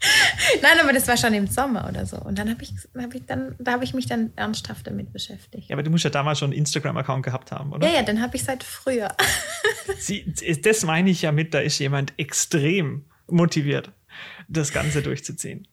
Nein, 0.61 0.79
aber 0.81 0.93
das 0.93 1.07
war 1.07 1.17
schon 1.17 1.33
im 1.33 1.47
Sommer 1.47 1.87
oder 1.89 2.05
so. 2.05 2.17
Und 2.17 2.37
dann 2.37 2.49
habe 2.49 2.61
ich, 2.61 2.73
hab 2.95 3.13
ich, 3.15 3.25
dann, 3.25 3.55
da 3.59 3.73
habe 3.73 3.83
ich 3.83 3.93
mich 3.93 4.05
dann 4.05 4.31
ernsthaft 4.35 4.85
damit 4.85 5.11
beschäftigt. 5.11 5.69
Ja, 5.69 5.75
aber 5.75 5.83
du 5.83 5.89
musst 5.89 6.03
ja 6.03 6.09
damals 6.09 6.39
schon 6.39 6.51
einen 6.51 6.59
Instagram-Account 6.59 7.23
gehabt 7.25 7.51
haben, 7.51 7.73
oder? 7.73 7.87
Ja, 7.87 7.95
ja, 7.95 8.03
den 8.03 8.21
habe 8.21 8.35
ich 8.35 8.43
seit 8.43 8.63
früher. 8.63 9.15
Sie, 9.97 10.33
das 10.61 10.83
meine 10.83 11.09
ich 11.09 11.21
ja 11.23 11.31
mit, 11.31 11.53
da 11.53 11.59
ist 11.59 11.79
jemand 11.79 12.13
extrem 12.17 13.05
motiviert, 13.27 13.91
das 14.47 14.71
Ganze 14.71 15.01
durchzuziehen. 15.01 15.67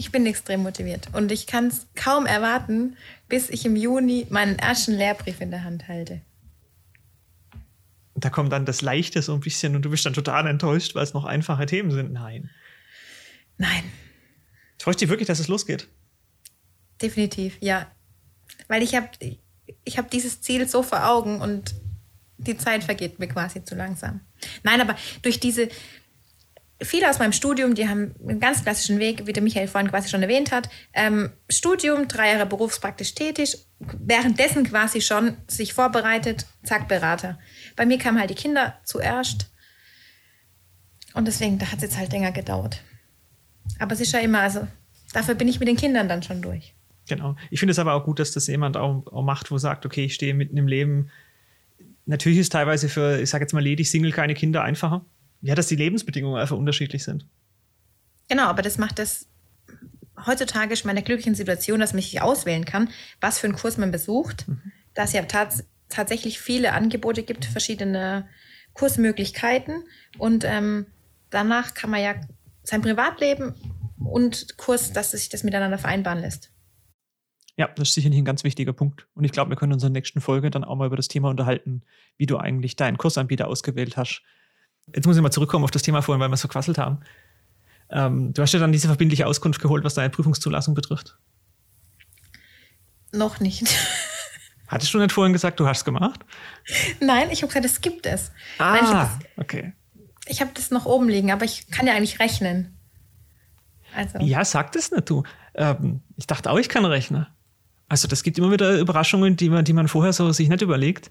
Ich 0.00 0.10
bin 0.10 0.24
extrem 0.24 0.62
motiviert 0.62 1.08
und 1.12 1.30
ich 1.30 1.46
kann 1.46 1.66
es 1.66 1.86
kaum 1.94 2.24
erwarten, 2.24 2.96
bis 3.28 3.50
ich 3.50 3.66
im 3.66 3.76
Juni 3.76 4.26
meinen 4.30 4.58
ersten 4.58 4.92
Lehrbrief 4.92 5.42
in 5.42 5.50
der 5.50 5.62
Hand 5.62 5.88
halte. 5.88 6.22
Da 8.14 8.30
kommt 8.30 8.50
dann 8.50 8.64
das 8.64 8.80
Leichte 8.80 9.20
so 9.20 9.34
ein 9.34 9.40
bisschen 9.40 9.76
und 9.76 9.82
du 9.82 9.90
bist 9.90 10.06
dann 10.06 10.14
total 10.14 10.46
enttäuscht, 10.46 10.94
weil 10.94 11.04
es 11.04 11.12
noch 11.12 11.26
einfache 11.26 11.66
Themen 11.66 11.90
sind. 11.90 12.14
Nein. 12.14 12.48
Nein. 13.58 13.82
Täuscht 14.78 15.02
dich 15.02 15.10
wirklich, 15.10 15.26
dass 15.26 15.38
es 15.38 15.48
losgeht? 15.48 15.86
Definitiv, 17.02 17.58
ja. 17.60 17.86
Weil 18.68 18.82
ich 18.82 18.94
habe 18.94 19.10
ich 19.84 19.98
hab 19.98 20.10
dieses 20.10 20.40
Ziel 20.40 20.66
so 20.66 20.82
vor 20.82 21.10
Augen 21.10 21.42
und 21.42 21.74
die 22.38 22.56
Zeit 22.56 22.84
vergeht 22.84 23.18
mir 23.18 23.28
quasi 23.28 23.66
zu 23.66 23.74
langsam. 23.74 24.20
Nein, 24.62 24.80
aber 24.80 24.96
durch 25.20 25.40
diese, 25.40 25.68
viele 26.82 27.08
aus 27.08 27.18
meinem 27.18 27.32
Studium, 27.32 27.74
die 27.74 27.88
haben 27.88 28.14
einen 28.26 28.40
ganz 28.40 28.62
klassischen 28.62 28.98
Weg, 28.98 29.26
wie 29.26 29.32
der 29.32 29.42
Michael 29.42 29.68
vorhin 29.68 29.90
quasi 29.90 30.08
schon 30.08 30.22
erwähnt 30.22 30.50
hat. 30.50 30.68
Ähm, 30.92 31.30
Studium, 31.48 32.08
drei 32.08 32.32
Jahre 32.32 32.46
berufspraktisch 32.46 33.14
tätig, 33.14 33.66
währenddessen 33.78 34.64
quasi 34.64 35.00
schon 35.00 35.36
sich 35.46 35.74
vorbereitet, 35.74 36.46
zack, 36.62 36.88
Berater. 36.88 37.38
Bei 37.76 37.86
mir 37.86 37.98
kamen 37.98 38.18
halt 38.18 38.30
die 38.30 38.34
Kinder 38.34 38.78
zuerst 38.84 39.50
und 41.14 41.26
deswegen, 41.26 41.58
da 41.58 41.66
hat 41.66 41.76
es 41.76 41.82
jetzt 41.82 41.98
halt 41.98 42.12
länger 42.12 42.32
gedauert. 42.32 42.82
Aber 43.78 43.92
es 43.92 44.00
ist 44.00 44.12
ja 44.12 44.20
immer, 44.20 44.40
also 44.40 44.66
dafür 45.12 45.34
bin 45.34 45.48
ich 45.48 45.60
mit 45.60 45.68
den 45.68 45.76
Kindern 45.76 46.08
dann 46.08 46.22
schon 46.22 46.40
durch. 46.40 46.74
Genau. 47.08 47.36
Ich 47.50 47.58
finde 47.58 47.72
es 47.72 47.78
aber 47.78 47.94
auch 47.94 48.04
gut, 48.04 48.20
dass 48.20 48.32
das 48.32 48.46
jemand 48.46 48.76
auch, 48.76 49.06
auch 49.06 49.22
macht, 49.22 49.50
wo 49.50 49.58
sagt, 49.58 49.84
okay, 49.84 50.04
ich 50.04 50.14
stehe 50.14 50.34
mitten 50.34 50.56
im 50.56 50.68
Leben. 50.68 51.10
Natürlich 52.06 52.38
ist 52.38 52.52
teilweise 52.52 52.88
für, 52.88 53.20
ich 53.20 53.28
sage 53.28 53.44
jetzt 53.44 53.52
mal 53.52 53.62
ledig 53.62 53.90
Single 53.90 54.12
keine 54.12 54.34
Kinder 54.34 54.62
einfacher 54.62 55.04
ja, 55.42 55.54
dass 55.54 55.68
die 55.68 55.76
Lebensbedingungen 55.76 56.40
einfach 56.40 56.56
unterschiedlich 56.56 57.04
sind. 57.04 57.26
Genau, 58.28 58.44
aber 58.44 58.62
das 58.62 58.78
macht 58.78 58.98
das 58.98 59.30
heutzutage 60.26 60.72
ist 60.72 60.84
meine 60.84 61.02
glücklichen 61.02 61.34
Situation, 61.34 61.80
dass 61.80 61.90
sich 61.90 62.20
auswählen 62.20 62.64
kann, 62.64 62.90
was 63.20 63.38
für 63.38 63.46
einen 63.46 63.56
Kurs 63.56 63.78
man 63.78 63.90
besucht. 63.90 64.48
Mhm. 64.48 64.72
Da 64.94 65.04
es 65.04 65.12
ja 65.12 65.22
tats 65.22 65.64
tatsächlich 65.88 66.38
viele 66.38 66.72
Angebote 66.72 67.22
gibt, 67.22 67.44
verschiedene 67.44 68.28
Kursmöglichkeiten. 68.74 69.82
Und 70.18 70.44
ähm, 70.44 70.86
danach 71.30 71.74
kann 71.74 71.90
man 71.90 72.00
ja 72.00 72.14
sein 72.62 72.80
Privatleben 72.80 73.54
und 73.98 74.56
Kurs, 74.56 74.92
dass 74.92 75.10
sich 75.10 75.28
das 75.28 75.42
miteinander 75.42 75.78
vereinbaren 75.78 76.20
lässt. 76.20 76.52
Ja, 77.56 77.68
das 77.74 77.88
ist 77.88 77.94
sicherlich 77.94 78.18
ein 78.18 78.24
ganz 78.24 78.44
wichtiger 78.44 78.72
Punkt. 78.72 79.08
Und 79.14 79.24
ich 79.24 79.32
glaube, 79.32 79.50
wir 79.50 79.56
können 79.56 79.72
in 79.72 79.74
unserer 79.74 79.90
nächsten 79.90 80.20
Folge 80.20 80.50
dann 80.50 80.64
auch 80.64 80.76
mal 80.76 80.86
über 80.86 80.96
das 80.96 81.08
Thema 81.08 81.28
unterhalten, 81.28 81.82
wie 82.16 82.26
du 82.26 82.38
eigentlich 82.38 82.76
deinen 82.76 82.96
Kursanbieter 82.96 83.48
ausgewählt 83.48 83.96
hast. 83.96 84.22
Jetzt 84.94 85.06
muss 85.06 85.16
ich 85.16 85.22
mal 85.22 85.30
zurückkommen 85.30 85.64
auf 85.64 85.70
das 85.70 85.82
Thema 85.82 86.02
vorhin, 86.02 86.20
weil 86.20 86.28
wir 86.28 86.34
es 86.34 86.40
verquasselt 86.40 86.78
haben. 86.78 87.00
Ähm, 87.90 88.32
du 88.32 88.42
hast 88.42 88.52
ja 88.52 88.60
dann 88.60 88.72
diese 88.72 88.86
verbindliche 88.86 89.26
Auskunft 89.26 89.60
geholt, 89.60 89.84
was 89.84 89.94
deine 89.94 90.10
Prüfungszulassung 90.10 90.74
betrifft. 90.74 91.18
Noch 93.12 93.40
nicht. 93.40 93.66
Hattest 94.68 94.94
du 94.94 94.98
nicht 94.98 95.10
vorhin 95.10 95.32
gesagt, 95.32 95.58
du 95.58 95.66
hast 95.66 95.78
es 95.78 95.84
gemacht? 95.84 96.20
Nein, 97.00 97.28
ich 97.30 97.42
habe 97.42 97.48
gesagt, 97.48 97.66
es 97.66 97.80
gibt 97.80 98.06
es. 98.06 98.30
Ah, 98.58 98.74
Nein, 98.74 98.84
ich 98.84 98.90
hab 98.90 99.20
okay. 99.36 99.72
Ich 100.26 100.40
habe 100.40 100.52
das 100.54 100.70
noch 100.70 100.86
oben 100.86 101.08
liegen, 101.08 101.32
aber 101.32 101.44
ich 101.44 101.68
kann 101.70 101.88
ja 101.88 101.94
eigentlich 101.94 102.20
rechnen. 102.20 102.78
Also. 103.96 104.18
Ja, 104.20 104.44
sag 104.44 104.70
das 104.72 104.92
nicht 104.92 105.10
du. 105.10 105.24
Ähm, 105.54 106.02
ich 106.16 106.28
dachte 106.28 106.50
auch, 106.50 106.58
ich 106.58 106.68
kann 106.68 106.84
rechnen. 106.84 107.26
Also 107.88 108.06
das 108.06 108.22
gibt 108.22 108.38
immer 108.38 108.52
wieder 108.52 108.78
Überraschungen, 108.78 109.34
die 109.36 109.50
man, 109.50 109.64
die 109.64 109.72
man 109.72 109.88
vorher 109.88 110.12
so 110.12 110.30
sich 110.30 110.48
nicht 110.48 110.62
überlegt. 110.62 111.10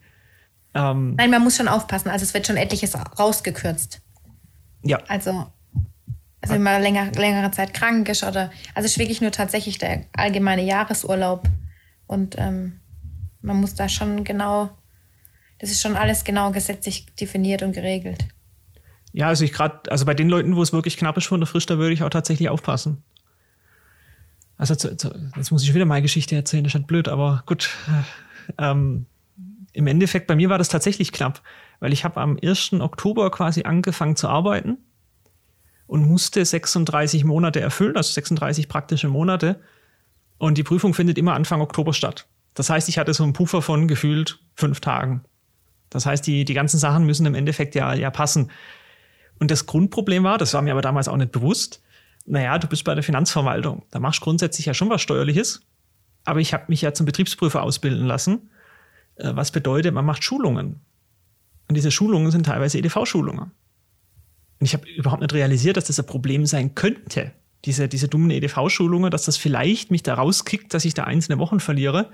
Ähm, 0.73 1.15
Nein, 1.15 1.31
man 1.31 1.43
muss 1.43 1.57
schon 1.57 1.67
aufpassen. 1.67 2.09
Also 2.09 2.23
es 2.23 2.33
wird 2.33 2.47
schon 2.47 2.57
etliches 2.57 2.93
rausgekürzt. 3.19 4.01
Ja. 4.83 4.99
Also, 5.07 5.31
also 6.41 6.53
wenn 6.53 6.63
man 6.63 6.81
länger, 6.81 7.11
längere 7.11 7.51
Zeit 7.51 7.73
krank 7.73 8.07
ist 8.09 8.23
oder 8.23 8.51
also 8.75 8.85
es 8.85 8.91
ist 8.93 8.99
wirklich 8.99 9.21
nur 9.21 9.31
tatsächlich 9.31 9.77
der 9.77 10.05
allgemeine 10.13 10.63
Jahresurlaub. 10.63 11.47
Und 12.07 12.35
ähm, 12.37 12.79
man 13.41 13.57
muss 13.57 13.75
da 13.75 13.89
schon 13.89 14.23
genau, 14.23 14.69
das 15.59 15.71
ist 15.71 15.81
schon 15.81 15.95
alles 15.95 16.23
genau 16.23 16.51
gesetzlich 16.51 17.07
definiert 17.15 17.61
und 17.63 17.73
geregelt. 17.73 18.25
Ja, 19.11 19.27
also 19.27 19.43
ich 19.43 19.53
gerade, 19.53 19.91
also 19.91 20.05
bei 20.05 20.13
den 20.13 20.29
Leuten, 20.29 20.55
wo 20.55 20.61
es 20.61 20.71
wirklich 20.71 20.97
knapp 20.97 21.17
ist 21.17 21.27
von 21.27 21.39
der 21.39 21.47
Frisch, 21.47 21.65
da 21.65 21.77
würde 21.77 21.93
ich 21.93 22.03
auch 22.03 22.09
tatsächlich 22.09 22.49
aufpassen. 22.49 23.03
Also 24.57 24.73
jetzt 24.73 25.51
muss 25.51 25.63
ich 25.63 25.73
wieder 25.73 25.85
meine 25.85 26.01
Geschichte 26.01 26.35
erzählen, 26.35 26.63
das 26.63 26.71
ist 26.71 26.75
halt 26.75 26.87
blöd, 26.87 27.07
aber 27.07 27.43
gut. 27.45 27.69
Ähm, 28.57 29.05
Im 29.73 29.87
Endeffekt, 29.87 30.27
bei 30.27 30.35
mir 30.35 30.49
war 30.49 30.57
das 30.57 30.69
tatsächlich 30.69 31.11
knapp, 31.11 31.41
weil 31.79 31.93
ich 31.93 32.03
habe 32.03 32.19
am 32.19 32.37
1. 32.41 32.73
Oktober 32.73 33.29
quasi 33.31 33.63
angefangen 33.63 34.15
zu 34.15 34.27
arbeiten 34.27 34.77
und 35.87 36.07
musste 36.07 36.43
36 36.43 37.23
Monate 37.25 37.59
erfüllen, 37.59 37.97
also 37.97 38.11
36 38.11 38.67
praktische 38.67 39.07
Monate. 39.07 39.59
Und 40.37 40.57
die 40.57 40.63
Prüfung 40.63 40.93
findet 40.93 41.17
immer 41.17 41.33
Anfang 41.33 41.61
Oktober 41.61 41.93
statt. 41.93 42.27
Das 42.53 42.69
heißt, 42.69 42.89
ich 42.89 42.97
hatte 42.97 43.13
so 43.13 43.23
einen 43.23 43.33
Puffer 43.33 43.61
von 43.61 43.87
gefühlt 43.87 44.39
fünf 44.55 44.79
Tagen. 44.79 45.23
Das 45.89 46.05
heißt, 46.05 46.25
die, 46.25 46.45
die 46.45 46.53
ganzen 46.53 46.77
Sachen 46.77 47.05
müssen 47.05 47.25
im 47.25 47.35
Endeffekt 47.35 47.75
ja, 47.75 47.93
ja 47.93 48.11
passen. 48.11 48.51
Und 49.39 49.51
das 49.51 49.65
Grundproblem 49.65 50.23
war, 50.23 50.37
das 50.37 50.53
war 50.53 50.61
mir 50.61 50.71
aber 50.71 50.81
damals 50.81 51.07
auch 51.07 51.17
nicht 51.17 51.31
bewusst, 51.31 51.81
naja, 52.25 52.59
du 52.59 52.67
bist 52.67 52.83
bei 52.83 52.93
der 52.93 53.03
Finanzverwaltung. 53.03 53.85
Da 53.89 53.99
machst 53.99 54.19
du 54.19 54.25
grundsätzlich 54.25 54.67
ja 54.67 54.73
schon 54.73 54.89
was 54.89 55.01
Steuerliches. 55.01 55.61
Aber 56.25 56.39
ich 56.39 56.53
habe 56.53 56.65
mich 56.67 56.81
ja 56.81 56.93
zum 56.93 57.07
Betriebsprüfer 57.07 57.63
ausbilden 57.63 58.05
lassen, 58.05 58.51
was 59.23 59.51
bedeutet, 59.51 59.93
man 59.93 60.05
macht 60.05 60.23
Schulungen. 60.23 60.81
Und 61.67 61.75
diese 61.75 61.91
Schulungen 61.91 62.31
sind 62.31 62.45
teilweise 62.45 62.77
EDV-Schulungen. 62.79 63.51
Und 64.59 64.65
ich 64.65 64.73
habe 64.73 64.89
überhaupt 64.89 65.21
nicht 65.21 65.33
realisiert, 65.33 65.77
dass 65.77 65.85
das 65.85 65.99
ein 65.99 66.05
Problem 66.05 66.45
sein 66.45 66.75
könnte, 66.75 67.31
diese, 67.65 67.87
diese 67.87 68.07
dummen 68.07 68.31
EDV-Schulungen, 68.31 69.11
dass 69.11 69.25
das 69.25 69.37
vielleicht 69.37 69.91
mich 69.91 70.03
da 70.03 70.15
rauskickt, 70.15 70.73
dass 70.73 70.85
ich 70.85 70.93
da 70.93 71.03
einzelne 71.03 71.37
Wochen 71.39 71.59
verliere. 71.59 72.11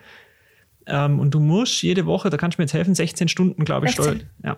Ähm, 0.88 1.20
und 1.20 1.34
du 1.34 1.40
musst 1.40 1.82
jede 1.82 2.06
Woche, 2.06 2.30
da 2.30 2.38
kannst 2.38 2.58
du 2.58 2.62
mir 2.62 2.66
jetzt 2.66 2.74
helfen, 2.74 2.96
16 2.96 3.28
Stunden, 3.28 3.66
glaube 3.66 3.88
ich, 3.88 3.94
steuern. 3.94 4.24
Ja. 4.44 4.58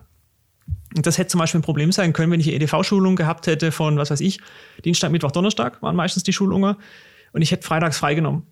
Und 0.95 1.05
das 1.05 1.17
hätte 1.17 1.29
zum 1.29 1.39
Beispiel 1.39 1.59
ein 1.59 1.63
Problem 1.63 1.91
sein 1.91 2.13
können, 2.13 2.31
wenn 2.31 2.39
ich 2.39 2.47
eine 2.47 2.55
EDV-Schulung 2.55 3.15
gehabt 3.15 3.47
hätte 3.47 3.71
von, 3.71 3.97
was 3.97 4.09
weiß 4.09 4.21
ich, 4.21 4.39
Dienstag, 4.83 5.11
Mittwoch, 5.11 5.31
Donnerstag 5.31 5.81
waren 5.81 5.95
meistens 5.95 6.23
die 6.23 6.33
Schulungen 6.33 6.75
und 7.33 7.41
ich 7.41 7.51
hätte 7.51 7.65
freitags 7.65 7.97
freigenommen. 7.97 8.43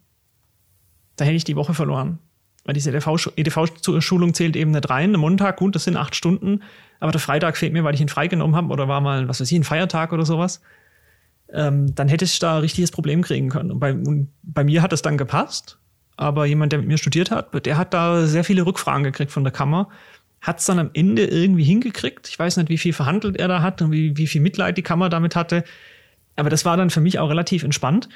Da 1.15 1.25
hätte 1.25 1.35
ich 1.35 1.45
die 1.45 1.55
Woche 1.55 1.73
verloren. 1.73 2.19
Weil 2.65 2.73
diese 2.73 2.91
EDV-Schulung 2.91 4.33
zählt 4.33 4.55
eben 4.55 4.71
nicht 4.71 4.89
rein. 4.89 5.15
Am 5.15 5.21
Montag, 5.21 5.57
gut, 5.57 5.75
das 5.75 5.85
sind 5.85 5.95
acht 5.95 6.15
Stunden, 6.15 6.63
aber 6.99 7.11
der 7.11 7.21
Freitag 7.21 7.57
fehlt 7.57 7.73
mir, 7.73 7.83
weil 7.83 7.93
ich 7.93 8.01
ihn 8.01 8.09
freigenommen 8.09 8.55
habe 8.55 8.69
oder 8.69 8.87
war 8.87 9.01
mal, 9.01 9.27
was 9.27 9.39
weiß 9.39 9.51
ich, 9.51 9.57
ein 9.57 9.63
Feiertag 9.63 10.11
oder 10.11 10.25
sowas. 10.25 10.61
Ähm, 11.53 11.93
dann 11.93 12.07
hätte 12.07 12.25
ich 12.25 12.39
da 12.39 12.55
ein 12.55 12.61
richtiges 12.61 12.91
Problem 12.91 13.21
kriegen 13.21 13.49
können. 13.49 13.71
Und 13.71 13.79
bei, 13.79 13.93
und 13.93 14.29
bei 14.41 14.63
mir 14.63 14.81
hat 14.81 14.91
das 14.91 15.03
dann 15.03 15.17
gepasst, 15.17 15.77
aber 16.17 16.45
jemand, 16.45 16.71
der 16.71 16.79
mit 16.79 16.87
mir 16.87 16.97
studiert 16.97 17.29
hat, 17.29 17.65
der 17.65 17.77
hat 17.77 17.93
da 17.93 18.25
sehr 18.25 18.43
viele 18.43 18.65
Rückfragen 18.65 19.03
gekriegt 19.03 19.31
von 19.31 19.43
der 19.43 19.53
Kammer 19.53 19.89
hat 20.45 20.59
es 20.59 20.65
dann 20.65 20.77
am 20.77 20.91
Ende 20.93 21.25
irgendwie 21.25 21.63
hingekriegt. 21.63 22.27
Ich 22.27 22.37
weiß 22.37 22.57
nicht, 22.57 22.69
wie 22.69 22.77
viel 22.77 22.93
verhandelt 22.93 23.37
er 23.37 23.47
da 23.47 23.61
hat 23.61 23.81
und 23.81 23.91
wie, 23.91 24.15
wie 24.15 24.27
viel 24.27 24.41
Mitleid 24.41 24.77
die 24.77 24.83
Kammer 24.83 25.09
damit 25.09 25.35
hatte. 25.35 25.63
Aber 26.35 26.49
das 26.49 26.65
war 26.65 26.77
dann 26.77 26.91
für 26.91 27.01
mich 27.01 27.17
auch 27.17 27.29
relativ 27.29 27.63
entspannt, 27.63 28.09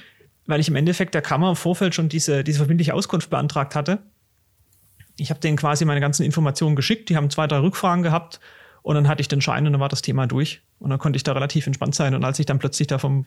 weil 0.46 0.60
ich 0.60 0.68
im 0.68 0.76
Endeffekt 0.76 1.16
der 1.16 1.24
Kammer 1.24 1.50
im 1.50 1.56
Vorfeld 1.56 1.96
schon 1.96 2.08
diese, 2.08 2.44
diese 2.44 2.60
verbindliche 2.60 2.94
Auskunft 2.94 3.30
beantragt 3.30 3.76
hatte. 3.76 4.00
Ich 5.20 5.30
habe 5.30 5.40
denen 5.40 5.58
quasi 5.58 5.86
meine 5.86 6.00
ganzen 6.00 6.24
Informationen 6.24 6.76
geschickt, 6.76 7.10
die 7.10 7.16
haben 7.16 7.30
zwei, 7.30 7.48
drei 7.48 7.60
Rückfragen 7.60 8.04
gehabt 8.04 8.40
und 8.82 8.96
dann 8.96 9.08
hatte 9.08 9.22
ich 9.22 9.28
den 9.28 9.42
Schein 9.42 9.66
und 9.66 9.74
dann 9.74 9.82
war 9.82 9.90
das 9.90 10.02
Thema 10.02 10.28
durch. 10.28 10.62
Und 10.80 10.90
dann 10.90 11.00
konnte 11.00 11.18
ich 11.18 11.24
da 11.24 11.34
relativ 11.34 11.68
entspannt 11.68 11.96
sein. 11.96 12.16
Und 12.16 12.24
als 12.24 12.40
ich 12.40 12.46
dann 12.46 12.60
plötzlich 12.60 12.88
da 12.88 12.98
vom, 12.98 13.26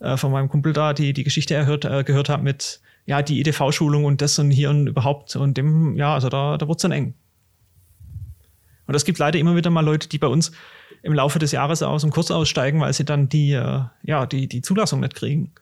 äh, 0.00 0.16
von 0.16 0.32
meinem 0.32 0.48
Kumpel 0.48 0.72
da 0.72 0.92
die, 0.92 1.12
die 1.12 1.24
Geschichte 1.24 1.54
erhört, 1.54 1.84
äh, 1.84 2.02
gehört 2.04 2.28
habe 2.28 2.42
mit, 2.42 2.80
ja, 3.06 3.22
die 3.22 3.40
EDV-Schulung 3.40 4.04
und 4.04 4.20
das 4.20 4.38
und 4.38 4.50
hier 4.50 4.70
und 4.70 4.86
überhaupt 4.86 5.34
und 5.36 5.56
dem, 5.56 5.96
ja, 5.96 6.14
also 6.14 6.28
da, 6.28 6.58
da 6.58 6.66
wurde 6.66 6.76
es 6.76 6.82
dann 6.82 6.92
eng. 6.92 7.14
Und 8.86 8.94
es 8.94 9.04
gibt 9.04 9.18
leider 9.18 9.38
immer 9.38 9.54
wieder 9.54 9.70
mal 9.70 9.84
Leute, 9.84 10.08
die 10.08 10.18
bei 10.18 10.26
uns 10.26 10.50
im 11.02 11.12
Laufe 11.12 11.38
des 11.38 11.52
Jahres 11.52 11.82
aus 11.82 12.02
dem 12.02 12.10
Kurs 12.10 12.30
aussteigen, 12.30 12.80
weil 12.80 12.92
sie 12.92 13.04
dann 13.04 13.28
die, 13.28 13.52
äh, 13.52 13.82
ja, 14.02 14.26
die, 14.26 14.48
die 14.48 14.62
Zulassung 14.62 15.00
nicht 15.00 15.14
kriegen. 15.14 15.52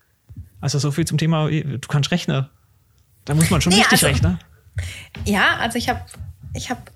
Also 0.61 0.79
so 0.79 0.91
viel 0.91 1.05
zum 1.05 1.19
Thema, 1.19 1.49
du 1.51 1.79
kannst 1.89 2.11
rechnen. 2.11 2.47
Da 3.25 3.35
muss 3.35 3.51
man 3.51 3.61
schon 3.61 3.73
nee, 3.73 3.81
richtig 3.81 4.05
also, 4.05 4.07
rechnen. 4.07 4.39
Ja, 5.25 5.57
also 5.59 5.79
ich 5.79 5.89
habe 5.89 6.01
ich 6.55 6.71
hab 6.71 6.91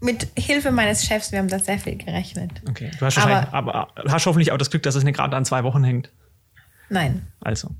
mit 0.00 0.28
Hilfe 0.38 0.70
meines 0.70 1.04
Chefs, 1.04 1.32
wir 1.32 1.38
haben 1.38 1.48
da 1.48 1.58
sehr 1.58 1.78
viel 1.78 1.96
gerechnet. 1.96 2.50
Okay, 2.68 2.90
du 2.98 3.06
hast, 3.06 3.18
aber, 3.18 3.52
aber 3.52 3.88
hast 4.08 4.26
hoffentlich 4.26 4.52
auch 4.52 4.58
das 4.58 4.70
Glück, 4.70 4.82
dass 4.82 4.94
es 4.94 5.04
nicht 5.04 5.16
gerade 5.16 5.36
an 5.36 5.44
zwei 5.44 5.64
Wochen 5.64 5.84
hängt. 5.84 6.10
Nein. 6.88 7.26
Also. 7.40 7.70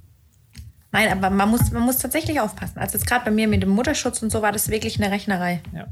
Nein, 0.92 1.12
aber 1.12 1.30
man 1.30 1.50
muss, 1.50 1.70
man 1.72 1.82
muss 1.82 1.98
tatsächlich 1.98 2.40
aufpassen. 2.40 2.78
Also 2.78 2.96
jetzt 2.96 3.06
gerade 3.06 3.24
bei 3.24 3.30
mir 3.30 3.48
mit 3.48 3.62
dem 3.62 3.70
Mutterschutz 3.70 4.22
und 4.22 4.30
so 4.30 4.40
war 4.42 4.52
das 4.52 4.68
wirklich 4.68 5.00
eine 5.00 5.12
Rechnerei. 5.12 5.60
Ja. 5.74 5.86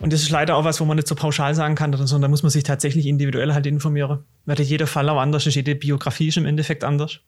Und 0.00 0.12
das 0.12 0.20
ist 0.20 0.30
leider 0.30 0.56
auch 0.56 0.64
was, 0.64 0.80
wo 0.80 0.84
man 0.84 0.96
nicht 0.96 1.08
so 1.08 1.14
pauschal 1.14 1.54
sagen 1.54 1.76
kann, 1.76 1.92
sondern 1.92 2.22
da 2.22 2.28
muss 2.28 2.42
man 2.42 2.50
sich 2.50 2.62
tatsächlich 2.62 3.06
individuell 3.06 3.54
halt 3.54 3.64
informieren. 3.64 4.24
Weil 4.44 4.60
jeder 4.60 4.86
Fall 4.86 5.08
auch 5.08 5.18
anders 5.18 5.46
ist, 5.46 5.54
jede 5.54 5.74
Biografie 5.74 6.28
ist 6.28 6.36
im 6.36 6.44
Endeffekt 6.44 6.84
anders. 6.84 7.20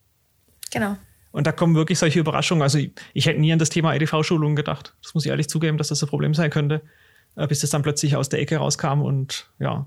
Genau. 0.70 0.98
Und 1.36 1.46
da 1.46 1.52
kommen 1.52 1.74
wirklich 1.74 1.98
solche 1.98 2.18
Überraschungen. 2.18 2.62
Also 2.62 2.78
ich, 2.78 2.92
ich 3.12 3.26
hätte 3.26 3.38
nie 3.38 3.52
an 3.52 3.58
das 3.58 3.68
Thema 3.68 3.94
EDV-Schulungen 3.94 4.56
gedacht. 4.56 4.94
Das 5.02 5.12
muss 5.12 5.26
ich 5.26 5.30
ehrlich 5.30 5.50
zugeben, 5.50 5.76
dass 5.76 5.88
das 5.88 6.02
ein 6.02 6.08
Problem 6.08 6.32
sein 6.32 6.48
könnte, 6.48 6.80
äh, 7.36 7.46
bis 7.46 7.60
das 7.60 7.68
dann 7.68 7.82
plötzlich 7.82 8.16
aus 8.16 8.30
der 8.30 8.40
Ecke 8.40 8.56
rauskam 8.56 9.02
und 9.02 9.50
ja. 9.58 9.84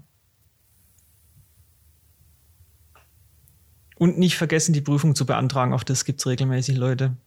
Und 3.96 4.20
nicht 4.20 4.38
vergessen, 4.38 4.74
die 4.74 4.82
Prüfung 4.82 5.16
zu 5.16 5.26
beantragen. 5.26 5.74
Auch 5.74 5.82
das 5.82 6.06
gibt 6.06 6.20
es 6.20 6.28
regelmäßig, 6.28 6.78
Leute. 6.78 7.18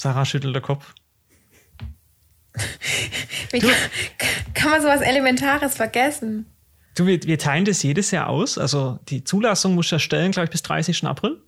Sarah 0.00 0.24
schüttelt 0.24 0.54
der 0.54 0.62
Kopf. 0.62 0.94
Wie 3.50 3.58
kann, 3.58 3.74
kann, 4.54 4.70
man 4.70 4.80
sowas 4.80 5.02
Elementares 5.02 5.74
vergessen? 5.74 6.46
Du, 6.94 7.04
wir, 7.04 7.22
wir, 7.24 7.38
teilen 7.38 7.66
das 7.66 7.82
jedes 7.82 8.10
Jahr 8.10 8.30
aus. 8.30 8.56
Also 8.56 8.98
die 9.10 9.22
Zulassung 9.22 9.74
muss 9.74 9.90
ja 9.90 9.98
stellen, 9.98 10.32
glaube 10.32 10.46
ich, 10.46 10.50
bis 10.50 10.62
30. 10.62 11.04
April. 11.04 11.42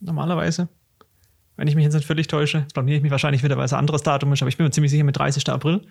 Normalerweise. 0.00 0.68
Wenn 1.56 1.68
ich 1.68 1.74
mich 1.74 1.84
jetzt 1.84 1.94
nicht 1.94 2.06
völlig 2.06 2.26
täusche. 2.26 2.58
Jetzt 2.58 2.76
ich 2.76 3.02
mich 3.02 3.10
wahrscheinlich 3.10 3.42
wieder, 3.42 3.56
weil 3.56 3.64
es 3.64 3.72
ein 3.72 3.78
anderes 3.78 4.02
Datum 4.02 4.32
ist, 4.32 4.42
aber 4.42 4.48
ich 4.48 4.56
bin 4.56 4.66
mir 4.66 4.70
ziemlich 4.70 4.90
sicher 4.90 5.04
mit 5.04 5.16
30. 5.16 5.48
April. 5.48 5.82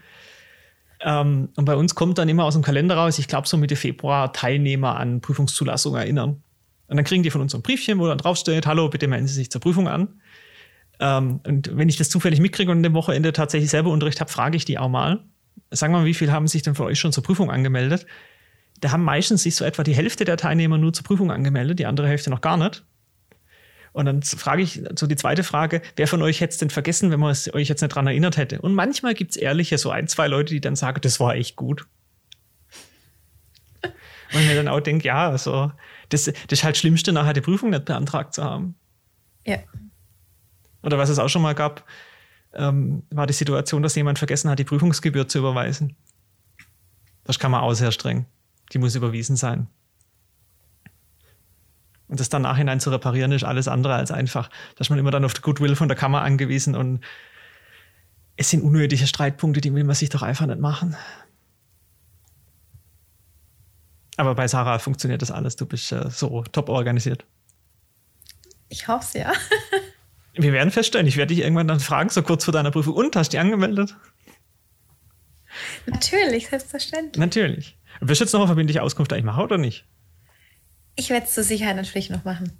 Ähm, 0.99 1.49
und 1.55 1.65
bei 1.65 1.75
uns 1.75 1.95
kommt 1.95 2.17
dann 2.17 2.29
immer 2.29 2.45
aus 2.45 2.53
dem 2.53 2.63
Kalender 2.63 2.95
raus, 2.95 3.19
ich 3.19 3.27
glaube 3.27 3.47
so 3.47 3.57
Mitte 3.57 3.75
Februar, 3.75 4.33
Teilnehmer 4.33 4.97
an 4.97 5.21
Prüfungszulassung 5.21 5.95
erinnern. 5.95 6.41
Und 6.87 6.97
dann 6.97 7.05
kriegen 7.05 7.23
die 7.23 7.31
von 7.31 7.41
uns 7.41 7.55
ein 7.55 7.61
Briefchen, 7.61 7.99
wo 7.99 8.07
dann 8.07 8.17
draufsteht, 8.17 8.67
hallo, 8.67 8.89
bitte 8.89 9.07
melden 9.07 9.27
Sie 9.27 9.33
sich 9.33 9.49
zur 9.49 9.61
Prüfung 9.61 9.87
an. 9.87 10.21
Ähm, 10.99 11.39
und 11.45 11.75
wenn 11.75 11.89
ich 11.89 11.97
das 11.97 12.09
zufällig 12.09 12.39
mitkriege 12.39 12.71
und 12.71 12.85
am 12.85 12.93
Wochenende 12.93 13.33
tatsächlich 13.33 13.69
selber 13.69 13.89
Unterricht 13.89 14.19
habe, 14.21 14.31
frage 14.31 14.57
ich 14.57 14.65
die 14.65 14.77
auch 14.77 14.89
mal. 14.89 15.23
Sagen 15.71 15.93
wir 15.93 15.99
mal, 15.99 16.05
wie 16.05 16.13
viel 16.13 16.31
haben 16.31 16.47
sich 16.47 16.61
denn 16.61 16.75
für 16.75 16.83
euch 16.83 16.99
schon 16.99 17.11
zur 17.11 17.23
Prüfung 17.23 17.49
angemeldet? 17.49 18.05
Da 18.79 18.91
haben 18.91 19.03
meistens 19.03 19.43
sich 19.43 19.55
so 19.55 19.65
etwa 19.65 19.83
die 19.83 19.95
Hälfte 19.95 20.25
der 20.25 20.37
Teilnehmer 20.37 20.77
nur 20.77 20.93
zur 20.93 21.03
Prüfung 21.03 21.31
angemeldet, 21.31 21.79
die 21.79 21.85
andere 21.85 22.07
Hälfte 22.07 22.29
noch 22.29 22.41
gar 22.41 22.57
nicht. 22.57 22.83
Und 23.93 24.05
dann 24.05 24.23
frage 24.23 24.63
ich 24.63 24.81
so 24.97 25.05
die 25.05 25.15
zweite 25.15 25.43
Frage, 25.43 25.81
wer 25.95 26.07
von 26.07 26.21
euch 26.23 26.41
hätte 26.41 26.51
es 26.51 26.57
denn 26.57 26.71
vergessen, 26.71 27.11
wenn 27.11 27.19
man 27.19 27.31
es 27.31 27.53
euch 27.53 27.69
jetzt 27.69 27.81
nicht 27.81 27.93
dran 27.93 28.07
erinnert 28.07 28.37
hätte? 28.37 28.59
Und 28.59 28.73
manchmal 28.73 29.13
gibt 29.13 29.31
es 29.31 29.37
ehrliche, 29.37 29.77
so 29.77 29.91
ein, 29.91 30.07
zwei 30.07 30.27
Leute, 30.27 30.53
die 30.53 30.61
dann 30.61 30.75
sagen, 30.75 30.99
das 31.01 31.19
war 31.19 31.35
echt 31.35 31.55
gut. 31.55 31.85
Und 33.83 34.41
ich 34.41 34.47
mir 34.47 34.55
dann 34.55 34.67
auch 34.67 34.79
denke, 34.79 35.07
ja, 35.07 35.29
also 35.29 35.71
das, 36.09 36.25
das 36.25 36.33
ist 36.49 36.63
halt 36.63 36.75
das 36.75 36.79
Schlimmste, 36.79 37.11
nachher 37.11 37.33
die 37.33 37.41
Prüfung 37.41 37.69
nicht 37.69 37.85
beantragt 37.85 38.33
zu 38.33 38.43
haben. 38.43 38.75
Ja. 39.45 39.59
Oder 40.81 40.97
was 40.97 41.09
es 41.09 41.19
auch 41.19 41.29
schon 41.29 41.43
mal 41.43 41.53
gab, 41.53 41.85
ähm, 42.53 43.03
war 43.11 43.27
die 43.27 43.33
Situation, 43.33 43.83
dass 43.83 43.95
jemand 43.95 44.17
vergessen 44.17 44.49
hat, 44.49 44.57
die 44.57 44.63
Prüfungsgebühr 44.63 45.27
zu 45.27 45.37
überweisen. 45.37 45.95
Das 47.25 47.37
kann 47.37 47.51
man 47.51 47.61
auch 47.61 47.73
sehr 47.73 47.91
streng. 47.91 48.25
Die 48.73 48.79
muss 48.79 48.95
überwiesen 48.95 49.35
sein. 49.35 49.67
Und 52.13 52.19
das 52.19 52.29
dann 52.29 52.43
nachhinein 52.43 52.79
zu 52.79 52.91
reparieren, 52.91 53.31
ist 53.31 53.43
alles 53.43 53.67
andere 53.67 53.95
als 53.95 54.11
einfach. 54.11 54.47
Da 54.75 54.81
ist 54.81 54.91
man 54.91 54.99
immer 54.99 55.09
dann 55.09 55.25
auf 55.25 55.33
die 55.33 55.41
Goodwill 55.41 55.75
von 55.75 55.87
der 55.87 55.97
Kammer 55.97 56.21
angewiesen 56.21 56.75
und 56.75 57.03
es 58.35 58.51
sind 58.51 58.61
unnötige 58.61 59.07
Streitpunkte, 59.07 59.61
die 59.61 59.73
will 59.73 59.83
man 59.83 59.95
sich 59.95 60.09
doch 60.09 60.21
einfach 60.21 60.45
nicht 60.45 60.59
machen. 60.59 60.95
Aber 64.15 64.35
bei 64.35 64.47
Sarah 64.47 64.77
funktioniert 64.77 65.23
das 65.23 65.31
alles. 65.31 65.55
Du 65.55 65.65
bist 65.65 65.91
äh, 65.91 66.07
so 66.11 66.43
top 66.51 66.69
organisiert. 66.69 67.25
Ich 68.69 68.87
hoffe 68.87 69.05
es, 69.07 69.13
ja. 69.13 69.33
Wir 70.35 70.53
werden 70.53 70.69
feststellen, 70.69 71.07
ich 71.07 71.17
werde 71.17 71.33
dich 71.33 71.43
irgendwann 71.43 71.67
dann 71.67 71.79
fragen, 71.79 72.11
so 72.11 72.21
kurz 72.21 72.45
vor 72.45 72.51
deiner 72.51 72.69
Prüfung, 72.69 72.93
und 72.93 73.15
hast 73.15 73.29
du 73.33 73.37
dich 73.37 73.39
angemeldet? 73.39 73.95
Natürlich, 75.87 76.47
selbstverständlich. 76.47 77.19
Natürlich. 77.19 77.75
Wirst 78.01 78.21
du 78.21 78.25
jetzt 78.25 78.33
noch 78.33 78.41
eine 78.41 78.49
verbindliche 78.49 78.83
Auskunft 78.83 79.11
eigentlich 79.13 79.25
machen 79.25 79.43
oder 79.43 79.57
nicht? 79.57 79.87
Ich 80.95 81.09
werde 81.09 81.25
es 81.25 81.33
zur 81.33 81.43
Sicherheit 81.43 81.75
natürlich 81.75 82.09
noch 82.09 82.23
machen. 82.23 82.51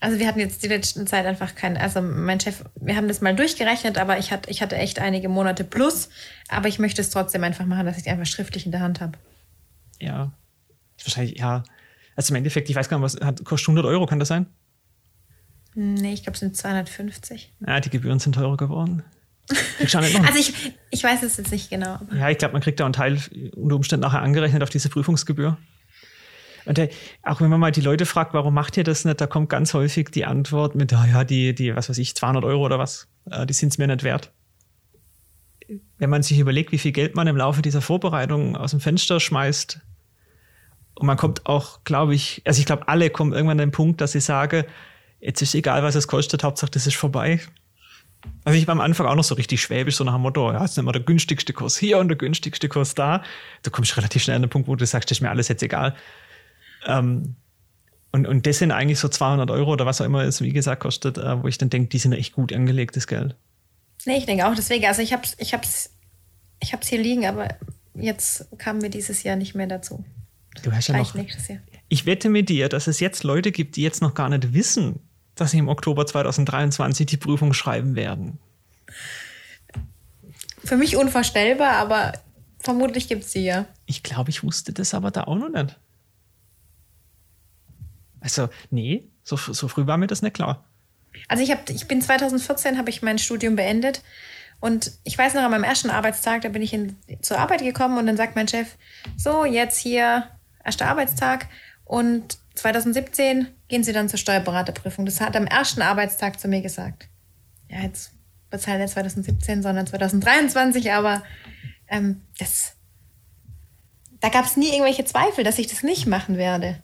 Also 0.00 0.18
wir 0.18 0.26
hatten 0.26 0.40
jetzt 0.40 0.62
die 0.62 0.68
letzten 0.68 1.06
Zeit 1.06 1.26
einfach 1.26 1.54
keinen, 1.54 1.76
also 1.76 2.00
mein 2.00 2.40
Chef, 2.40 2.64
wir 2.80 2.96
haben 2.96 3.06
das 3.06 3.20
mal 3.20 3.36
durchgerechnet, 3.36 3.98
aber 3.98 4.18
ich 4.18 4.32
hatte, 4.32 4.50
ich 4.50 4.62
hatte 4.62 4.76
echt 4.76 4.98
einige 4.98 5.28
Monate 5.28 5.62
plus, 5.62 6.08
aber 6.48 6.68
ich 6.68 6.78
möchte 6.78 7.02
es 7.02 7.10
trotzdem 7.10 7.44
einfach 7.44 7.66
machen, 7.66 7.84
dass 7.84 7.98
ich 7.98 8.04
die 8.04 8.10
einfach 8.10 8.26
schriftlich 8.26 8.64
in 8.64 8.72
der 8.72 8.80
Hand 8.80 9.02
habe. 9.02 9.18
Ja. 10.00 10.32
Wahrscheinlich, 11.04 11.38
ja. 11.38 11.64
Also 12.16 12.32
im 12.32 12.36
Endeffekt, 12.36 12.70
ich 12.70 12.76
weiß 12.76 12.88
gar 12.88 12.98
nicht, 12.98 13.04
was 13.14 13.20
hat, 13.20 13.44
kostet 13.44 13.68
100 13.68 13.84
Euro, 13.84 14.06
kann 14.06 14.18
das 14.18 14.28
sein? 14.28 14.46
Nee, 15.74 16.14
ich 16.14 16.22
glaube, 16.22 16.34
es 16.34 16.40
sind 16.40 16.56
250. 16.56 17.52
Ja, 17.66 17.80
die 17.80 17.90
Gebühren 17.90 18.18
sind 18.18 18.34
teurer 18.34 18.56
geworden. 18.56 19.02
also 19.82 20.38
ich, 20.38 20.74
ich 20.90 21.04
weiß 21.04 21.22
es 21.22 21.36
jetzt 21.36 21.50
nicht 21.50 21.70
genau. 21.70 21.98
Ja, 22.14 22.30
ich 22.30 22.38
glaube, 22.38 22.52
man 22.52 22.62
kriegt 22.62 22.80
da 22.80 22.84
einen 22.84 22.92
Teil 22.92 23.18
unter 23.54 23.76
Umständen 23.76 24.02
nachher 24.02 24.22
angerechnet 24.22 24.62
auf 24.62 24.70
diese 24.70 24.88
Prüfungsgebühr. 24.88 25.58
Und 26.70 26.78
der, 26.78 26.88
auch 27.24 27.40
wenn 27.40 27.50
man 27.50 27.58
mal 27.58 27.72
die 27.72 27.80
Leute 27.80 28.06
fragt, 28.06 28.32
warum 28.32 28.54
macht 28.54 28.76
ihr 28.76 28.84
das 28.84 29.04
nicht, 29.04 29.20
da 29.20 29.26
kommt 29.26 29.48
ganz 29.48 29.74
häufig 29.74 30.10
die 30.10 30.24
Antwort 30.24 30.76
mit, 30.76 30.92
oh 30.92 31.04
ja, 31.04 31.24
die, 31.24 31.52
die, 31.52 31.74
was 31.74 31.88
weiß 31.88 31.98
ich, 31.98 32.14
200 32.14 32.44
Euro 32.44 32.64
oder 32.64 32.78
was, 32.78 33.08
äh, 33.28 33.44
die 33.44 33.54
sind 33.54 33.70
es 33.70 33.78
mir 33.78 33.88
nicht 33.88 34.04
wert. 34.04 34.30
Wenn 35.98 36.10
man 36.10 36.22
sich 36.22 36.38
überlegt, 36.38 36.70
wie 36.70 36.78
viel 36.78 36.92
Geld 36.92 37.16
man 37.16 37.26
im 37.26 37.36
Laufe 37.36 37.60
dieser 37.60 37.80
Vorbereitung 37.80 38.56
aus 38.56 38.70
dem 38.70 38.78
Fenster 38.78 39.18
schmeißt, 39.18 39.80
und 40.94 41.06
man 41.08 41.16
kommt 41.16 41.44
auch, 41.46 41.82
glaube 41.82 42.14
ich, 42.14 42.40
also 42.44 42.60
ich 42.60 42.66
glaube, 42.66 42.86
alle 42.86 43.10
kommen 43.10 43.32
irgendwann 43.32 43.58
an 43.58 43.66
den 43.66 43.72
Punkt, 43.72 44.00
dass 44.00 44.12
sie 44.12 44.20
sagen, 44.20 44.62
jetzt 45.18 45.42
ist 45.42 45.56
egal, 45.56 45.82
was 45.82 45.96
es 45.96 46.06
kostet, 46.06 46.44
Hauptsache, 46.44 46.70
das 46.70 46.86
ist 46.86 46.94
vorbei. 46.94 47.40
Also 48.44 48.56
ich 48.56 48.68
war 48.68 48.76
am 48.76 48.80
Anfang 48.80 49.08
auch 49.08 49.16
noch 49.16 49.24
so 49.24 49.34
richtig 49.34 49.60
schwäbisch, 49.60 49.96
so 49.96 50.04
nach 50.04 50.12
dem 50.12 50.22
Motto, 50.22 50.52
ja, 50.52 50.62
jetzt 50.62 50.76
nehmen 50.76 50.86
wir 50.86 50.92
der 50.92 51.02
günstigste 51.02 51.52
Kurs 51.52 51.76
hier 51.76 51.98
und 51.98 52.06
der 52.06 52.16
günstigste 52.16 52.68
Kurs 52.68 52.94
da. 52.94 53.24
Du 53.64 53.72
kommst 53.72 53.96
relativ 53.96 54.22
schnell 54.22 54.36
an 54.36 54.42
den 54.42 54.50
Punkt, 54.50 54.68
wo 54.68 54.76
du 54.76 54.86
sagst, 54.86 55.10
das 55.10 55.18
ist 55.18 55.22
mir 55.22 55.30
alles 55.30 55.48
jetzt 55.48 55.64
egal. 55.64 55.96
Ähm, 56.86 57.36
und, 58.12 58.26
und 58.26 58.46
das 58.46 58.58
sind 58.58 58.72
eigentlich 58.72 58.98
so 58.98 59.08
200 59.08 59.50
Euro 59.50 59.72
oder 59.72 59.86
was 59.86 60.00
auch 60.00 60.04
immer 60.04 60.24
es, 60.24 60.40
wie 60.40 60.52
gesagt, 60.52 60.82
kostet, 60.82 61.18
äh, 61.18 61.42
wo 61.42 61.48
ich 61.48 61.58
dann 61.58 61.70
denke, 61.70 61.88
die 61.88 61.98
sind 61.98 62.12
echt 62.12 62.32
gut 62.32 62.52
angelegtes 62.52 63.06
Geld. 63.06 63.36
Nee, 64.04 64.18
ich 64.18 64.26
denke 64.26 64.46
auch 64.46 64.54
deswegen. 64.54 64.86
Also 64.86 65.02
ich 65.02 65.12
habe 65.12 65.22
es 65.24 65.36
ich 65.38 65.52
hab's, 65.52 65.90
ich 66.60 66.72
hab's 66.72 66.88
hier 66.88 67.00
liegen, 67.00 67.26
aber 67.26 67.48
jetzt 67.94 68.46
kamen 68.58 68.82
wir 68.82 68.88
dieses 68.88 69.22
Jahr 69.22 69.36
nicht 69.36 69.54
mehr 69.54 69.66
dazu. 69.66 70.04
Du 70.62 70.72
hast 70.72 70.88
ja 70.88 70.96
noch. 70.96 71.14
Ich 71.88 72.06
wette 72.06 72.28
mit 72.28 72.48
dir, 72.48 72.68
dass 72.68 72.86
es 72.86 73.00
jetzt 73.00 73.24
Leute 73.24 73.52
gibt, 73.52 73.76
die 73.76 73.82
jetzt 73.82 74.00
noch 74.00 74.14
gar 74.14 74.28
nicht 74.28 74.54
wissen, 74.54 75.00
dass 75.34 75.52
sie 75.52 75.58
im 75.58 75.68
Oktober 75.68 76.06
2023 76.06 77.06
die 77.06 77.16
Prüfung 77.16 77.52
schreiben 77.52 77.94
werden. 77.96 78.38
Für 80.64 80.76
mich 80.76 80.96
unvorstellbar, 80.96 81.72
aber 81.72 82.12
vermutlich 82.58 83.08
gibt 83.08 83.24
es 83.24 83.32
sie 83.32 83.44
ja. 83.44 83.66
Ich 83.86 84.02
glaube, 84.02 84.30
ich 84.30 84.42
wusste 84.42 84.72
das 84.72 84.94
aber 84.94 85.10
da 85.10 85.24
auch 85.24 85.36
noch 85.36 85.48
nicht. 85.48 85.78
Also, 88.20 88.48
nee, 88.70 89.04
so, 89.22 89.36
so 89.36 89.68
früh 89.68 89.86
war 89.86 89.96
mir 89.96 90.06
das 90.06 90.22
nicht 90.22 90.34
klar. 90.34 90.64
Also 91.28 91.42
ich, 91.42 91.50
hab, 91.50 91.68
ich 91.70 91.88
bin 91.88 92.00
2014, 92.00 92.78
habe 92.78 92.90
ich 92.90 93.02
mein 93.02 93.18
Studium 93.18 93.56
beendet 93.56 94.02
und 94.60 94.92
ich 95.04 95.16
weiß 95.16 95.34
noch, 95.34 95.42
an 95.42 95.50
meinem 95.50 95.64
ersten 95.64 95.90
Arbeitstag, 95.90 96.42
da 96.42 96.48
bin 96.50 96.62
ich 96.62 96.72
in, 96.72 96.96
zur 97.22 97.38
Arbeit 97.38 97.62
gekommen 97.62 97.98
und 97.98 98.06
dann 98.06 98.16
sagt 98.16 98.36
mein 98.36 98.46
Chef, 98.46 98.76
so, 99.16 99.44
jetzt 99.44 99.78
hier, 99.78 100.28
erster 100.64 100.86
Arbeitstag 100.86 101.48
und 101.84 102.38
2017 102.54 103.48
gehen 103.68 103.84
Sie 103.84 103.92
dann 103.92 104.08
zur 104.08 104.18
Steuerberaterprüfung. 104.18 105.06
Das 105.06 105.20
hat 105.20 105.34
er 105.34 105.40
am 105.40 105.46
ersten 105.46 105.82
Arbeitstag 105.82 106.38
zu 106.38 106.46
mir 106.46 106.60
gesagt. 106.60 107.08
Ja, 107.68 107.80
jetzt 107.80 108.12
halt 108.66 108.80
nicht 108.80 108.92
2017, 108.92 109.62
sondern 109.62 109.86
2023, 109.86 110.92
aber 110.92 111.22
ähm, 111.88 112.22
das, 112.38 112.74
da 114.20 114.28
gab 114.28 114.44
es 114.44 114.56
nie 114.56 114.70
irgendwelche 114.70 115.04
Zweifel, 115.04 115.44
dass 115.44 115.58
ich 115.58 115.68
das 115.68 115.82
nicht 115.82 116.06
machen 116.06 116.36
werde. 116.36 116.82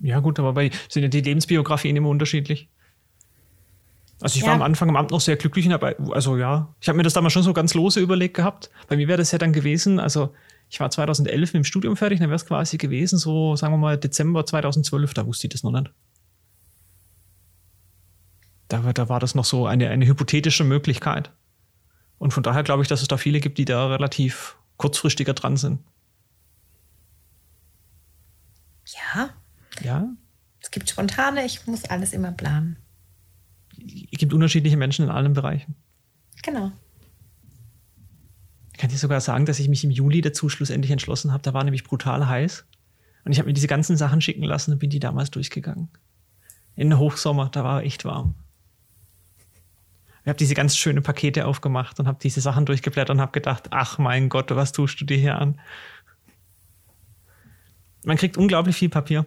Ja, 0.00 0.20
gut, 0.20 0.38
aber 0.38 0.52
bei, 0.52 0.70
sind 0.88 1.02
ja 1.02 1.08
die 1.08 1.20
Lebensbiografien 1.20 1.96
immer 1.96 2.08
unterschiedlich. 2.08 2.68
Also 4.20 4.36
ich 4.36 4.42
ja. 4.42 4.48
war 4.48 4.54
am 4.54 4.62
Anfang 4.62 4.88
am 4.88 4.96
Amt 4.96 5.12
noch 5.12 5.20
sehr 5.20 5.36
glücklich, 5.36 5.72
aber 5.72 5.94
also 6.10 6.36
ja, 6.36 6.74
ich 6.80 6.88
habe 6.88 6.96
mir 6.96 7.04
das 7.04 7.12
damals 7.12 7.32
schon 7.32 7.44
so 7.44 7.52
ganz 7.52 7.74
lose 7.74 8.00
überlegt 8.00 8.34
gehabt. 8.34 8.70
Bei 8.88 8.96
mir 8.96 9.06
wäre 9.06 9.18
das 9.18 9.30
ja 9.30 9.38
dann 9.38 9.52
gewesen, 9.52 10.00
also 10.00 10.34
ich 10.68 10.80
war 10.80 10.90
2011 10.90 11.52
mit 11.52 11.60
dem 11.60 11.64
Studium 11.64 11.96
fertig, 11.96 12.18
dann 12.18 12.28
wäre 12.28 12.36
es 12.36 12.46
quasi 12.46 12.78
gewesen, 12.78 13.18
so 13.18 13.54
sagen 13.54 13.72
wir 13.72 13.78
mal 13.78 13.96
Dezember 13.96 14.44
2012, 14.44 15.14
da 15.14 15.26
wusste 15.26 15.46
ich 15.46 15.52
das 15.52 15.62
noch 15.62 15.70
nicht. 15.70 15.92
Da, 18.66 18.92
da 18.92 19.08
war 19.08 19.20
das 19.20 19.34
noch 19.34 19.44
so 19.44 19.66
eine, 19.66 19.88
eine 19.88 20.06
hypothetische 20.06 20.64
Möglichkeit. 20.64 21.30
Und 22.18 22.32
von 22.32 22.42
daher 22.42 22.64
glaube 22.64 22.82
ich, 22.82 22.88
dass 22.88 23.00
es 23.00 23.08
da 23.08 23.16
viele 23.16 23.40
gibt, 23.40 23.56
die 23.56 23.64
da 23.64 23.86
relativ 23.86 24.56
kurzfristiger 24.76 25.32
dran 25.32 25.56
sind. 25.56 25.80
Ja. 28.84 29.30
Ja. 29.82 30.08
Es 30.60 30.70
gibt 30.70 30.90
spontane, 30.90 31.44
ich 31.44 31.66
muss 31.66 31.84
alles 31.84 32.12
immer 32.12 32.32
planen. 32.32 32.76
Es 34.12 34.18
gibt 34.18 34.32
unterschiedliche 34.32 34.76
Menschen 34.76 35.04
in 35.04 35.10
allen 35.10 35.34
Bereichen. 35.34 35.76
Genau. 36.42 36.72
Ich 38.72 38.78
kann 38.78 38.90
dir 38.90 38.96
sogar 38.96 39.20
sagen, 39.20 39.46
dass 39.46 39.58
ich 39.58 39.68
mich 39.68 39.84
im 39.84 39.90
Juli 39.90 40.20
dazu 40.20 40.48
schlussendlich 40.48 40.90
entschlossen 40.90 41.32
habe. 41.32 41.42
Da 41.42 41.54
war 41.54 41.64
nämlich 41.64 41.84
brutal 41.84 42.28
heiß. 42.28 42.64
Und 43.24 43.32
ich 43.32 43.38
habe 43.38 43.48
mir 43.48 43.54
diese 43.54 43.66
ganzen 43.66 43.96
Sachen 43.96 44.20
schicken 44.20 44.44
lassen 44.44 44.72
und 44.72 44.78
bin 44.78 44.90
die 44.90 45.00
damals 45.00 45.30
durchgegangen. 45.30 45.88
In 46.76 46.90
den 46.90 46.98
Hochsommer, 46.98 47.48
da 47.48 47.64
war 47.64 47.82
echt 47.82 48.04
warm. 48.04 48.34
Ich 50.22 50.28
habe 50.28 50.38
diese 50.38 50.54
ganz 50.54 50.76
schönen 50.76 51.02
Pakete 51.02 51.46
aufgemacht 51.46 51.98
und 51.98 52.06
habe 52.06 52.18
diese 52.22 52.40
Sachen 52.40 52.66
durchgeblättert 52.66 53.10
und 53.10 53.20
habe 53.20 53.32
gedacht, 53.32 53.68
ach 53.70 53.98
mein 53.98 54.28
Gott, 54.28 54.54
was 54.54 54.72
tust 54.72 55.00
du 55.00 55.04
dir 55.04 55.16
hier 55.16 55.38
an? 55.38 55.58
Man 58.04 58.16
kriegt 58.16 58.36
unglaublich 58.36 58.76
viel 58.76 58.90
Papier. 58.90 59.26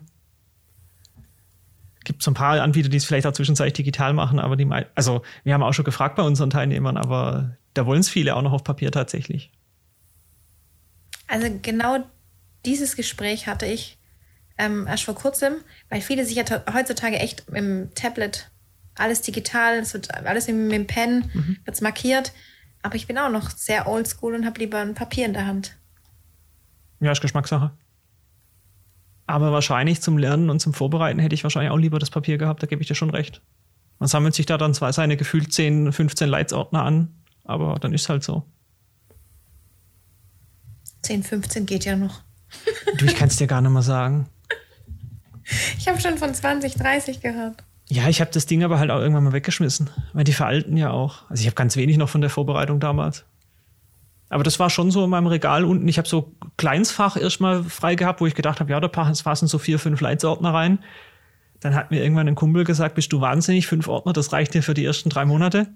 Gibt 2.11 2.23
so 2.23 2.31
ein 2.31 2.33
paar 2.33 2.61
Anbieter, 2.61 2.89
die 2.89 2.97
es 2.97 3.05
vielleicht 3.05 3.25
auch 3.25 3.31
zwischenzeitlich 3.31 3.71
digital 3.71 4.11
machen, 4.11 4.37
aber 4.37 4.57
die, 4.57 4.67
also 4.95 5.21
wir 5.45 5.53
haben 5.53 5.63
auch 5.63 5.71
schon 5.71 5.85
gefragt 5.85 6.17
bei 6.17 6.23
unseren 6.23 6.49
Teilnehmern, 6.49 6.97
aber 6.97 7.55
da 7.73 7.85
wollen 7.85 8.01
es 8.01 8.09
viele 8.09 8.35
auch 8.35 8.41
noch 8.41 8.51
auf 8.51 8.65
Papier 8.65 8.91
tatsächlich. 8.91 9.49
Also 11.29 11.47
genau 11.61 11.99
dieses 12.65 12.97
Gespräch 12.97 13.47
hatte 13.47 13.65
ich 13.65 13.97
ähm, 14.57 14.87
erst 14.87 15.05
vor 15.05 15.15
kurzem, 15.15 15.53
weil 15.87 16.01
viele 16.01 16.25
sich 16.25 16.35
ja 16.35 16.43
heutzutage 16.73 17.17
echt 17.17 17.45
im 17.53 17.95
Tablet 17.95 18.51
alles 18.95 19.21
digital, 19.21 19.75
es 19.77 19.93
wird 19.93 20.13
alles 20.13 20.49
mit, 20.49 20.69
dem 20.69 20.85
Pen, 20.85 21.31
mhm. 21.33 21.57
wird 21.63 21.81
markiert. 21.81 22.33
Aber 22.81 22.95
ich 22.95 23.07
bin 23.07 23.17
auch 23.17 23.31
noch 23.31 23.51
sehr 23.51 23.87
oldschool 23.87 24.35
und 24.35 24.45
habe 24.45 24.59
lieber 24.59 24.79
ein 24.79 24.95
Papier 24.95 25.25
in 25.25 25.31
der 25.31 25.47
Hand. 25.47 25.77
Ja, 26.99 27.13
ist 27.13 27.21
Geschmackssache. 27.21 27.71
Aber 29.31 29.53
wahrscheinlich 29.53 30.01
zum 30.01 30.17
Lernen 30.17 30.49
und 30.49 30.59
zum 30.59 30.73
Vorbereiten 30.73 31.17
hätte 31.19 31.33
ich 31.33 31.43
wahrscheinlich 31.43 31.71
auch 31.71 31.77
lieber 31.77 31.99
das 31.99 32.09
Papier 32.09 32.37
gehabt, 32.37 32.61
da 32.61 32.67
gebe 32.67 32.81
ich 32.81 32.87
dir 32.89 32.95
schon 32.95 33.09
recht. 33.09 33.41
Man 33.97 34.09
sammelt 34.09 34.35
sich 34.35 34.45
da 34.45 34.57
dann 34.57 34.73
zwar 34.73 34.91
seine 34.91 35.15
gefühlt 35.15 35.53
10, 35.53 35.93
15 35.93 36.27
Leitsordner 36.27 36.83
an, 36.83 37.15
aber 37.45 37.77
dann 37.79 37.93
ist 37.93 38.09
halt 38.09 38.23
so. 38.23 38.43
10, 41.03 41.23
15 41.23 41.65
geht 41.65 41.85
ja 41.85 41.95
noch. 41.95 42.21
du, 42.97 43.05
ich 43.05 43.15
kann 43.15 43.29
es 43.29 43.37
dir 43.37 43.47
gar 43.47 43.61
nicht 43.61 43.71
mehr 43.71 43.81
sagen. 43.81 44.27
Ich 45.77 45.89
habe 45.89 45.99
schon 45.99 46.17
von 46.17 46.33
20, 46.33 46.75
30 46.75 47.19
gehört. 47.19 47.63
Ja, 47.89 48.07
ich 48.07 48.21
habe 48.21 48.31
das 48.31 48.45
Ding 48.45 48.63
aber 48.63 48.79
halt 48.79 48.89
auch 48.89 48.99
irgendwann 48.99 49.25
mal 49.25 49.33
weggeschmissen, 49.33 49.89
weil 50.13 50.23
die 50.23 50.31
veralten 50.31 50.77
ja 50.77 50.91
auch. 50.91 51.29
Also 51.29 51.41
ich 51.41 51.47
habe 51.47 51.55
ganz 51.55 51.75
wenig 51.75 51.97
noch 51.97 52.07
von 52.07 52.21
der 52.21 52.29
Vorbereitung 52.29 52.79
damals. 52.79 53.25
Aber 54.31 54.43
das 54.43 54.59
war 54.59 54.69
schon 54.69 54.91
so 54.91 55.03
in 55.03 55.09
meinem 55.09 55.27
Regal 55.27 55.65
unten. 55.65 55.87
Ich 55.87 55.97
habe 55.97 56.07
so 56.07 56.35
Kleinsfach 56.57 57.17
erstmal 57.17 57.63
frei 57.63 57.95
gehabt, 57.95 58.21
wo 58.21 58.25
ich 58.25 58.35
gedacht 58.35 58.59
habe, 58.59 58.71
ja, 58.71 58.79
da 58.79 58.87
passen 58.87 59.47
so 59.47 59.57
vier, 59.57 59.77
fünf 59.77 59.99
Leitsordner 60.01 60.53
rein. 60.53 60.79
Dann 61.59 61.75
hat 61.75 61.91
mir 61.91 62.01
irgendwann 62.01 62.27
ein 62.27 62.35
Kumpel 62.35 62.63
gesagt, 62.63 62.95
bist 62.95 63.11
du 63.13 63.21
wahnsinnig, 63.21 63.67
fünf 63.67 63.87
Ordner, 63.87 64.13
das 64.13 64.33
reicht 64.33 64.53
dir 64.53 64.63
für 64.63 64.73
die 64.73 64.85
ersten 64.85 65.09
drei 65.09 65.25
Monate 65.25 65.67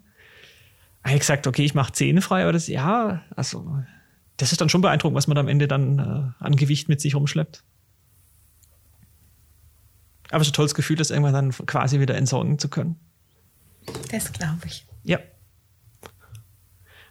habe 1.06 1.16
ich 1.16 1.20
gesagt, 1.20 1.46
okay, 1.46 1.64
ich 1.64 1.76
mache 1.76 1.94
Zähne 1.94 2.22
frei, 2.22 2.42
aber 2.42 2.52
das, 2.52 2.68
ja, 2.68 3.22
also, 3.36 3.84
das 4.38 4.52
ist 4.52 4.60
dann 4.60 4.70
schon 4.70 4.82
beeindruckend, 4.82 5.16
was 5.16 5.28
man 5.28 5.38
am 5.38 5.48
Ende 5.48 5.68
dann 5.68 6.00
äh, 6.00 6.44
an 6.44 6.56
Gewicht 6.56 6.90
mit 6.90 7.00
sich 7.00 7.14
rumschleppt. 7.14 7.64
Aber 10.32 10.42
es 10.42 10.48
ist 10.48 10.54
ein 10.54 10.56
tolles 10.56 10.74
Gefühl, 10.74 10.96
das 10.96 11.12
irgendwann 11.12 11.34
dann 11.34 11.52
quasi 11.52 12.00
wieder 12.00 12.16
entsorgen 12.16 12.58
zu 12.58 12.70
können. 12.70 13.00
Das 14.12 14.34
glaube 14.34 14.66
ich. 14.66 14.88
Ja. 15.04 15.20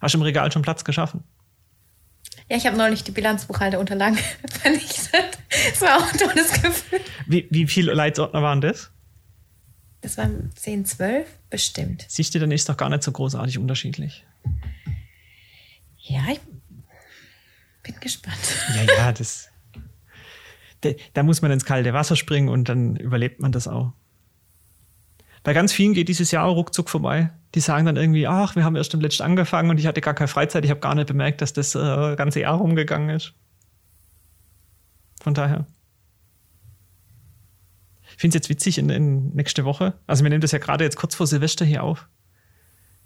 Hast 0.01 0.15
du 0.15 0.19
im 0.19 0.23
Regal 0.23 0.51
schon 0.51 0.63
Platz 0.63 0.83
geschaffen? 0.85 1.23
Ja, 2.51 2.57
ich 2.57 2.67
habe 2.67 2.77
neulich 2.77 3.03
die 3.05 3.11
Bilanzbuchhalterunterlagen 3.11 4.19
vernichtet. 4.51 5.39
Das 5.71 5.81
war 5.81 5.99
auch 5.99 6.13
ein 6.13 6.19
tolles 6.19 6.53
Gefühl. 6.53 7.01
Wie, 7.27 7.49
wie 7.51 7.67
viele 7.67 7.95
Leitsordner 7.95 8.43
waren 8.43 8.61
das? 8.61 8.91
Das 10.03 10.19
waren 10.19 10.51
10, 10.55 10.85
12 10.85 11.27
bestimmt. 11.49 12.05
Siehst 12.09 12.35
du, 12.35 12.39
dann 12.39 12.51
ist 12.51 12.69
doch 12.69 12.77
gar 12.77 12.91
nicht 12.91 13.03
so 13.03 13.11
großartig 13.13 13.59
unterschiedlich. 13.59 14.27
Ja, 15.97 16.23
ich 16.31 16.41
bin 17.83 17.95
gespannt. 18.01 18.37
Ja, 18.77 18.83
ja, 18.95 19.13
das. 19.13 19.49
Da, 20.83 20.91
da 21.15 21.23
muss 21.23 21.41
man 21.41 21.51
ins 21.51 21.65
kalte 21.65 21.95
Wasser 21.95 22.17
springen 22.17 22.51
und 22.51 22.69
dann 22.69 22.97
überlebt 22.97 23.41
man 23.41 23.53
das 23.53 23.67
auch. 23.67 23.95
Bei 25.43 25.55
ganz 25.55 25.73
vielen 25.73 25.95
geht 25.95 26.09
dieses 26.09 26.31
Jahr 26.31 26.47
ruckzuck 26.47 26.91
vorbei. 26.91 27.31
Die 27.55 27.61
sagen 27.61 27.87
dann 27.87 27.97
irgendwie, 27.97 28.27
ach, 28.27 28.57
wir 28.57 28.65
haben 28.65 28.75
erst 28.75 28.95
im 28.95 29.01
letzten 29.01 29.23
angefangen 29.23 29.71
und 29.71 29.79
ich 29.79 29.87
hatte 29.87 30.01
gar 30.01 30.15
keine 30.15 30.29
Freizeit. 30.29 30.65
Ich 30.65 30.71
habe 30.71 30.81
gar 30.81 30.95
nicht 30.95 31.07
bemerkt, 31.07 31.41
dass 31.41 31.53
das 31.53 31.75
äh, 31.75 32.17
ganze 32.17 32.41
Jahr 32.41 32.57
rumgegangen 32.57 33.11
ist. 33.11 33.35
Von 35.23 35.35
daher. 35.35 35.67
Ich 38.03 38.21
finde 38.21 38.37
es 38.37 38.43
jetzt 38.43 38.49
witzig 38.49 38.79
in, 38.79 38.91
in 38.91 39.31
nächste 39.31 39.65
Woche. 39.65 39.95
Also 40.07 40.25
wir 40.25 40.31
nehmen 40.31 40.41
das 40.41 40.53
ja 40.53 40.59
gerade 40.59 40.85
jetzt 40.85 40.97
kurz 40.97 41.15
vor 41.15 41.27
Silvester 41.27 41.65
hier 41.65 41.83
auf. 41.83 42.09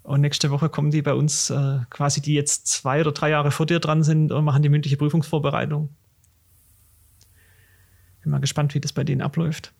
Und 0.01 0.21
nächste 0.21 0.49
Woche 0.49 0.69
kommen 0.69 0.89
die 0.91 1.03
bei 1.03 1.13
uns, 1.13 1.51
äh, 1.51 1.79
quasi 1.89 2.21
die 2.21 2.33
jetzt 2.33 2.67
zwei 2.67 3.01
oder 3.01 3.11
drei 3.11 3.29
Jahre 3.29 3.51
vor 3.51 3.65
dir 3.67 3.79
dran 3.79 4.01
sind 4.01 4.31
und 4.31 4.43
machen 4.43 4.63
die 4.63 4.69
mündliche 4.69 4.97
Prüfungsvorbereitung. 4.97 5.95
Bin 8.21 8.31
mal 8.31 8.39
gespannt, 8.39 8.73
wie 8.73 8.79
das 8.79 8.93
bei 8.93 9.03
denen 9.03 9.21
abläuft. 9.21 9.73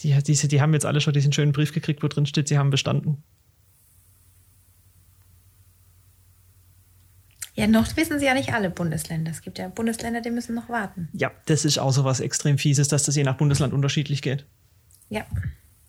Die, 0.00 0.16
diese, 0.22 0.48
die 0.48 0.62
haben 0.62 0.72
jetzt 0.72 0.86
alle 0.86 1.00
schon 1.00 1.12
diesen 1.12 1.32
schönen 1.32 1.52
Brief 1.52 1.72
gekriegt, 1.72 2.02
wo 2.02 2.08
drin 2.08 2.26
steht, 2.26 2.48
sie 2.48 2.58
haben 2.58 2.70
bestanden. 2.70 3.22
Ja, 7.58 7.66
noch 7.66 7.96
wissen 7.96 8.20
sie 8.20 8.26
ja 8.26 8.34
nicht 8.34 8.54
alle 8.54 8.70
Bundesländer. 8.70 9.32
Es 9.32 9.42
gibt 9.42 9.58
ja 9.58 9.66
Bundesländer, 9.66 10.20
die 10.20 10.30
müssen 10.30 10.54
noch 10.54 10.68
warten. 10.68 11.08
Ja, 11.12 11.32
das 11.46 11.64
ist 11.64 11.78
auch 11.78 11.90
so 11.90 12.04
was 12.04 12.20
extrem 12.20 12.56
Fieses, 12.56 12.86
dass 12.86 13.02
das 13.02 13.16
je 13.16 13.24
nach 13.24 13.36
Bundesland 13.36 13.74
unterschiedlich 13.74 14.22
geht. 14.22 14.46
Ja. 15.08 15.26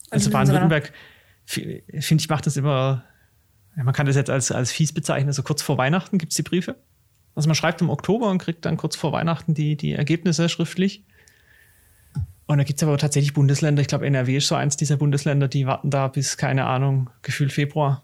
Also 0.10 0.32
Baden-Württemberg, 0.32 0.92
finde 1.46 1.84
ich, 1.92 2.28
macht 2.28 2.48
das 2.48 2.58
immer, 2.58 3.04
ja, 3.78 3.84
man 3.84 3.94
kann 3.94 4.08
das 4.08 4.16
jetzt 4.16 4.32
als, 4.32 4.52
als 4.52 4.72
fies 4.72 4.92
bezeichnen, 4.94 5.32
so 5.32 5.44
kurz 5.44 5.62
vor 5.62 5.78
Weihnachten 5.78 6.18
gibt 6.18 6.32
es 6.32 6.38
die 6.38 6.42
Briefe. 6.42 6.76
Also 7.36 7.48
man 7.48 7.54
schreibt 7.54 7.82
im 7.82 7.92
Oktober 7.92 8.32
und 8.32 8.40
kriegt 8.40 8.66
dann 8.66 8.76
kurz 8.76 8.96
vor 8.96 9.12
Weihnachten 9.12 9.54
die, 9.54 9.76
die 9.76 9.94
Ergebnisse 9.94 10.50
schriftlich. 10.50 11.06
Und 12.48 12.58
da 12.58 12.64
gibt 12.64 12.82
es 12.82 12.84
aber 12.84 12.98
tatsächlich 12.98 13.36
Bundesländer, 13.36 13.82
ich 13.82 13.88
glaube 13.88 14.08
NRW 14.08 14.38
ist 14.38 14.48
so 14.48 14.56
eins 14.56 14.76
dieser 14.76 14.98
Bundesländer, 14.98 15.48
die 15.48 15.68
warten 15.68 15.92
da 15.92 16.08
bis, 16.08 16.36
keine 16.36 16.66
Ahnung, 16.66 17.12
gefühlt 17.22 17.54
Februar. 17.54 18.02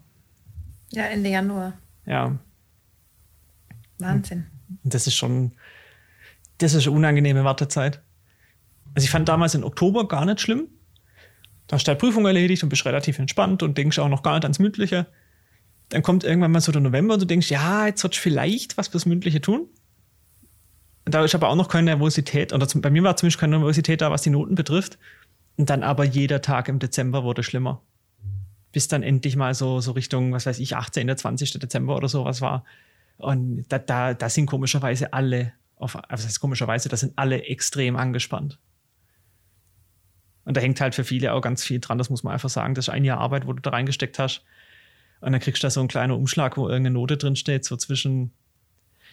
Ja, 0.92 1.06
Ende 1.06 1.30
Januar. 1.30 1.72
Ja. 2.06 2.38
Wahnsinn. 3.98 4.46
Und 4.82 4.94
das 4.94 5.06
ist 5.06 5.14
schon, 5.14 5.52
das 6.58 6.74
ist 6.74 6.86
eine 6.86 6.96
unangenehme 6.96 7.44
Wartezeit. 7.44 8.02
Also 8.94 9.04
ich 9.04 9.10
fand 9.10 9.28
damals 9.28 9.54
im 9.54 9.64
Oktober 9.64 10.08
gar 10.08 10.24
nicht 10.24 10.40
schlimm. 10.40 10.68
Da 11.66 11.76
hast 11.76 11.86
du 11.86 11.90
halt 11.90 11.98
Prüfung 11.98 12.26
erledigt 12.26 12.62
und 12.62 12.68
bist 12.68 12.84
relativ 12.84 13.18
entspannt 13.18 13.62
und 13.62 13.76
denkst 13.76 13.98
auch 13.98 14.08
noch 14.08 14.22
gar 14.22 14.34
nicht 14.34 14.44
ans 14.44 14.58
Mündliche. 14.58 15.06
Dann 15.88 16.02
kommt 16.02 16.24
irgendwann 16.24 16.52
mal 16.52 16.60
so 16.60 16.72
der 16.72 16.80
November 16.80 17.14
und 17.14 17.20
du 17.20 17.26
denkst, 17.26 17.50
ja, 17.50 17.86
jetzt 17.86 18.00
sollst 18.00 18.18
du 18.18 18.22
vielleicht 18.22 18.76
was 18.76 18.88
fürs 18.88 19.06
Mündliche 19.06 19.40
tun. 19.40 19.68
Da 21.04 21.24
ist 21.24 21.34
aber 21.34 21.48
auch 21.48 21.54
noch 21.54 21.68
keine 21.68 21.84
Nervosität, 21.84 22.52
oder 22.52 22.66
bei 22.66 22.90
mir 22.90 23.02
war 23.04 23.16
zumindest 23.16 23.38
keine 23.38 23.58
Nervosität 23.58 24.00
da, 24.00 24.10
was 24.10 24.22
die 24.22 24.30
Noten 24.30 24.56
betrifft. 24.56 24.98
Und 25.56 25.70
dann 25.70 25.84
aber 25.84 26.04
jeder 26.04 26.42
Tag 26.42 26.68
im 26.68 26.80
Dezember 26.80 27.22
wurde 27.22 27.42
schlimmer. 27.42 27.80
Bis 28.72 28.88
dann 28.88 29.02
endlich 29.02 29.36
mal 29.36 29.54
so, 29.54 29.80
so 29.80 29.92
Richtung, 29.92 30.32
was 30.32 30.46
weiß 30.46 30.58
ich, 30.58 30.76
18., 30.76 31.16
20. 31.16 31.52
Dezember 31.60 31.96
oder 31.96 32.08
sowas 32.08 32.40
war. 32.40 32.64
Und 33.18 33.64
da, 33.68 33.78
da, 33.78 34.14
da 34.14 34.28
sind 34.28 34.46
komischerweise 34.46 35.12
alle, 35.12 35.52
auf, 35.76 35.96
also 35.96 36.06
das 36.10 36.26
heißt 36.26 36.40
komischerweise, 36.40 36.88
da 36.88 36.96
sind 36.96 37.14
alle 37.16 37.44
extrem 37.44 37.96
angespannt. 37.96 38.58
Und 40.44 40.56
da 40.56 40.60
hängt 40.60 40.80
halt 40.80 40.94
für 40.94 41.04
viele 41.04 41.32
auch 41.32 41.40
ganz 41.40 41.64
viel 41.64 41.80
dran, 41.80 41.98
das 41.98 42.08
muss 42.08 42.22
man 42.22 42.32
einfach 42.32 42.48
sagen. 42.48 42.74
Das 42.74 42.86
ist 42.86 42.94
ein 42.94 43.04
Jahr 43.04 43.18
Arbeit, 43.18 43.46
wo 43.46 43.52
du 43.52 43.60
da 43.60 43.70
reingesteckt 43.70 44.18
hast. 44.18 44.44
Und 45.20 45.32
dann 45.32 45.40
kriegst 45.40 45.62
du 45.62 45.66
da 45.66 45.70
so 45.70 45.80
einen 45.80 45.88
kleinen 45.88 46.12
Umschlag, 46.12 46.56
wo 46.56 46.68
irgendeine 46.68 46.94
Note 46.94 47.16
drin 47.16 47.36
steht, 47.36 47.64
so 47.64 47.76
zwischen, 47.76 48.30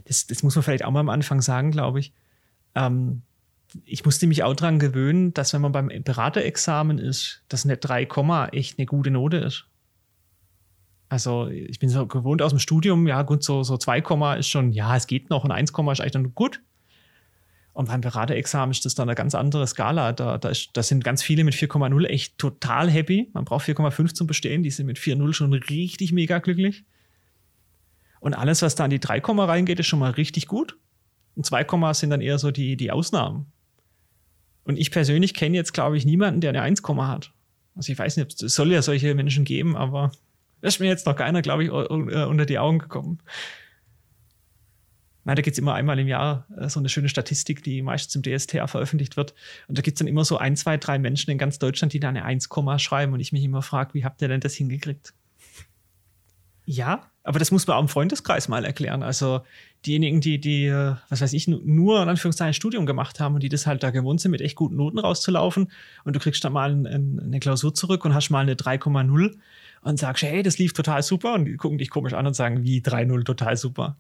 das, 0.05 0.27
das 0.27 0.43
muss 0.43 0.55
man 0.55 0.63
vielleicht 0.63 0.85
auch 0.85 0.91
mal 0.91 0.99
am 0.99 1.09
Anfang 1.09 1.41
sagen, 1.41 1.71
glaube 1.71 2.01
ich. 2.01 2.13
Ähm, 2.75 3.23
ich 3.85 4.05
musste 4.05 4.27
mich 4.27 4.43
auch 4.43 4.55
daran 4.55 4.77
gewöhnen, 4.79 5.33
dass 5.33 5.53
wenn 5.53 5.61
man 5.61 5.71
beim 5.71 5.87
Beraterexamen 5.87 6.99
ist, 6.99 7.43
dass 7.49 7.65
eine 7.65 7.77
3, 7.77 8.07
echt 8.51 8.77
eine 8.77 8.85
gute 8.85 9.09
Note 9.09 9.37
ist. 9.37 9.65
Also 11.13 11.47
ich 11.47 11.77
bin 11.77 11.89
so 11.89 12.07
gewohnt 12.07 12.41
aus 12.41 12.49
dem 12.49 12.57
Studium, 12.57 13.05
ja 13.05 13.21
gut, 13.21 13.43
so, 13.43 13.61
so 13.61 13.77
2, 13.77 13.99
ist 14.39 14.49
schon, 14.49 14.73
ja, 14.73 14.97
es 14.97 15.05
geht 15.05 15.29
noch 15.29 15.43
und 15.43 15.51
1, 15.51 15.69
ist 15.69 15.77
eigentlich 15.77 16.11
dann 16.11 16.33
gut. 16.33 16.59
Und 17.71 17.87
beim 17.87 18.01
Beraterexamen 18.01 18.71
ist 18.71 18.83
das 18.83 18.95
dann 18.95 19.09
eine 19.09 19.13
ganz 19.13 19.35
andere 19.35 19.67
Skala. 19.67 20.11
Da, 20.13 20.39
da, 20.39 20.49
ist, 20.49 20.71
da 20.73 20.81
sind 20.81 21.03
ganz 21.03 21.21
viele 21.21 21.43
mit 21.43 21.53
4,0 21.53 22.05
echt 22.05 22.39
total 22.39 22.89
happy. 22.89 23.29
Man 23.33 23.45
braucht 23.45 23.67
4,5 23.67 24.15
zum 24.15 24.25
Bestehen. 24.25 24.63
Die 24.63 24.71
sind 24.71 24.87
mit 24.87 24.97
4,0 24.97 25.33
schon 25.33 25.53
richtig 25.53 26.13
mega 26.13 26.39
glücklich. 26.39 26.83
Und 28.19 28.33
alles, 28.33 28.63
was 28.63 28.73
da 28.73 28.85
an 28.85 28.89
die 28.89 28.99
3, 28.99 29.19
reingeht, 29.19 29.79
ist 29.79 29.85
schon 29.85 29.99
mal 29.99 30.11
richtig 30.11 30.47
gut. 30.47 30.79
Und 31.35 31.45
2, 31.45 31.93
sind 31.93 32.09
dann 32.09 32.21
eher 32.21 32.39
so 32.39 32.49
die, 32.49 32.75
die 32.75 32.89
Ausnahmen. 32.89 33.45
Und 34.63 34.79
ich 34.79 34.89
persönlich 34.89 35.35
kenne 35.35 35.57
jetzt, 35.57 35.73
glaube 35.73 35.95
ich, 35.95 36.05
niemanden, 36.05 36.41
der 36.41 36.49
eine 36.49 36.63
1, 36.63 36.81
hat. 36.83 37.33
Also 37.75 37.91
ich 37.91 37.99
weiß 37.99 38.17
nicht, 38.17 38.41
es 38.41 38.55
soll 38.55 38.71
ja 38.71 38.81
solche 38.81 39.13
Menschen 39.13 39.45
geben, 39.45 39.75
aber 39.75 40.11
da 40.63 40.69
ist 40.69 40.79
mir 40.79 40.87
jetzt 40.87 41.05
noch 41.05 41.17
keiner, 41.17 41.41
glaube 41.41 41.65
ich, 41.65 41.69
unter 41.69 42.45
die 42.45 42.57
Augen 42.57 42.79
gekommen. 42.79 43.19
Nein, 45.25 45.35
da 45.35 45.41
gibt 45.41 45.55
es 45.55 45.59
immer 45.59 45.73
einmal 45.73 45.99
im 45.99 46.07
Jahr 46.07 46.47
äh, 46.57 46.69
so 46.69 46.79
eine 46.79 46.87
schöne 46.87 47.09
Statistik, 47.09 47.63
die 47.63 47.81
meistens 47.81 48.15
im 48.15 48.23
DSTA 48.23 48.67
veröffentlicht 48.67 49.17
wird. 49.17 49.33
Und 49.67 49.77
da 49.77 49.81
gibt 49.81 49.95
es 49.95 49.99
dann 49.99 50.07
immer 50.07 50.23
so 50.23 50.37
ein, 50.37 50.55
zwei, 50.55 50.77
drei 50.77 50.99
Menschen 50.99 51.31
in 51.31 51.37
ganz 51.37 51.59
Deutschland, 51.59 51.91
die 51.91 51.99
da 51.99 52.07
eine 52.07 52.23
1, 52.23 52.47
schreiben. 52.77 53.11
Und 53.11 53.19
ich 53.19 53.33
mich 53.33 53.43
immer 53.43 53.61
frage, 53.61 53.93
wie 53.93 54.05
habt 54.05 54.21
ihr 54.21 54.29
denn 54.29 54.39
das 54.39 54.53
hingekriegt? 54.53 55.13
Ja, 56.65 57.11
aber 57.23 57.39
das 57.39 57.51
muss 57.51 57.67
man 57.67 57.75
auch 57.75 57.81
im 57.81 57.89
Freundeskreis 57.89 58.47
mal 58.47 58.63
erklären. 58.63 59.03
Also 59.03 59.41
diejenigen, 59.85 60.21
die, 60.21 60.39
die, 60.39 60.67
äh, 60.67 60.95
was 61.09 61.19
weiß 61.19 61.33
ich, 61.33 61.49
nur 61.49 62.01
in 62.01 62.07
Anführungszeichen 62.07 62.53
Studium 62.53 62.85
gemacht 62.85 63.19
haben 63.19 63.35
und 63.35 63.43
die 63.43 63.49
das 63.49 63.67
halt 63.67 63.83
da 63.83 63.91
gewohnt 63.91 64.21
sind, 64.21 64.31
mit 64.31 64.39
echt 64.39 64.55
guten 64.55 64.77
Noten 64.77 64.99
rauszulaufen 64.99 65.69
und 66.05 66.15
du 66.15 66.21
kriegst 66.21 66.41
dann 66.45 66.53
mal 66.53 66.71
ein, 66.71 66.87
ein, 66.87 67.19
eine 67.19 67.39
Klausur 67.41 67.73
zurück 67.73 68.05
und 68.05 68.13
hast 68.13 68.29
mal 68.29 68.39
eine 68.39 68.55
3,0 68.55 69.35
und 69.83 69.97
sagst, 69.97 70.23
hey, 70.23 70.43
das 70.43 70.57
lief 70.57 70.73
total 70.73 71.03
super 71.03 71.33
und 71.33 71.45
die 71.45 71.57
gucken 71.57 71.77
dich 71.77 71.89
komisch 71.89 72.13
an 72.13 72.25
und 72.25 72.33
sagen, 72.33 72.63
wie 72.63 72.79
3,0 72.81 73.23
total 73.23 73.57
super. 73.57 73.97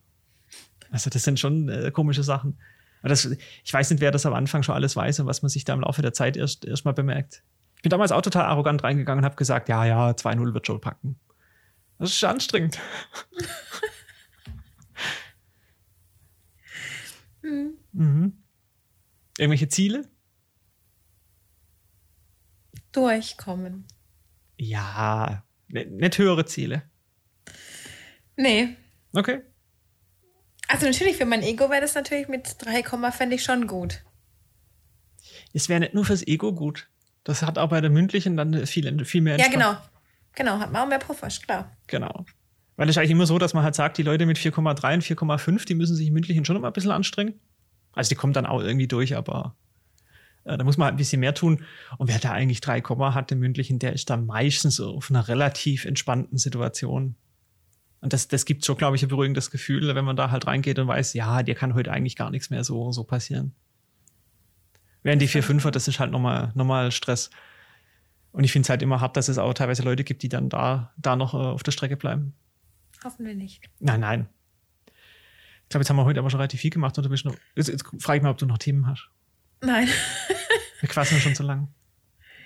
Also 0.91 1.09
das 1.09 1.23
sind 1.23 1.39
schon 1.39 1.69
äh, 1.69 1.91
komische 1.91 2.23
Sachen. 2.23 2.57
Das, 3.01 3.25
ich 3.63 3.73
weiß 3.73 3.89
nicht, 3.89 3.99
wer 3.99 4.11
das 4.11 4.25
am 4.25 4.33
Anfang 4.33 4.63
schon 4.63 4.75
alles 4.75 4.95
weiß 4.95 5.19
und 5.19 5.25
was 5.25 5.41
man 5.41 5.49
sich 5.49 5.65
da 5.65 5.73
im 5.73 5.81
Laufe 5.81 6.01
der 6.01 6.13
Zeit 6.13 6.37
erst, 6.37 6.63
erst 6.63 6.85
mal 6.85 6.93
bemerkt. 6.93 7.43
Ich 7.75 7.81
bin 7.81 7.89
damals 7.89 8.13
auch 8.13 8.21
total 8.21 8.45
arrogant 8.45 8.81
reingegangen 8.83 9.23
und 9.23 9.25
habe 9.25 9.35
gesagt, 9.35 9.67
ja, 9.67 9.83
ja, 9.85 10.11
2-0 10.11 10.53
wird 10.53 10.67
schon 10.67 10.79
packen. 10.79 11.19
Das 11.99 12.11
ist 12.11 12.23
anstrengend. 12.23 12.79
mhm. 17.41 17.73
Mhm. 17.95 18.43
Irgendwelche 19.37 19.67
Ziele? 19.67 20.09
Durchkommen. 22.91 23.85
Ja, 24.57 25.43
nicht 25.73 26.17
höhere 26.17 26.45
Ziele. 26.45 26.83
Nee. 28.35 28.75
Okay. 29.13 29.41
Also 30.67 30.85
natürlich 30.85 31.17
für 31.17 31.25
mein 31.25 31.43
Ego 31.43 31.69
wäre 31.69 31.81
das 31.81 31.95
natürlich 31.95 32.27
mit 32.27 32.55
3, 32.59 32.83
fände 33.11 33.35
ich 33.35 33.43
schon 33.43 33.67
gut. 33.67 34.03
Es 35.53 35.69
wäre 35.69 35.81
nicht 35.81 35.93
nur 35.93 36.05
fürs 36.05 36.25
Ego 36.25 36.53
gut. 36.53 36.89
Das 37.23 37.41
hat 37.41 37.57
auch 37.57 37.69
bei 37.69 37.79
der 37.79 37.89
mündlichen 37.89 38.35
dann 38.37 38.65
viel, 38.65 39.05
viel 39.05 39.21
mehr 39.21 39.37
Ja, 39.37 39.47
genau. 39.49 39.77
Genau, 40.35 40.59
hat 40.59 40.71
man 40.71 40.81
auch 40.81 40.87
mehr 40.87 40.99
Puffer, 40.99 41.27
klar. 41.27 41.77
Genau. 41.87 42.25
Weil 42.75 42.89
es 42.89 42.95
ist 42.95 42.97
eigentlich 42.97 43.11
immer 43.11 43.27
so, 43.27 43.37
dass 43.37 43.53
man 43.53 43.63
halt 43.63 43.75
sagt, 43.75 43.97
die 43.99 44.03
Leute 44.03 44.25
mit 44.25 44.37
4,3 44.37 44.95
und 44.95 45.03
4,5, 45.03 45.65
die 45.67 45.75
müssen 45.75 45.95
sich 45.95 46.07
im 46.07 46.13
mündlichen 46.13 46.43
schon 46.43 46.55
immer 46.55 46.67
ein 46.67 46.73
bisschen 46.73 46.91
anstrengen. 46.91 47.39
Also 47.93 48.09
die 48.09 48.15
kommen 48.15 48.33
dann 48.33 48.47
auch 48.47 48.61
irgendwie 48.61 48.87
durch, 48.87 49.15
aber 49.15 49.55
da 50.43 50.63
muss 50.63 50.77
man 50.77 50.85
halt 50.85 50.95
ein 50.95 50.97
bisschen 50.97 51.19
mehr 51.19 51.33
tun. 51.33 51.63
Und 51.97 52.09
wer 52.09 52.19
da 52.19 52.31
eigentlich 52.31 52.61
3, 52.61 52.81
hat 52.81 53.31
im 53.31 53.39
mündlichen, 53.39 53.79
der 53.79 53.93
ist 53.93 54.09
da 54.09 54.17
meistens 54.17 54.79
auf 54.79 55.09
einer 55.09 55.27
relativ 55.27 55.85
entspannten 55.85 56.37
Situation. 56.37 57.15
Und 58.01 58.11
das, 58.11 58.27
das 58.27 58.43
gibt 58.43 58.65
schon, 58.65 58.75
glaube 58.75 58.97
ich, 58.97 59.03
ein 59.03 59.09
beruhigendes 59.09 59.49
Gefühl, 59.49 59.95
wenn 59.95 60.03
man 60.03 60.17
da 60.17 60.29
halt 60.29 60.45
reingeht 60.45 60.77
und 60.77 60.87
weiß, 60.87 61.13
ja, 61.13 61.41
dir 61.41 61.55
kann 61.55 61.73
heute 61.73 61.91
eigentlich 61.91 62.17
gar 62.17 62.29
nichts 62.29 62.49
mehr 62.49 62.65
so, 62.65 62.91
so 62.91 63.05
passieren. 63.05 63.53
Während 65.03 65.21
die 65.21 65.29
4-5er, 65.29 65.71
das 65.71 65.87
ist 65.87 65.99
halt 65.99 66.11
nochmal, 66.11 66.51
nochmal 66.55 66.91
Stress. 66.91 67.29
Und 68.33 68.43
ich 68.43 68.51
finde 68.51 68.65
es 68.65 68.69
halt 68.69 68.81
immer 68.81 68.99
hart, 68.99 69.15
dass 69.15 69.29
es 69.29 69.37
auch 69.37 69.53
teilweise 69.53 69.83
Leute 69.83 70.03
gibt, 70.03 70.23
die 70.23 70.29
dann 70.29 70.49
da, 70.49 70.91
da 70.97 71.15
noch 71.15 71.33
äh, 71.33 71.37
auf 71.37 71.63
der 71.63 71.71
Strecke 71.71 71.95
bleiben. 71.95 72.33
Hoffen 73.03 73.25
wir 73.25 73.35
nicht. 73.35 73.69
Nein, 73.79 73.99
nein. 73.99 74.27
Ich 74.85 75.69
glaube, 75.69 75.83
jetzt 75.83 75.89
haben 75.89 75.97
wir 75.97 76.05
heute 76.05 76.19
aber 76.19 76.29
schon 76.29 76.39
relativ 76.39 76.59
viel 76.59 76.71
gemacht. 76.71 76.97
Und 76.97 77.05
du 77.05 77.09
bist 77.09 77.25
noch, 77.25 77.35
jetzt, 77.55 77.67
jetzt 77.67 77.85
frage 77.99 78.17
ich 78.17 78.23
mal, 78.23 78.31
ob 78.31 78.37
du 78.37 78.45
noch 78.45 78.57
Themen 78.57 78.87
hast. 78.87 79.09
Nein. 79.63 79.87
wir 80.81 80.89
quasseln 80.89 81.21
schon 81.21 81.35
so 81.35 81.43
lang. 81.43 81.69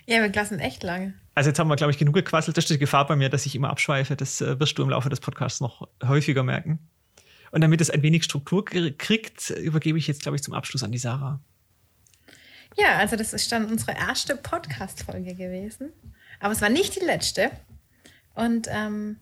Ja, 0.05 0.21
wir 0.21 0.31
quasseln 0.31 0.59
echt 0.59 0.83
lange. 0.83 1.13
Also 1.35 1.49
jetzt 1.49 1.59
haben 1.59 1.67
wir, 1.67 1.75
glaube 1.75 1.91
ich, 1.91 1.97
genug 1.97 2.13
gequasselt. 2.13 2.55
Das 2.55 2.65
ist 2.65 2.69
die 2.69 2.77
Gefahr 2.77 3.05
bei 3.07 3.15
mir, 3.15 3.29
dass 3.29 3.45
ich 3.45 3.55
immer 3.55 3.69
abschweife. 3.69 4.15
Das 4.15 4.39
äh, 4.39 4.59
wirst 4.59 4.77
du 4.77 4.83
im 4.83 4.89
Laufe 4.89 5.09
des 5.09 5.19
Podcasts 5.19 5.59
noch 5.59 5.87
häufiger 6.03 6.43
merken. 6.43 6.79
Und 7.51 7.61
damit 7.61 7.81
es 7.81 7.89
ein 7.89 8.03
wenig 8.03 8.23
Struktur 8.23 8.63
kriegt, 8.65 9.49
übergebe 9.49 9.97
ich 9.97 10.07
jetzt, 10.07 10.21
glaube 10.21 10.35
ich, 10.35 10.43
zum 10.43 10.53
Abschluss 10.53 10.83
an 10.83 10.91
die 10.91 10.97
Sarah. 10.97 11.39
Ja, 12.77 12.97
also 12.97 13.15
das 13.15 13.33
ist 13.33 13.51
dann 13.51 13.65
unsere 13.65 13.93
erste 13.93 14.35
Podcast-Folge 14.35 15.33
gewesen. 15.33 15.91
Aber 16.39 16.53
es 16.53 16.61
war 16.61 16.69
nicht 16.69 16.95
die 16.95 17.05
letzte. 17.05 17.49
Und 18.35 18.67
ähm, 18.69 19.17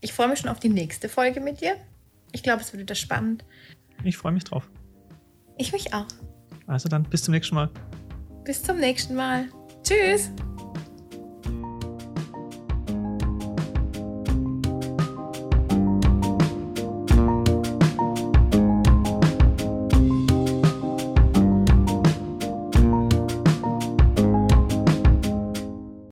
ich 0.00 0.12
freue 0.12 0.28
mich 0.28 0.40
schon 0.40 0.50
auf 0.50 0.58
die 0.58 0.68
nächste 0.68 1.08
Folge 1.08 1.40
mit 1.40 1.60
dir. 1.60 1.76
Ich 2.32 2.42
glaube, 2.42 2.62
es 2.62 2.72
wird 2.72 2.82
wieder 2.82 2.94
spannend. 2.94 3.44
Ich 4.02 4.16
freue 4.16 4.32
mich 4.32 4.44
drauf. 4.44 4.68
Ich 5.56 5.72
mich 5.72 5.94
auch. 5.94 6.06
Also 6.66 6.88
dann 6.88 7.04
bis 7.04 7.22
zum 7.22 7.32
nächsten 7.32 7.54
Mal. 7.54 7.70
Bis 8.44 8.62
zum 8.62 8.78
nächsten 8.78 9.14
Mal. 9.14 9.48
Tschüss. 9.82 10.30